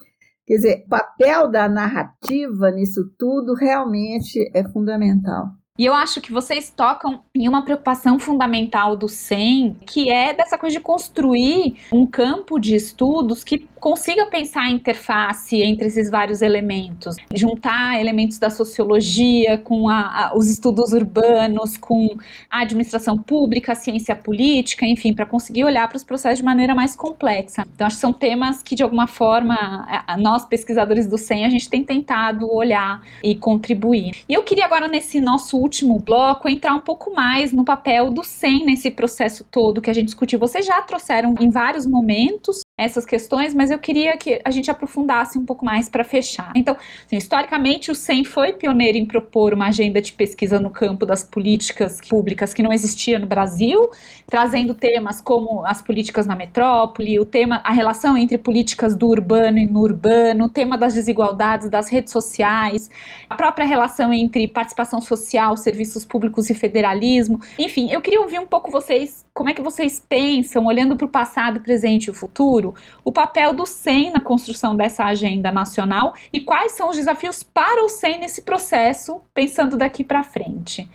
Quer 0.45 0.57
dizer, 0.57 0.85
o 0.85 0.89
papel 0.89 1.49
da 1.49 1.69
narrativa 1.69 2.73
nisso 2.73 3.09
tudo 3.17 3.55
realmente 3.55 4.51
é 4.53 4.65
fundamental. 4.69 5.47
E 5.79 5.85
eu 5.85 5.95
acho 5.95 6.21
que 6.21 6.33
vocês 6.33 6.73
tocam 6.75 7.21
em 7.35 7.49
uma 7.49 7.63
preocupação 7.63 8.19
fundamental 8.19 8.97
do 8.97 9.09
SEM, 9.09 9.77
que 9.87 10.11
é 10.11 10.33
dessa 10.33 10.57
coisa 10.57 10.77
de 10.77 10.83
construir 10.83 11.77
um 11.93 12.07
campo 12.07 12.59
de 12.59 12.75
estudos 12.75 13.45
que 13.45 13.69
consiga 13.79 14.27
pensar 14.27 14.63
a 14.63 14.71
interface 14.71 15.63
entre 15.63 15.87
esses 15.87 16.11
vários 16.11 16.41
elementos, 16.43 17.17
juntar 17.35 18.01
elementos 18.01 18.39
da 18.39 18.49
sociologia 18.49 19.59
com 19.59 19.89
a, 19.89 20.01
a, 20.01 20.37
os 20.37 20.49
estudos 20.51 20.93
urbanos, 20.93 21.77
com 21.77 22.17
a 22.51 22.63
administração 22.63 23.19
pública, 23.19 23.73
a 23.73 23.75
ciência 23.75 24.17
política, 24.17 24.87
enfim, 24.87 25.13
para 25.13 25.27
conseguir 25.27 25.65
olhar 25.65 25.87
para 25.89 25.97
os 25.97 26.05
processos 26.05 26.39
de 26.39 26.45
maneira 26.45 26.75
mais 26.75 26.97
complexa. 26.97 27.65
Então, 27.75 27.87
acho 27.87 27.97
que 27.97 28.01
são 28.01 28.13
temas 28.13 28.63
que, 28.63 28.75
de 28.75 28.83
alguma 28.83 29.07
forma, 29.07 29.87
nós, 30.19 30.45
pesquisadores 30.45 31.07
do 31.07 31.19
SEM, 31.19 31.45
a 31.45 31.51
gente 31.51 31.69
tem 31.69 31.85
tentado 31.85 32.51
olhar 32.53 33.03
e 33.23 33.35
contribuir. 33.35 34.17
E 34.29 34.35
eu 34.35 34.43
queria 34.43 34.65
agora, 34.65 34.89
nesse 34.89 35.21
nosso 35.21 35.61
último 35.67 35.99
bloco, 35.99 36.49
entrar 36.49 36.75
um 36.75 36.81
pouco 36.81 37.13
mais 37.13 37.53
no 37.53 37.65
papel 37.65 38.11
do 38.11 38.25
SEM 38.25 38.65
nesse 38.65 38.91
processo 38.91 39.45
todo 39.45 39.83
que 39.83 39.91
a 39.91 39.93
gente 39.93 40.07
discutiu. 40.07 40.39
Vocês 40.39 40.65
já 40.65 40.81
trouxeram 40.83 41.35
em 41.41 41.51
vários 41.51 41.85
momentos 41.85 42.61
essas 42.79 43.07
questões, 43.07 43.55
mas 43.55 43.71
eu 43.71 43.79
queria 43.79 44.19
que 44.19 44.39
a 44.45 44.51
gente 44.51 44.71
aprofundasse 44.71 45.39
um 45.39 45.47
pouco 45.47 45.65
mais 45.65 45.89
para 45.89 46.05
fechar. 46.05 46.53
Então, 46.55 46.77
assim, 47.07 47.17
historicamente, 47.17 47.91
o 47.91 47.95
SEM 47.95 48.23
foi 48.23 48.53
pioneiro 48.53 48.99
em 48.99 49.07
propor 49.07 49.55
uma 49.55 49.69
agenda 49.69 49.99
de 49.99 50.13
pesquisa 50.13 50.61
no 50.61 50.69
campo 50.69 51.07
das 51.07 51.25
políticas 51.25 52.03
públicas 52.07 52.53
que 52.53 52.63
não 52.63 52.71
existia 52.71 53.19
no 53.19 53.27
Brasil, 53.27 53.91
trazendo 54.27 54.75
temas 54.75 55.23
como 55.23 55.65
as 55.65 55.81
políticas 55.81 56.27
na 56.27 56.37
metrópole, 56.37 57.19
o 57.19 57.25
tema, 57.25 57.63
a 57.65 57.73
relação 57.73 58.15
entre 58.15 58.37
políticas 58.37 58.95
do 58.95 59.09
urbano 59.09 59.57
e 59.57 59.67
no 59.67 59.81
urbano, 59.81 60.45
o 60.45 60.49
tema 60.51 60.77
das 60.77 60.93
desigualdades 60.93 61.71
das 61.71 61.89
redes 61.89 62.13
sociais, 62.13 62.91
a 63.31 63.37
própria 63.37 63.65
relação 63.65 64.13
entre 64.13 64.47
participação 64.49 65.01
social, 65.01 65.57
serviços 65.57 66.05
públicos 66.05 66.51
e 66.51 66.55
federalismo. 66.55 67.41
Enfim, 67.59 67.91
eu 67.91 68.03
queria 68.03 68.21
ouvir 68.21 68.39
um 68.39 68.47
pouco 68.47 68.71
vocês, 68.71 69.25
como 69.33 69.49
é 69.49 69.55
que 69.55 69.63
vocês 69.63 69.99
pensam, 70.07 70.67
olhando 70.67 70.95
para 70.95 71.07
o 71.07 71.09
passado, 71.09 71.61
presente 71.61 72.07
e 72.07 72.11
o 72.11 72.15
futuro, 72.15 72.66
o 73.05 73.13
papel 73.13 73.53
do 73.53 73.67
SEM 73.67 74.11
na 74.11 74.21
construção 74.21 74.77
dessa 74.77 75.05
agenda 75.05 75.51
nacional 75.53 76.15
e 76.33 76.41
quais 76.41 76.73
são 76.73 76.91
os 76.91 76.97
desafios 76.97 77.43
para 77.43 77.85
o 77.85 77.89
SEM 77.89 78.21
nesse 78.21 78.43
processo, 78.43 79.21
pensando 79.35 79.77
daqui 79.77 80.05
para 80.05 80.23
frente. 80.23 80.89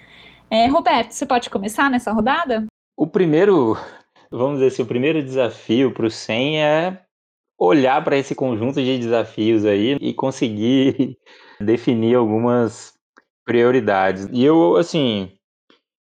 É, 0.49 0.67
Roberto, 0.67 1.11
você 1.11 1.25
pode 1.25 1.49
começar 1.49 1.89
nessa 1.89 2.11
rodada? 2.11 2.65
O 2.97 3.07
primeiro, 3.07 3.77
vamos 4.29 4.55
dizer 4.55 4.67
assim, 4.67 4.81
o 4.83 4.87
primeiro 4.87 5.23
desafio 5.23 5.93
para 5.93 6.05
o 6.05 6.11
SEM 6.11 6.61
é 6.61 7.01
olhar 7.59 8.03
para 8.03 8.17
esse 8.17 8.33
conjunto 8.33 8.81
de 8.81 8.97
desafios 8.97 9.65
aí 9.65 9.95
e 10.01 10.13
conseguir 10.13 11.17
definir 11.61 12.15
algumas 12.15 12.93
prioridades. 13.45 14.27
E 14.31 14.43
eu, 14.43 14.75
assim, 14.77 15.31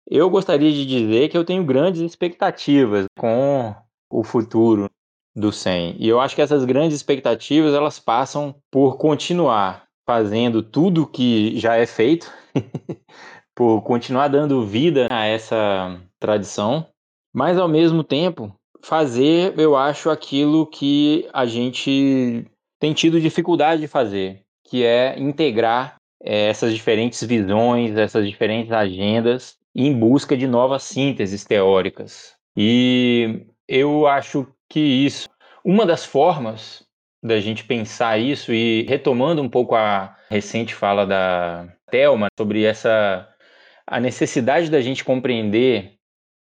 eu 0.10 0.30
gostaria 0.30 0.72
de 0.72 0.86
dizer 0.86 1.30
que 1.30 1.38
eu 1.38 1.46
tenho 1.46 1.64
grandes 1.64 2.02
expectativas 2.02 3.06
com 3.18 3.76
o 4.10 4.24
futuro 4.24 4.90
do 5.36 5.52
100. 5.52 5.96
E 6.00 6.08
eu 6.08 6.20
acho 6.20 6.36
que 6.36 6.42
essas 6.42 6.66
grandes 6.66 6.96
expectativas 6.96 7.74
elas 7.74 8.00
passam 8.00 8.56
por 8.72 8.98
continuar 8.98 9.86
fazendo 10.06 10.64
tudo 10.64 11.06
que 11.06 11.58
já 11.60 11.76
é 11.76 11.86
feito, 11.86 12.32
por 13.56 13.82
continuar 13.82 14.28
dando 14.28 14.66
vida 14.66 15.08
a 15.12 15.26
essa 15.26 16.00
tradição, 16.20 16.88
mas 17.34 17.58
ao 17.58 17.68
mesmo 17.68 18.04
tempo 18.04 18.54
fazer, 18.82 19.54
eu 19.60 19.76
acho, 19.76 20.10
aquilo 20.10 20.66
que 20.66 21.28
a 21.34 21.46
gente 21.46 22.46
tem 22.80 22.94
tido 22.94 23.20
dificuldade 23.20 23.82
de 23.82 23.88
fazer, 23.88 24.42
que 24.66 24.84
é 24.84 25.20
integrar 25.20 25.96
é, 26.24 26.48
essas 26.48 26.74
diferentes 26.74 27.22
visões, 27.24 27.96
essas 27.98 28.28
diferentes 28.28 28.72
agendas 28.72 29.58
em 29.76 29.94
busca 29.94 30.36
de 30.36 30.48
novas 30.48 30.84
sínteses 30.84 31.46
teóricas. 31.46 32.34
E 32.58 33.46
eu 33.68 34.08
acho 34.08 34.48
que 34.70 34.80
isso, 34.80 35.28
uma 35.66 35.86
das 35.86 36.06
formas 36.06 36.86
da 37.22 37.40
gente 37.40 37.64
pensar 37.64 38.18
isso 38.18 38.54
e 38.54 38.84
retomando 38.84 39.42
um 39.42 39.50
pouco 39.50 39.76
a 39.76 40.16
recente 40.30 40.74
fala 40.74 41.06
da 41.06 41.68
Thelma 41.92 42.28
sobre 42.38 42.64
essa 42.64 43.28
a 43.86 44.00
necessidade 44.00 44.70
da 44.70 44.80
gente 44.80 45.04
compreender 45.04 45.96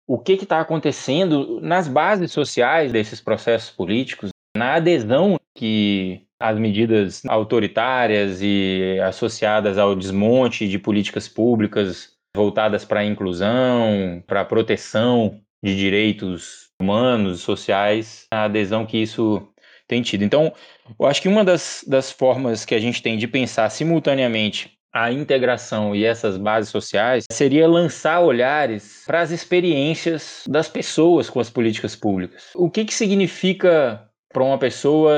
o 0.08 0.18
que 0.18 0.34
está 0.34 0.60
acontecendo 0.60 1.60
nas 1.62 1.88
bases 1.88 2.32
sociais 2.32 2.92
desses 2.92 3.22
processos 3.22 3.70
políticos, 3.70 4.32
na 4.58 4.76
adesão 4.76 5.40
que 5.56 6.26
as 6.40 6.58
medidas 6.60 7.24
autoritárias 7.26 8.40
e 8.42 9.00
associadas 9.04 9.78
ao 9.78 9.96
desmonte 9.96 10.68
de 10.68 10.78
políticas 10.78 11.28
públicas 11.28 12.14
voltadas 12.36 12.84
para 12.84 13.00
a 13.00 13.06
inclusão, 13.06 14.24
para 14.28 14.42
a 14.42 14.46
proteção 14.46 15.40
de 15.64 15.76
direitos 15.76 16.65
humanos, 16.82 17.42
sociais, 17.42 18.28
a 18.32 18.44
adesão 18.44 18.86
que 18.86 18.98
isso 18.98 19.48
tem 19.88 20.02
tido. 20.02 20.24
Então, 20.24 20.54
eu 21.00 21.06
acho 21.06 21.22
que 21.22 21.28
uma 21.28 21.44
das, 21.44 21.84
das 21.88 22.12
formas 22.12 22.66
que 22.66 22.76
a 22.76 22.80
gente 22.80 23.02
tem 23.02 23.18
de 23.18 23.28
pensar 23.28 23.70
simultaneamente 23.70 24.76
a 24.94 25.12
integração 25.12 25.94
e 25.94 26.06
essas 26.06 26.38
bases 26.38 26.72
sociais 26.72 27.26
seria 27.30 27.68
lançar 27.68 28.22
olhares 28.22 29.04
para 29.06 29.20
as 29.20 29.30
experiências 29.30 30.44
das 30.48 30.70
pessoas 30.70 31.30
com 31.30 31.42
as 31.42 31.50
políticas 31.50 31.98
públicas. 31.98 32.52
O 32.56 32.70
que, 32.70 32.86
que 32.86 32.94
significa 32.94 34.10
para 34.32 34.44
uma 34.44 34.58
pessoa 34.58 35.14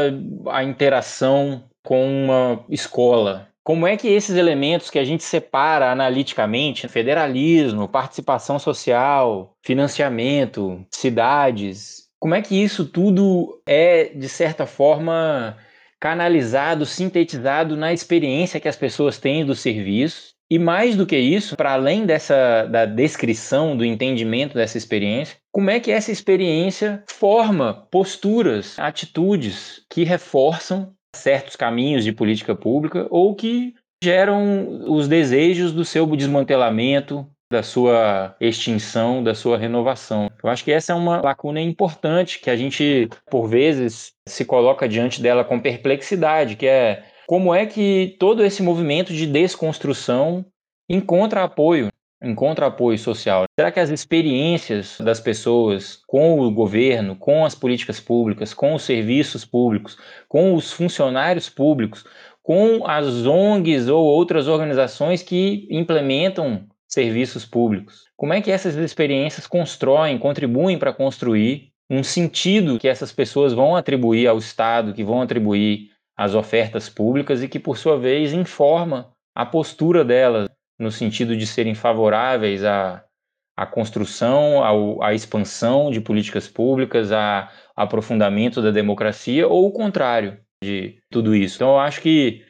a 0.49 0.63
interação 0.63 1.69
com 1.83 2.25
uma 2.25 2.65
escola? 2.69 3.46
Como 3.67 3.85
é 3.85 3.97
que 3.97 4.07
esses 4.07 4.37
elementos 4.37 4.89
que 4.89 4.97
a 4.97 5.03
gente 5.03 5.25
separa 5.25 5.91
analiticamente, 5.91 6.87
federalismo, 6.87 7.89
participação 7.89 8.57
social, 8.57 9.57
financiamento, 9.61 10.85
cidades, 10.89 12.03
como 12.17 12.33
é 12.33 12.41
que 12.41 12.55
isso 12.55 12.85
tudo 12.85 13.61
é, 13.67 14.05
de 14.05 14.29
certa 14.29 14.65
forma, 14.65 15.57
canalizado, 15.99 16.85
sintetizado 16.85 17.75
na 17.75 17.91
experiência 17.91 18.57
que 18.57 18.69
as 18.69 18.77
pessoas 18.77 19.17
têm 19.17 19.45
do 19.45 19.53
serviço. 19.53 20.31
E 20.49 20.57
mais 20.57 20.95
do 20.95 21.05
que 21.05 21.17
isso, 21.17 21.57
para 21.57 21.73
além 21.73 22.05
dessa 22.05 22.63
da 22.67 22.85
descrição, 22.85 23.75
do 23.75 23.83
entendimento 23.83 24.53
dessa 24.53 24.77
experiência, 24.77 25.35
como 25.51 25.69
é 25.69 25.77
que 25.77 25.91
essa 25.91 26.09
experiência 26.09 27.03
forma 27.05 27.85
posturas, 27.91 28.79
atitudes 28.79 29.81
que 29.89 30.05
reforçam 30.05 30.95
certos 31.17 31.55
caminhos 31.55 32.03
de 32.03 32.11
política 32.11 32.55
pública 32.55 33.07
ou 33.09 33.35
que 33.35 33.73
geram 34.03 34.85
os 34.87 35.07
desejos 35.07 35.71
do 35.71 35.83
seu 35.83 36.05
desmantelamento, 36.15 37.27
da 37.51 37.63
sua 37.63 38.35
extinção, 38.39 39.23
da 39.23 39.33
sua 39.33 39.57
renovação. 39.57 40.29
Eu 40.43 40.49
acho 40.49 40.63
que 40.63 40.71
essa 40.71 40.91
é 40.91 40.95
uma 40.95 41.21
lacuna 41.21 41.61
importante 41.61 42.39
que 42.39 42.49
a 42.49 42.55
gente, 42.55 43.09
por 43.29 43.47
vezes, 43.47 44.11
se 44.27 44.43
coloca 44.43 44.87
diante 44.87 45.21
dela 45.21 45.43
com 45.43 45.59
perplexidade, 45.59 46.55
que 46.55 46.67
é 46.67 47.03
como 47.25 47.53
é 47.53 47.65
que 47.65 48.15
todo 48.19 48.43
esse 48.43 48.61
movimento 48.61 49.13
de 49.13 49.25
desconstrução 49.25 50.45
encontra 50.89 51.43
apoio, 51.43 51.89
encontra 52.21 52.67
apoio 52.67 52.97
social. 52.97 53.43
Será 53.59 53.71
que 53.71 53.79
as 53.79 53.89
experiências 53.89 54.97
das 54.99 55.19
pessoas 55.19 56.01
com 56.07 56.39
o 56.39 56.51
governo, 56.51 57.15
com 57.15 57.45
as 57.45 57.55
políticas 57.55 57.99
públicas, 57.99 58.53
com 58.53 58.73
os 58.73 58.83
serviços 58.83 59.45
públicos, 59.45 59.97
com 60.27 60.53
os 60.53 60.71
funcionários 60.71 61.49
públicos, 61.49 62.05
com 62.41 62.87
as 62.87 63.25
ONGs 63.25 63.87
ou 63.87 64.05
outras 64.05 64.47
organizações 64.47 65.21
que 65.21 65.67
implementam 65.69 66.65
serviços 66.87 67.45
públicos. 67.45 68.05
Como 68.15 68.33
é 68.33 68.41
que 68.41 68.51
essas 68.51 68.75
experiências 68.75 69.45
constroem, 69.45 70.17
contribuem 70.17 70.79
para 70.79 70.93
construir 70.93 71.71
um 71.89 72.03
sentido 72.03 72.79
que 72.79 72.87
essas 72.87 73.11
pessoas 73.11 73.53
vão 73.53 73.75
atribuir 73.75 74.27
ao 74.27 74.37
Estado, 74.37 74.93
que 74.93 75.03
vão 75.03 75.21
atribuir 75.21 75.91
às 76.15 76.33
ofertas 76.33 76.89
públicas 76.89 77.43
e 77.43 77.47
que, 77.47 77.59
por 77.59 77.77
sua 77.77 77.97
vez, 77.97 78.33
informa 78.33 79.11
a 79.35 79.45
postura 79.45 80.03
delas 80.03 80.46
no 80.79 80.91
sentido 80.91 81.35
de 81.35 81.47
serem 81.47 81.73
favoráveis 81.73 82.63
à, 82.63 83.03
à 83.55 83.65
construção, 83.65 84.63
ao, 84.63 85.01
à 85.01 85.13
expansão 85.13 85.89
de 85.89 85.99
políticas 85.99 86.47
públicas, 86.47 87.11
a 87.11 87.51
aprofundamento 87.75 88.61
da 88.61 88.71
democracia 88.71 89.47
ou 89.47 89.67
o 89.67 89.71
contrário 89.71 90.39
de 90.63 90.99
tudo 91.11 91.35
isso. 91.35 91.57
Então, 91.57 91.69
eu 91.69 91.79
acho 91.79 92.01
que 92.01 92.43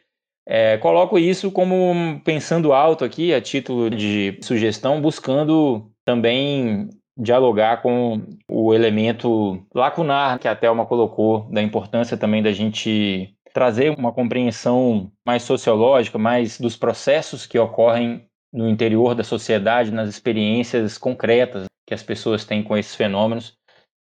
é, 0.48 0.78
coloco 0.78 1.20
isso 1.20 1.52
como 1.52 2.22
pensando 2.24 2.72
alto 2.72 3.04
aqui, 3.04 3.34
a 3.34 3.42
título 3.42 3.90
de 3.90 4.40
sugestão, 4.42 5.02
buscando 5.02 5.92
também 6.06 6.90
dialogar 7.18 7.82
com 7.82 8.22
o 8.50 8.74
elemento 8.74 9.66
lacunar 9.74 10.40
que 10.40 10.48
a 10.48 10.56
Thelma 10.56 10.86
colocou, 10.86 11.50
da 11.52 11.62
importância 11.62 12.16
também 12.16 12.44
da 12.44 12.52
gente 12.52 13.36
trazer 13.58 13.90
uma 13.98 14.14
compreensão 14.14 15.12
mais 15.26 15.42
sociológica, 15.42 16.20
mais 16.20 16.60
dos 16.60 16.76
processos 16.76 17.48
que 17.48 17.58
ocorrem 17.58 18.24
no 18.54 18.70
interior 18.70 19.16
da 19.16 19.24
sociedade, 19.24 19.90
nas 19.90 20.08
experiências 20.08 20.96
concretas 20.96 21.66
que 21.88 21.94
as 21.96 22.04
pessoas 22.04 22.46
têm 22.46 22.62
com 22.62 22.78
esses 22.78 22.94
fenômenos, 22.94 23.58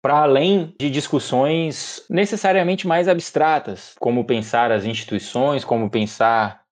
para 0.02 0.22
além 0.22 0.74
de 0.80 0.88
discussões 0.88 2.02
necessariamente 2.08 2.86
mais 2.86 3.08
abstratas, 3.08 3.94
como 4.00 4.24
pensar 4.24 4.72
as 4.72 4.86
instituições, 4.86 5.66
como 5.66 5.90
pensar 5.90 6.62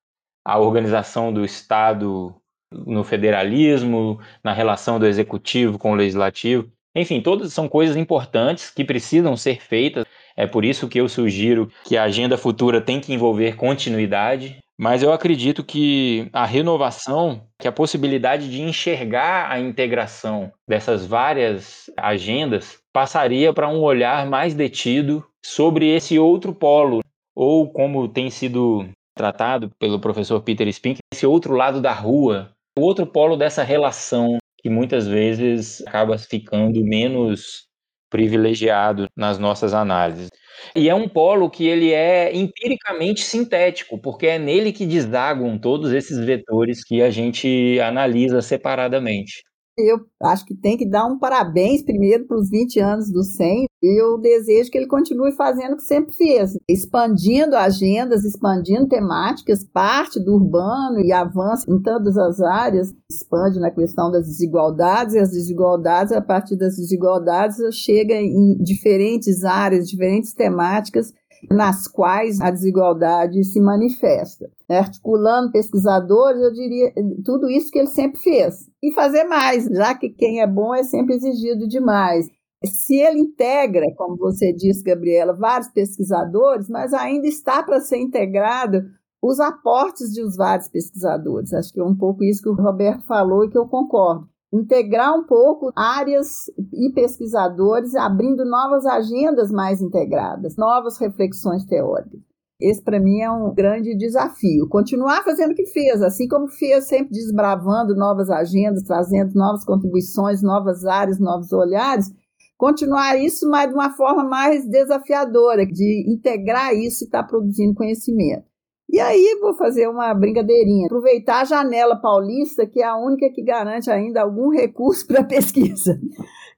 a 0.43 0.59
organização 0.59 1.31
do 1.31 1.45
Estado 1.45 2.35
no 2.72 3.05
federalismo, 3.05 4.18
na 4.43 4.55
relação 4.55 4.99
do 4.99 5.07
executivo 5.07 5.78
com 5.78 5.93
o 5.93 5.97
legislativo. 5.97 6.72
Enfim, 6.97 7.20
todas 7.20 7.53
são 7.53 7.68
coisas 7.68 7.95
importantes 7.95 8.70
que 8.70 8.87
precisam 8.87 9.37
ser 9.37 9.61
feitas. 9.61 10.07
É 10.41 10.47
por 10.47 10.64
isso 10.64 10.88
que 10.88 10.99
eu 10.99 11.07
sugiro 11.07 11.70
que 11.84 11.99
a 11.99 12.05
agenda 12.05 12.38
futura 12.38 12.80
tem 12.80 12.99
que 12.99 13.12
envolver 13.12 13.57
continuidade, 13.57 14.57
mas 14.78 15.03
eu 15.03 15.12
acredito 15.12 15.62
que 15.62 16.30
a 16.32 16.47
renovação, 16.47 17.43
que 17.61 17.68
a 17.68 17.72
possibilidade 17.72 18.51
de 18.51 18.62
enxergar 18.62 19.53
a 19.53 19.61
integração 19.61 20.51
dessas 20.66 21.05
várias 21.05 21.91
agendas 21.95 22.78
passaria 22.91 23.53
para 23.53 23.68
um 23.68 23.82
olhar 23.82 24.26
mais 24.26 24.55
detido 24.55 25.22
sobre 25.45 25.95
esse 25.95 26.18
outro 26.18 26.55
polo, 26.55 27.01
ou 27.36 27.70
como 27.70 28.09
tem 28.09 28.30
sido 28.30 28.88
tratado 29.14 29.70
pelo 29.78 30.01
professor 30.01 30.41
Peter 30.41 30.72
Spink, 30.72 31.01
esse 31.12 31.26
outro 31.26 31.53
lado 31.55 31.82
da 31.82 31.93
rua, 31.93 32.51
o 32.78 32.80
outro 32.80 33.07
polo 33.07 33.36
dessa 33.36 33.62
relação 33.62 34.38
que 34.62 34.70
muitas 34.70 35.07
vezes 35.07 35.86
acaba 35.86 36.16
ficando 36.16 36.82
menos 36.82 37.68
privilegiado 38.11 39.08
nas 39.16 39.38
nossas 39.38 39.72
análises. 39.72 40.28
E 40.74 40.88
é 40.88 40.94
um 40.94 41.08
polo 41.08 41.50
que 41.50 41.66
ele 41.66 41.92
é 41.92 42.34
empiricamente 42.36 43.22
sintético, 43.22 44.00
porque 44.00 44.26
é 44.26 44.38
nele 44.38 44.72
que 44.72 44.86
desagam 44.86 45.58
todos 45.58 45.92
esses 45.92 46.18
vetores 46.18 46.84
que 46.84 47.02
a 47.02 47.11
gente 47.11 47.78
analisa 47.80 48.42
separadamente. 48.42 49.42
Eu 49.89 50.01
acho 50.22 50.45
que 50.45 50.55
tem 50.55 50.76
que 50.76 50.89
dar 50.89 51.07
um 51.07 51.18
parabéns 51.18 51.83
primeiro 51.83 52.26
para 52.26 52.39
os 52.39 52.49
20 52.51 52.81
anos 52.81 53.11
do 53.11 53.22
100 53.22 53.66
e 53.83 54.03
eu 54.03 54.18
desejo 54.18 54.70
que 54.70 54.76
ele 54.76 54.87
continue 54.87 55.33
fazendo 55.33 55.72
o 55.72 55.76
que 55.76 55.83
sempre 55.83 56.12
fez, 56.12 56.57
expandindo 56.68 57.57
agendas, 57.57 58.24
expandindo 58.24 58.89
temáticas, 58.89 59.64
parte 59.64 60.20
do 60.20 60.35
urbano 60.35 61.01
e 61.01 61.12
avança 61.12 61.70
em 61.70 61.81
todas 61.81 62.18
as 62.18 62.41
áreas, 62.41 62.95
expande 63.11 63.59
na 63.59 63.70
questão 63.70 64.11
das 64.11 64.26
desigualdades 64.26 65.14
e 65.14 65.18
as 65.18 65.31
desigualdades, 65.31 66.12
a 66.12 66.20
partir 66.20 66.57
das 66.57 66.76
desigualdades, 66.76 67.57
chega 67.74 68.14
em 68.14 68.57
diferentes 68.59 69.45
áreas, 69.45 69.89
diferentes 69.89 70.35
temáticas 70.35 71.12
nas 71.51 71.86
quais 71.86 72.41
a 72.41 72.51
desigualdade 72.51 73.45
se 73.45 73.61
manifesta. 73.61 74.51
Articulando 74.68 75.53
pesquisadores, 75.53 76.43
eu 76.43 76.53
diria 76.53 76.93
tudo 77.24 77.49
isso 77.49 77.70
que 77.70 77.78
ele 77.78 77.88
sempre 77.88 78.20
fez. 78.20 78.68
E 78.82 78.93
fazer 78.93 79.24
mais, 79.24 79.64
já 79.66 79.95
que 79.95 80.11
quem 80.11 80.41
é 80.41 80.47
bom 80.47 80.74
é 80.74 80.82
sempre 80.82 81.14
exigido 81.14 81.68
demais. 81.68 82.26
Se 82.64 82.97
ele 82.97 83.20
integra, 83.20 83.86
como 83.97 84.16
você 84.16 84.53
disse, 84.53 84.82
Gabriela, 84.82 85.32
vários 85.32 85.68
pesquisadores, 85.68 86.68
mas 86.68 86.93
ainda 86.93 87.26
está 87.26 87.62
para 87.62 87.80
ser 87.80 87.99
integrado 87.99 88.82
os 89.22 89.41
aportes 89.41 90.12
de 90.12 90.22
os 90.22 90.36
vários 90.36 90.68
pesquisadores. 90.68 91.53
Acho 91.53 91.72
que 91.72 91.80
é 91.80 91.84
um 91.84 91.97
pouco 91.97 92.22
isso 92.24 92.43
que 92.43 92.49
o 92.49 92.55
Roberto 92.55 93.07
falou 93.07 93.45
e 93.45 93.51
que 93.51 93.57
eu 93.57 93.66
concordo 93.66 94.28
integrar 94.53 95.14
um 95.14 95.24
pouco 95.24 95.72
áreas 95.76 96.46
e 96.72 96.92
pesquisadores, 96.92 97.94
abrindo 97.94 98.44
novas 98.44 98.84
agendas 98.84 99.51
mais 99.51 99.80
integradas, 99.80 100.57
novas 100.57 100.98
reflexões 100.98 101.64
teóricas. 101.64 102.20
Esse, 102.61 102.82
para 102.82 103.01
mim, 103.01 103.20
é 103.20 103.30
um 103.30 103.55
grande 103.55 103.96
desafio. 103.96 104.68
Continuar 104.68 105.24
fazendo 105.24 105.53
o 105.53 105.55
que 105.55 105.66
fez, 105.66 106.03
assim 106.03 106.28
como 106.28 106.46
fez, 106.46 106.88
sempre 106.88 107.11
desbravando 107.11 107.94
novas 107.94 108.28
agendas, 108.28 108.82
trazendo 108.82 109.32
novas 109.34 109.64
contribuições, 109.64 110.42
novas 110.42 110.84
áreas, 110.84 111.18
novos 111.18 111.53
olhares. 111.53 112.11
Continuar 112.59 113.16
isso, 113.16 113.48
mas 113.48 113.68
de 113.68 113.74
uma 113.74 113.90
forma 113.96 114.22
mais 114.24 114.68
desafiadora, 114.68 115.64
de 115.64 116.05
integrar 116.07 116.74
isso 116.74 117.05
e 117.05 117.07
estar 117.07 117.22
tá 117.22 117.28
produzindo 117.28 117.74
conhecimento. 117.74 118.49
E 118.93 118.99
aí 118.99 119.38
vou 119.41 119.55
fazer 119.55 119.86
uma 119.86 120.12
brincadeirinha, 120.12 120.86
aproveitar 120.86 121.43
a 121.43 121.45
janela 121.45 122.01
paulista, 122.01 122.66
que 122.66 122.82
é 122.82 122.86
a 122.86 122.97
única 122.97 123.30
que 123.30 123.41
garante 123.41 123.88
ainda 123.88 124.22
algum 124.22 124.49
recurso 124.49 125.07
para 125.07 125.22
pesquisa. 125.22 125.97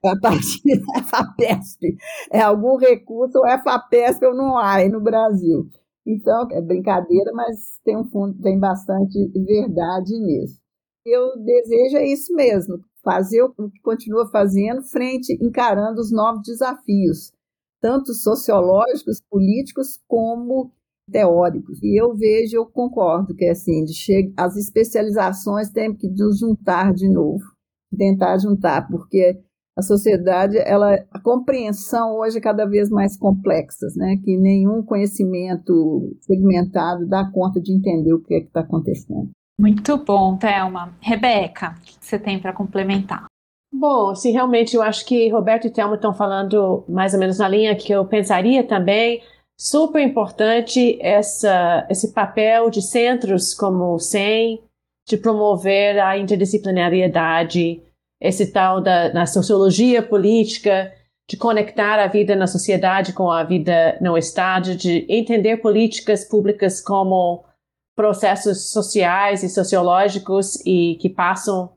A 0.03 0.19
partir 0.19 0.81
da 0.81 1.03
FAPESP. 1.03 1.95
É 2.31 2.41
algum 2.41 2.75
recurso, 2.75 3.37
ou 3.37 3.45
é 3.45 3.61
FAPESP 3.61 4.25
ou 4.25 4.35
não 4.35 4.57
há 4.57 4.83
no 4.89 4.99
Brasil. 4.99 5.67
Então, 6.05 6.47
é 6.51 6.61
brincadeira, 6.61 7.31
mas 7.33 7.79
tem 7.85 7.95
um 7.95 8.05
fundo, 8.05 8.41
tem 8.41 8.59
bastante 8.59 9.31
verdade 9.45 10.19
nisso. 10.19 10.59
Eu 11.05 11.37
desejo 11.37 11.97
é 11.97 12.07
isso 12.07 12.33
mesmo, 12.33 12.79
fazer 13.03 13.43
o 13.43 13.53
que 13.53 13.79
continua 13.81 14.29
fazendo, 14.29 14.81
frente, 14.81 15.37
encarando 15.39 16.01
os 16.01 16.11
novos 16.11 16.41
desafios, 16.41 17.31
tanto 17.79 18.13
sociológicos, 18.13 19.21
políticos, 19.29 19.99
como 20.07 20.71
teóricos. 21.11 21.81
E 21.81 21.99
eu 21.99 22.13
vejo, 22.15 22.57
eu 22.57 22.65
concordo 22.65 23.35
que 23.35 23.45
é 23.45 23.51
assim, 23.51 23.83
de 23.83 23.93
che... 23.93 24.33
as 24.37 24.55
especializações 24.55 25.69
têm 25.69 25.95
que 25.95 26.07
nos 26.09 26.39
juntar 26.39 26.93
de 26.93 27.09
novo, 27.09 27.43
tentar 27.97 28.37
juntar, 28.37 28.87
porque 28.87 29.39
a 29.77 29.81
sociedade, 29.81 30.57
ela, 30.57 30.93
a 31.11 31.19
compreensão 31.19 32.19
hoje 32.19 32.37
é 32.37 32.41
cada 32.41 32.65
vez 32.65 32.89
mais 32.89 33.17
complexa, 33.17 33.87
né? 33.95 34.17
Que 34.23 34.37
nenhum 34.37 34.83
conhecimento 34.83 36.15
segmentado 36.21 37.07
dá 37.07 37.29
conta 37.31 37.59
de 37.59 37.73
entender 37.73 38.13
o 38.13 38.21
que 38.21 38.35
é 38.35 38.39
que 38.41 38.47
está 38.47 38.59
acontecendo. 38.59 39.31
Muito 39.59 39.97
bom, 40.03 40.37
Thelma. 40.37 40.95
Rebeca, 40.99 41.75
o 41.77 41.81
que 41.81 41.97
você 41.99 42.19
tem 42.19 42.39
para 42.39 42.53
complementar? 42.53 43.25
Bom, 43.73 44.13
sim, 44.13 44.31
realmente 44.31 44.75
eu 44.75 44.83
acho 44.83 45.03
que 45.05 45.29
Roberto 45.29 45.65
e 45.65 45.71
Thelma 45.71 45.95
estão 45.95 46.13
falando 46.13 46.85
mais 46.87 47.15
ou 47.15 47.19
menos 47.19 47.39
na 47.39 47.47
linha 47.47 47.75
que 47.75 47.91
eu 47.91 48.05
pensaria 48.05 48.63
também. 48.63 49.21
Super 49.63 50.01
importante 50.01 50.97
essa, 51.01 51.87
esse 51.89 52.11
papel 52.11 52.69
de 52.69 52.81
centros 52.81 53.53
como 53.53 53.93
o 53.93 53.97
SEM, 53.97 54.61
de 55.07 55.15
promover 55.15 56.01
a 56.01 56.17
interdisciplinariedade, 56.17 57.81
esse 58.19 58.51
tal 58.51 58.81
da 58.81 59.13
na 59.13 59.25
sociologia 59.25 60.03
política, 60.03 60.91
de 61.29 61.37
conectar 61.37 61.97
a 61.97 62.07
vida 62.07 62.35
na 62.35 62.45
sociedade 62.45 63.13
com 63.13 63.31
a 63.31 63.41
vida 63.45 63.97
no 64.01 64.17
Estado, 64.17 64.75
de 64.75 65.05
entender 65.07 65.55
políticas 65.61 66.25
públicas 66.25 66.81
como 66.81 67.45
processos 67.95 68.69
sociais 68.69 69.43
e 69.43 69.49
sociológicos 69.49 70.57
e 70.65 70.97
que 70.99 71.07
passam 71.07 71.71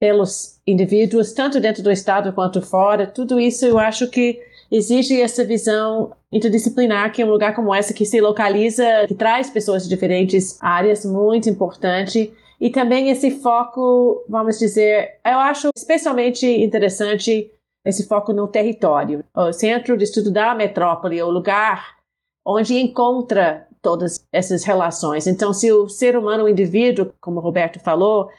pelos 0.00 0.60
indivíduos, 0.66 1.32
tanto 1.32 1.60
dentro 1.60 1.80
do 1.80 1.92
Estado 1.92 2.32
quanto 2.32 2.60
fora. 2.60 3.06
Tudo 3.06 3.38
isso 3.38 3.64
eu 3.64 3.78
acho 3.78 4.08
que 4.08 4.42
exige 4.68 5.20
essa 5.22 5.44
visão 5.44 6.10
interdisciplinar, 6.32 7.12
que 7.12 7.22
é 7.22 7.26
um 7.26 7.30
lugar 7.30 7.54
como 7.54 7.74
esse 7.74 7.92
que 7.92 8.04
se 8.04 8.20
localiza, 8.20 9.06
que 9.08 9.14
traz 9.14 9.50
pessoas 9.50 9.82
de 9.84 9.88
diferentes 9.88 10.58
áreas, 10.62 11.04
muito 11.04 11.48
importante. 11.48 12.32
E 12.60 12.70
também 12.70 13.08
esse 13.10 13.30
foco, 13.30 14.24
vamos 14.28 14.58
dizer, 14.58 15.18
eu 15.24 15.38
acho 15.38 15.70
especialmente 15.74 16.46
interessante 16.46 17.50
esse 17.84 18.06
foco 18.06 18.32
no 18.32 18.46
território. 18.46 19.24
O 19.34 19.52
centro 19.52 19.96
de 19.96 20.04
estudo 20.04 20.30
da 20.30 20.54
metrópole, 20.54 21.18
é 21.18 21.24
o 21.24 21.30
lugar 21.30 21.96
onde 22.44 22.78
encontra 22.78 23.66
todas 23.82 24.26
essas 24.30 24.62
relações. 24.64 25.26
Então, 25.26 25.52
se 25.52 25.72
o 25.72 25.88
ser 25.88 26.16
humano, 26.16 26.44
o 26.44 26.48
indivíduo, 26.48 27.12
como 27.20 27.38
o 27.38 27.42
Roberto 27.42 27.80
falou, 27.80 28.30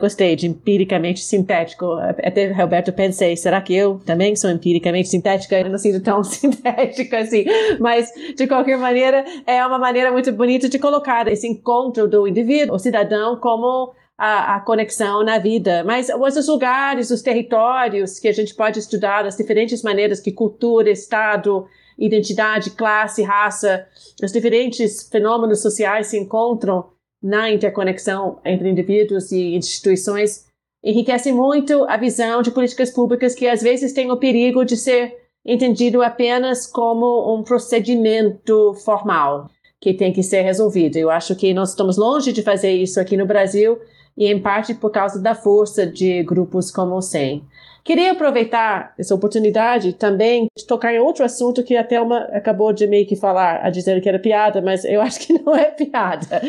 gostei 0.00 0.34
de 0.34 0.48
empiricamente 0.48 1.20
sintético. 1.20 1.86
Até, 2.24 2.50
Roberto, 2.52 2.92
pensei, 2.92 3.36
será 3.36 3.60
que 3.60 3.74
eu 3.74 4.00
também 4.04 4.34
sou 4.34 4.50
empiricamente 4.50 5.08
sintética? 5.08 5.60
Eu 5.60 5.70
não 5.70 5.78
sinto 5.78 6.00
tão 6.02 6.22
sintética 6.24 7.20
assim. 7.20 7.44
Mas, 7.78 8.10
de 8.36 8.46
qualquer 8.46 8.78
maneira, 8.78 9.24
é 9.46 9.64
uma 9.64 9.78
maneira 9.78 10.10
muito 10.10 10.32
bonita 10.32 10.68
de 10.68 10.78
colocar 10.78 11.28
esse 11.28 11.46
encontro 11.46 12.08
do 12.08 12.26
indivíduo, 12.26 12.74
o 12.74 12.78
cidadão, 12.78 13.36
como 13.36 13.92
a, 14.18 14.56
a, 14.56 14.60
conexão 14.60 15.22
na 15.22 15.38
vida. 15.38 15.84
Mas 15.84 16.08
os 16.08 16.48
lugares, 16.48 17.10
os 17.10 17.22
territórios 17.22 18.18
que 18.18 18.28
a 18.28 18.32
gente 18.32 18.54
pode 18.54 18.78
estudar, 18.78 19.24
as 19.24 19.36
diferentes 19.36 19.82
maneiras 19.82 20.20
que 20.20 20.32
cultura, 20.32 20.90
Estado, 20.90 21.66
identidade, 21.98 22.70
classe, 22.70 23.22
raça, 23.22 23.86
os 24.22 24.32
diferentes 24.32 25.08
fenômenos 25.08 25.60
sociais 25.60 26.08
se 26.08 26.18
encontram 26.18 26.86
na 27.22 27.50
interconexão 27.50 28.38
entre 28.44 28.70
indivíduos 28.70 29.30
e 29.32 29.54
instituições, 29.54 30.46
enriquece 30.82 31.32
muito 31.32 31.84
a 31.84 31.96
visão 31.96 32.42
de 32.42 32.50
políticas 32.50 32.90
públicas 32.90 33.34
que 33.34 33.46
às 33.46 33.60
vezes 33.60 33.92
tem 33.92 34.10
o 34.10 34.16
perigo 34.16 34.64
de 34.64 34.76
ser 34.76 35.16
entendido 35.44 36.02
apenas 36.02 36.66
como 36.66 37.34
um 37.34 37.42
procedimento 37.42 38.74
formal 38.84 39.48
que 39.80 39.94
tem 39.94 40.12
que 40.12 40.22
ser 40.22 40.42
resolvido. 40.42 40.96
Eu 40.96 41.10
acho 41.10 41.34
que 41.34 41.54
nós 41.54 41.70
estamos 41.70 41.96
longe 41.96 42.32
de 42.32 42.42
fazer 42.42 42.72
isso 42.72 43.00
aqui 43.00 43.16
no 43.16 43.26
Brasil 43.26 43.78
e 44.16 44.26
em 44.26 44.38
parte 44.38 44.74
por 44.74 44.90
causa 44.90 45.18
da 45.18 45.34
força 45.34 45.86
de 45.86 46.22
grupos 46.22 46.70
como 46.70 46.94
o 46.94 47.02
SEM. 47.02 47.42
Queria 47.84 48.12
aproveitar 48.12 48.94
essa 48.98 49.14
oportunidade 49.14 49.92
também 49.94 50.46
de 50.56 50.66
tocar 50.66 50.94
em 50.94 50.98
outro 50.98 51.24
assunto 51.24 51.62
que 51.62 51.76
a 51.76 51.84
Thelma 51.84 52.28
acabou 52.32 52.72
de 52.72 52.86
meio 52.86 53.06
que 53.06 53.16
falar, 53.16 53.60
a 53.64 53.70
dizer 53.70 54.00
que 54.00 54.08
era 54.08 54.18
piada, 54.18 54.60
mas 54.60 54.84
eu 54.84 55.00
acho 55.00 55.20
que 55.20 55.32
não 55.40 55.54
é 55.54 55.70
piada. 55.70 56.40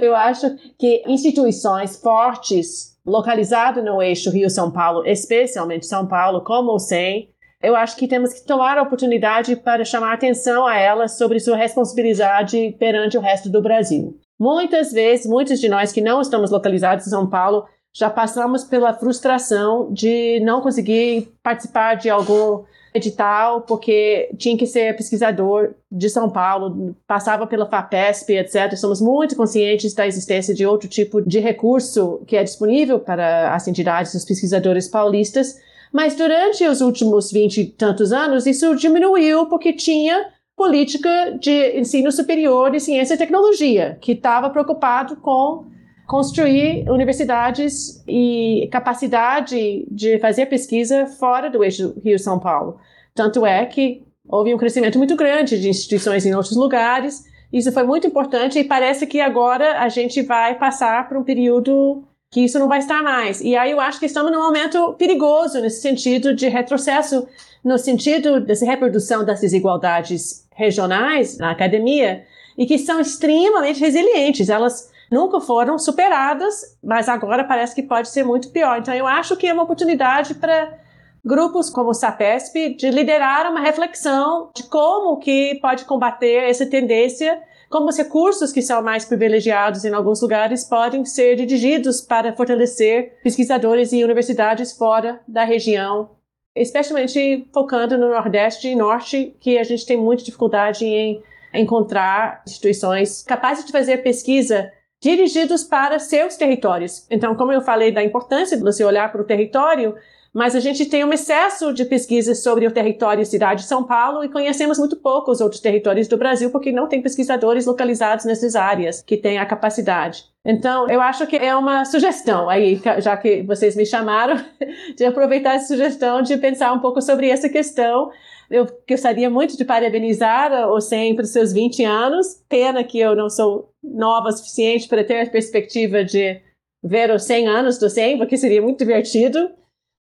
Eu 0.00 0.14
acho 0.14 0.54
que 0.78 1.02
instituições 1.06 2.00
fortes, 2.00 2.98
localizadas 3.06 3.84
no 3.84 4.02
eixo 4.02 4.30
Rio-São 4.30 4.70
Paulo, 4.70 5.06
especialmente 5.06 5.86
São 5.86 6.06
Paulo, 6.06 6.42
como 6.42 6.72
o 6.72 6.78
SEM, 6.78 7.28
eu 7.62 7.76
acho 7.76 7.96
que 7.96 8.08
temos 8.08 8.32
que 8.32 8.46
tomar 8.46 8.78
a 8.78 8.82
oportunidade 8.82 9.54
para 9.54 9.84
chamar 9.84 10.14
atenção 10.14 10.66
a 10.66 10.78
elas 10.78 11.18
sobre 11.18 11.38
sua 11.38 11.56
responsabilidade 11.56 12.74
perante 12.78 13.18
o 13.18 13.20
resto 13.20 13.50
do 13.50 13.60
Brasil. 13.60 14.18
Muitas 14.38 14.90
vezes, 14.90 15.26
muitos 15.26 15.60
de 15.60 15.68
nós 15.68 15.92
que 15.92 16.00
não 16.00 16.22
estamos 16.22 16.50
localizados 16.50 17.06
em 17.06 17.10
São 17.10 17.28
Paulo 17.28 17.66
já 17.92 18.08
passamos 18.08 18.64
pela 18.64 18.92
frustração 18.94 19.92
de 19.92 20.40
não 20.40 20.60
conseguir 20.60 21.32
participar 21.42 21.94
de 21.94 22.08
algum 22.08 22.64
edital 22.94 23.62
porque 23.62 24.30
tinha 24.36 24.56
que 24.56 24.66
ser 24.66 24.96
pesquisador 24.96 25.74
de 25.90 26.08
São 26.10 26.28
Paulo, 26.28 26.94
passava 27.06 27.46
pela 27.46 27.66
FAPESP, 27.66 28.32
etc. 28.32 28.76
Somos 28.76 29.00
muito 29.00 29.36
conscientes 29.36 29.94
da 29.94 30.06
existência 30.06 30.54
de 30.54 30.66
outro 30.66 30.88
tipo 30.88 31.22
de 31.22 31.38
recurso 31.38 32.20
que 32.26 32.36
é 32.36 32.42
disponível 32.42 32.98
para 32.98 33.54
as 33.54 33.66
entidades, 33.68 34.14
os 34.14 34.24
pesquisadores 34.24 34.88
paulistas, 34.88 35.56
mas 35.92 36.14
durante 36.14 36.66
os 36.66 36.80
últimos 36.80 37.30
vinte 37.30 37.60
e 37.60 37.64
tantos 37.64 38.12
anos 38.12 38.46
isso 38.46 38.74
diminuiu 38.74 39.46
porque 39.46 39.72
tinha 39.72 40.28
política 40.56 41.38
de 41.40 41.78
ensino 41.78 42.12
superior 42.12 42.70
de 42.70 42.80
ciência 42.80 43.14
e 43.14 43.18
tecnologia, 43.18 43.96
que 44.00 44.12
estava 44.12 44.50
preocupado 44.50 45.16
com 45.16 45.64
construir 46.10 46.90
universidades 46.90 48.02
e 48.08 48.68
capacidade 48.72 49.86
de 49.88 50.18
fazer 50.18 50.46
pesquisa 50.46 51.06
fora 51.06 51.48
do 51.48 51.62
eixo 51.62 51.94
Rio-São 52.04 52.40
Paulo. 52.40 52.80
Tanto 53.14 53.46
é 53.46 53.64
que 53.64 54.02
houve 54.28 54.52
um 54.52 54.58
crescimento 54.58 54.98
muito 54.98 55.14
grande 55.14 55.60
de 55.60 55.68
instituições 55.68 56.26
em 56.26 56.34
outros 56.34 56.56
lugares. 56.56 57.22
Isso 57.52 57.70
foi 57.70 57.84
muito 57.84 58.08
importante 58.08 58.58
e 58.58 58.64
parece 58.64 59.06
que 59.06 59.20
agora 59.20 59.80
a 59.80 59.88
gente 59.88 60.20
vai 60.22 60.58
passar 60.58 61.08
por 61.08 61.16
um 61.16 61.22
período 61.22 62.02
que 62.28 62.40
isso 62.40 62.58
não 62.58 62.66
vai 62.66 62.80
estar 62.80 63.04
mais. 63.04 63.40
E 63.40 63.54
aí 63.54 63.70
eu 63.70 63.78
acho 63.78 64.00
que 64.00 64.06
estamos 64.06 64.32
num 64.32 64.42
momento 64.42 64.94
perigoso 64.94 65.60
nesse 65.60 65.80
sentido 65.80 66.34
de 66.34 66.48
retrocesso, 66.48 67.28
no 67.64 67.78
sentido 67.78 68.40
dessa 68.40 68.66
reprodução 68.66 69.24
das 69.24 69.40
desigualdades 69.40 70.44
regionais 70.56 71.38
na 71.38 71.52
academia 71.52 72.24
e 72.58 72.66
que 72.66 72.78
são 72.78 72.98
extremamente 72.98 73.78
resilientes. 73.78 74.48
Elas 74.48 74.90
nunca 75.10 75.40
foram 75.40 75.78
superadas, 75.78 76.78
mas 76.82 77.08
agora 77.08 77.44
parece 77.44 77.74
que 77.74 77.82
pode 77.82 78.08
ser 78.08 78.24
muito 78.24 78.50
pior. 78.50 78.78
Então 78.78 78.94
eu 78.94 79.06
acho 79.06 79.36
que 79.36 79.46
é 79.46 79.52
uma 79.52 79.64
oportunidade 79.64 80.34
para 80.34 80.78
grupos 81.24 81.68
como 81.68 81.90
o 81.90 81.94
SAPESP 81.94 82.76
de 82.76 82.90
liderar 82.90 83.50
uma 83.50 83.60
reflexão 83.60 84.50
de 84.54 84.62
como 84.64 85.18
que 85.18 85.58
pode 85.60 85.84
combater 85.84 86.48
essa 86.48 86.64
tendência, 86.64 87.42
como 87.68 87.88
os 87.88 87.96
recursos 87.96 88.52
que 88.52 88.62
são 88.62 88.82
mais 88.82 89.04
privilegiados 89.04 89.84
em 89.84 89.92
alguns 89.92 90.22
lugares 90.22 90.64
podem 90.64 91.04
ser 91.04 91.36
dirigidos 91.36 92.00
para 92.00 92.34
fortalecer 92.34 93.18
pesquisadores 93.22 93.92
e 93.92 94.02
universidades 94.02 94.72
fora 94.72 95.20
da 95.28 95.44
região 95.44 96.10
especialmente 96.54 97.48
focando 97.52 97.96
no 97.96 98.10
Nordeste 98.10 98.68
e 98.68 98.74
Norte, 98.74 99.36
que 99.40 99.58
a 99.58 99.64
gente 99.64 99.86
tem 99.86 99.96
muita 99.96 100.24
dificuldade 100.24 100.84
em 100.84 101.22
encontrar 101.54 102.42
instituições 102.46 103.22
capazes 103.22 103.64
de 103.64 103.72
fazer 103.72 103.98
pesquisa 103.98 104.70
dirigidos 105.00 105.64
para 105.64 105.98
seus 105.98 106.36
territórios. 106.36 107.06
Então, 107.10 107.34
como 107.34 107.52
eu 107.52 107.62
falei 107.62 107.90
da 107.90 108.04
importância 108.04 108.56
de 108.56 108.62
você 108.62 108.84
olhar 108.84 109.10
para 109.10 109.22
o 109.22 109.24
território, 109.24 109.94
mas 110.32 110.54
a 110.54 110.60
gente 110.60 110.86
tem 110.86 111.04
um 111.04 111.12
excesso 111.12 111.72
de 111.74 111.84
pesquisas 111.84 112.42
sobre 112.42 112.66
o 112.66 112.70
território 112.70 113.26
cidade 113.26 113.62
de 113.62 113.68
São 113.68 113.82
Paulo 113.82 114.22
e 114.22 114.28
conhecemos 114.28 114.78
muito 114.78 114.96
pouco 114.96 115.30
os 115.30 115.40
outros 115.40 115.60
territórios 115.60 116.06
do 116.06 116.16
Brasil 116.16 116.50
porque 116.50 116.70
não 116.70 116.86
tem 116.86 117.02
pesquisadores 117.02 117.66
localizados 117.66 118.24
nessas 118.24 118.54
áreas 118.54 119.02
que 119.02 119.16
têm 119.16 119.38
a 119.38 119.46
capacidade. 119.46 120.24
Então, 120.44 120.88
eu 120.88 121.00
acho 121.00 121.26
que 121.26 121.36
é 121.36 121.54
uma 121.54 121.84
sugestão 121.84 122.48
aí, 122.48 122.80
já 122.98 123.16
que 123.16 123.42
vocês 123.42 123.74
me 123.74 123.84
chamaram, 123.84 124.36
de 124.96 125.04
aproveitar 125.04 125.54
essa 125.54 125.68
sugestão 125.68 126.22
de 126.22 126.36
pensar 126.36 126.72
um 126.72 126.78
pouco 126.78 127.02
sobre 127.02 127.28
essa 127.28 127.48
questão. 127.48 128.10
Eu 128.50 128.66
gostaria 128.88 129.30
muito 129.30 129.56
de 129.56 129.64
parabenizar 129.64 130.68
o 130.70 130.80
SEM 130.80 131.14
para 131.14 131.22
os 131.22 131.30
seus 131.30 131.52
20 131.52 131.84
anos. 131.84 132.42
Pena 132.48 132.82
que 132.82 132.98
eu 132.98 133.14
não 133.14 133.30
sou 133.30 133.70
nova 133.82 134.28
o 134.28 134.32
suficiente 134.32 134.88
para 134.88 135.04
ter 135.04 135.20
a 135.20 135.30
perspectiva 135.30 136.04
de 136.04 136.40
ver 136.82 137.10
os 137.10 137.22
100 137.24 137.46
anos 137.46 137.78
do 137.78 137.88
SEM, 137.88 138.18
porque 138.18 138.36
seria 138.36 138.60
muito 138.60 138.78
divertido 138.78 139.50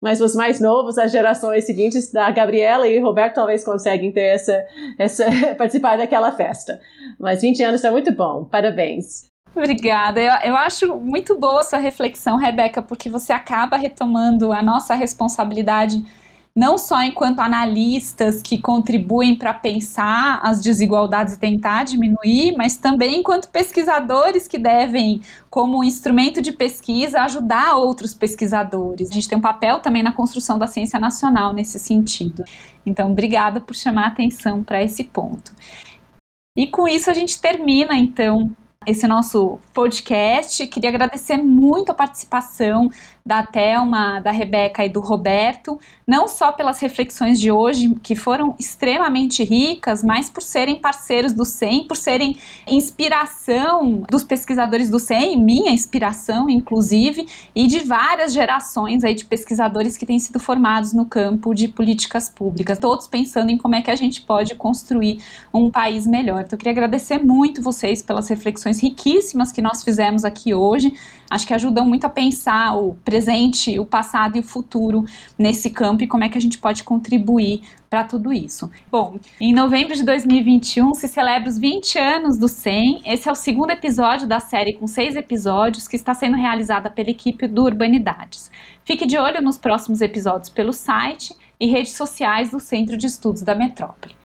mas 0.03 0.19
os 0.19 0.35
mais 0.35 0.59
novos, 0.59 0.97
as 0.97 1.13
gerações 1.13 1.63
seguintes 1.63 2.11
da 2.11 2.29
Gabriela 2.29 2.85
e 2.85 2.99
Roberto 2.99 3.35
talvez 3.35 3.63
conseguem 3.63 4.11
ter 4.11 4.35
essa, 4.35 4.67
essa 4.99 5.25
participar 5.55 5.97
daquela 5.97 6.33
festa. 6.33 6.81
Mas 7.17 7.41
20 7.41 7.63
anos 7.63 7.83
é 7.85 7.89
muito 7.89 8.11
bom, 8.11 8.43
parabéns. 8.43 9.27
Obrigada. 9.55 10.19
Eu, 10.19 10.33
eu 10.43 10.57
acho 10.57 10.93
muito 10.97 11.39
boa 11.39 11.63
sua 11.63 11.79
reflexão, 11.79 12.35
Rebeca, 12.35 12.81
porque 12.81 13.09
você 13.09 13.31
acaba 13.31 13.77
retomando 13.77 14.51
a 14.51 14.61
nossa 14.61 14.93
responsabilidade 14.93 16.03
não 16.55 16.77
só 16.77 17.01
enquanto 17.01 17.39
analistas 17.39 18.41
que 18.41 18.59
contribuem 18.59 19.35
para 19.35 19.53
pensar 19.55 20.39
as 20.43 20.61
desigualdades 20.61 21.33
e 21.33 21.39
tentar 21.39 21.83
diminuir, 21.83 22.55
mas 22.55 22.77
também 22.77 23.19
enquanto 23.19 23.49
pesquisadores 23.49 24.47
que 24.47 24.59
devem, 24.59 25.21
como 25.49 25.83
instrumento 25.83 26.43
de 26.43 26.51
pesquisa, 26.51 27.21
ajudar 27.21 27.75
outros 27.75 28.13
pesquisadores. 28.13 29.09
A 29.09 29.13
gente 29.13 29.27
tem 29.27 29.37
um 29.37 29.41
papel 29.41 29.79
também 29.79 30.03
na 30.03 30.11
construção 30.11 30.59
da 30.59 30.67
ciência 30.67 30.99
nacional 30.99 31.53
nesse 31.53 31.79
sentido. 31.79 32.43
Então, 32.85 33.11
obrigada 33.11 33.59
por 33.59 33.75
chamar 33.75 34.05
a 34.05 34.07
atenção 34.07 34.63
para 34.63 34.83
esse 34.83 35.03
ponto. 35.03 35.51
E 36.55 36.67
com 36.67 36.87
isso 36.87 37.09
a 37.09 37.15
gente 37.15 37.41
termina, 37.41 37.97
então, 37.97 38.55
esse 38.85 39.07
nosso 39.07 39.59
podcast. 39.73 40.65
Queria 40.67 40.89
agradecer 40.89 41.37
muito 41.37 41.91
a 41.91 41.95
participação 41.95 42.89
da 43.25 43.41
Thelma, 43.41 44.19
da 44.19 44.31
Rebeca 44.31 44.85
e 44.85 44.89
do 44.89 44.99
Roberto, 44.99 45.79
não 46.05 46.27
só 46.27 46.51
pelas 46.51 46.79
reflexões 46.79 47.39
de 47.39 47.49
hoje, 47.49 47.95
que 48.03 48.15
foram 48.15 48.53
extremamente 48.59 49.43
ricas, 49.45 50.03
mas 50.03 50.29
por 50.29 50.43
serem 50.43 50.75
parceiros 50.75 51.31
do 51.31 51.45
SEM, 51.45 51.85
por 51.87 51.95
serem 51.95 52.37
inspiração 52.67 54.03
dos 54.09 54.25
pesquisadores 54.25 54.89
do 54.89 54.99
SEM, 54.99 55.37
minha 55.37 55.71
inspiração, 55.71 56.49
inclusive, 56.49 57.25
e 57.55 57.65
de 57.65 57.79
várias 57.79 58.33
gerações 58.33 59.05
aí 59.05 59.15
de 59.15 59.23
pesquisadores 59.23 59.95
que 59.95 60.05
têm 60.05 60.19
sido 60.19 60.39
formados 60.39 60.91
no 60.91 61.05
campo 61.05 61.53
de 61.53 61.69
políticas 61.69 62.29
públicas, 62.29 62.77
todos 62.77 63.07
pensando 63.07 63.49
em 63.49 63.57
como 63.57 63.75
é 63.75 63.81
que 63.81 63.91
a 63.91 63.95
gente 63.95 64.21
pode 64.21 64.53
construir 64.55 65.23
um 65.53 65.71
país 65.71 66.05
melhor. 66.05 66.41
Então, 66.41 66.55
eu 66.55 66.57
queria 66.57 66.73
agradecer 66.73 67.19
muito 67.19 67.61
vocês 67.61 68.01
pelas 68.01 68.27
reflexões 68.27 68.81
riquíssimas 68.81 69.53
que 69.53 69.61
nós 69.61 69.81
fizemos 69.81 70.25
aqui 70.25 70.53
hoje 70.53 70.93
acho 71.29 71.47
que 71.47 71.53
ajudam 71.53 71.85
muito 71.85 72.05
a 72.05 72.09
pensar 72.09 72.75
o 72.75 72.95
presente, 73.03 73.79
o 73.79 73.85
passado 73.85 74.37
e 74.37 74.39
o 74.39 74.43
futuro 74.43 75.05
nesse 75.37 75.69
campo 75.69 76.03
e 76.03 76.07
como 76.07 76.23
é 76.23 76.29
que 76.29 76.37
a 76.37 76.41
gente 76.41 76.57
pode 76.57 76.83
contribuir 76.83 77.61
para 77.89 78.03
tudo 78.03 78.33
isso. 78.33 78.71
Bom, 78.91 79.19
em 79.39 79.53
novembro 79.53 79.95
de 79.95 80.03
2021 80.03 80.95
se 80.95 81.07
celebra 81.07 81.47
os 81.47 81.59
20 81.59 81.99
anos 81.99 82.37
do 82.39 82.47
SEM. 82.47 83.01
Esse 83.05 83.29
é 83.29 83.31
o 83.31 83.35
segundo 83.35 83.69
episódio 83.69 84.27
da 84.27 84.39
série 84.39 84.73
com 84.73 84.87
seis 84.87 85.15
episódios 85.15 85.87
que 85.87 85.95
está 85.95 86.13
sendo 86.15 86.35
realizada 86.35 86.89
pela 86.89 87.11
equipe 87.11 87.47
do 87.47 87.63
Urbanidades. 87.63 88.49
Fique 88.83 89.05
de 89.05 89.17
olho 89.17 89.43
nos 89.43 89.59
próximos 89.59 90.01
episódios 90.01 90.49
pelo 90.49 90.73
site 90.73 91.35
e 91.59 91.67
redes 91.67 91.93
sociais 91.93 92.49
do 92.49 92.59
Centro 92.59 92.97
de 92.97 93.05
Estudos 93.05 93.43
da 93.43 93.53
Metrópole. 93.53 94.22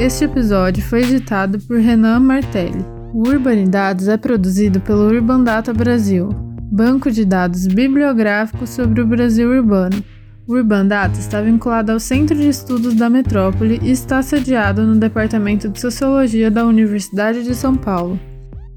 Este 0.00 0.24
episódio 0.24 0.82
foi 0.82 1.02
editado 1.02 1.58
por 1.60 1.78
Renan 1.78 2.20
Martelli. 2.20 2.84
O 3.12 3.28
Urbanidades 3.28 4.08
é 4.08 4.16
produzido 4.16 4.80
pelo 4.80 5.06
Urban 5.08 5.44
Data 5.44 5.74
Brasil, 5.74 6.30
banco 6.72 7.10
de 7.10 7.22
dados 7.22 7.66
bibliográfico 7.66 8.66
sobre 8.66 9.02
o 9.02 9.06
Brasil 9.06 9.50
urbano. 9.50 10.02
O 10.48 10.54
Urban 10.54 10.86
Data 10.86 11.20
está 11.20 11.42
vinculado 11.42 11.92
ao 11.92 12.00
Centro 12.00 12.34
de 12.34 12.48
Estudos 12.48 12.94
da 12.94 13.10
Metrópole 13.10 13.78
e 13.82 13.90
está 13.90 14.22
sediado 14.22 14.86
no 14.86 14.96
Departamento 14.96 15.68
de 15.68 15.78
Sociologia 15.78 16.50
da 16.50 16.64
Universidade 16.64 17.44
de 17.44 17.54
São 17.54 17.76
Paulo. 17.76 18.18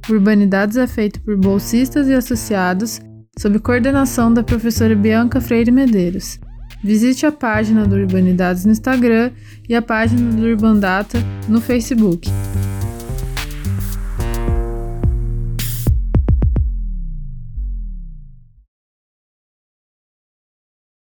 O 0.10 0.14
Urbanidades 0.14 0.76
é 0.76 0.86
feito 0.86 1.22
por 1.22 1.38
bolsistas 1.38 2.10
e 2.10 2.14
associados, 2.14 3.00
sob 3.40 3.60
coordenação 3.60 4.34
da 4.34 4.44
professora 4.44 4.94
Bianca 4.94 5.40
Freire 5.40 5.72
Medeiros. 5.72 6.38
Visite 6.84 7.26
a 7.26 7.32
página 7.32 7.88
do 7.88 7.96
Urbanidades 7.96 8.66
no 8.66 8.72
Instagram 8.74 9.32
e 9.70 9.74
a 9.74 9.82
página 9.82 10.30
do 10.32 10.44
Urbandata 10.44 11.18
no 11.48 11.62
Facebook. 11.62 12.30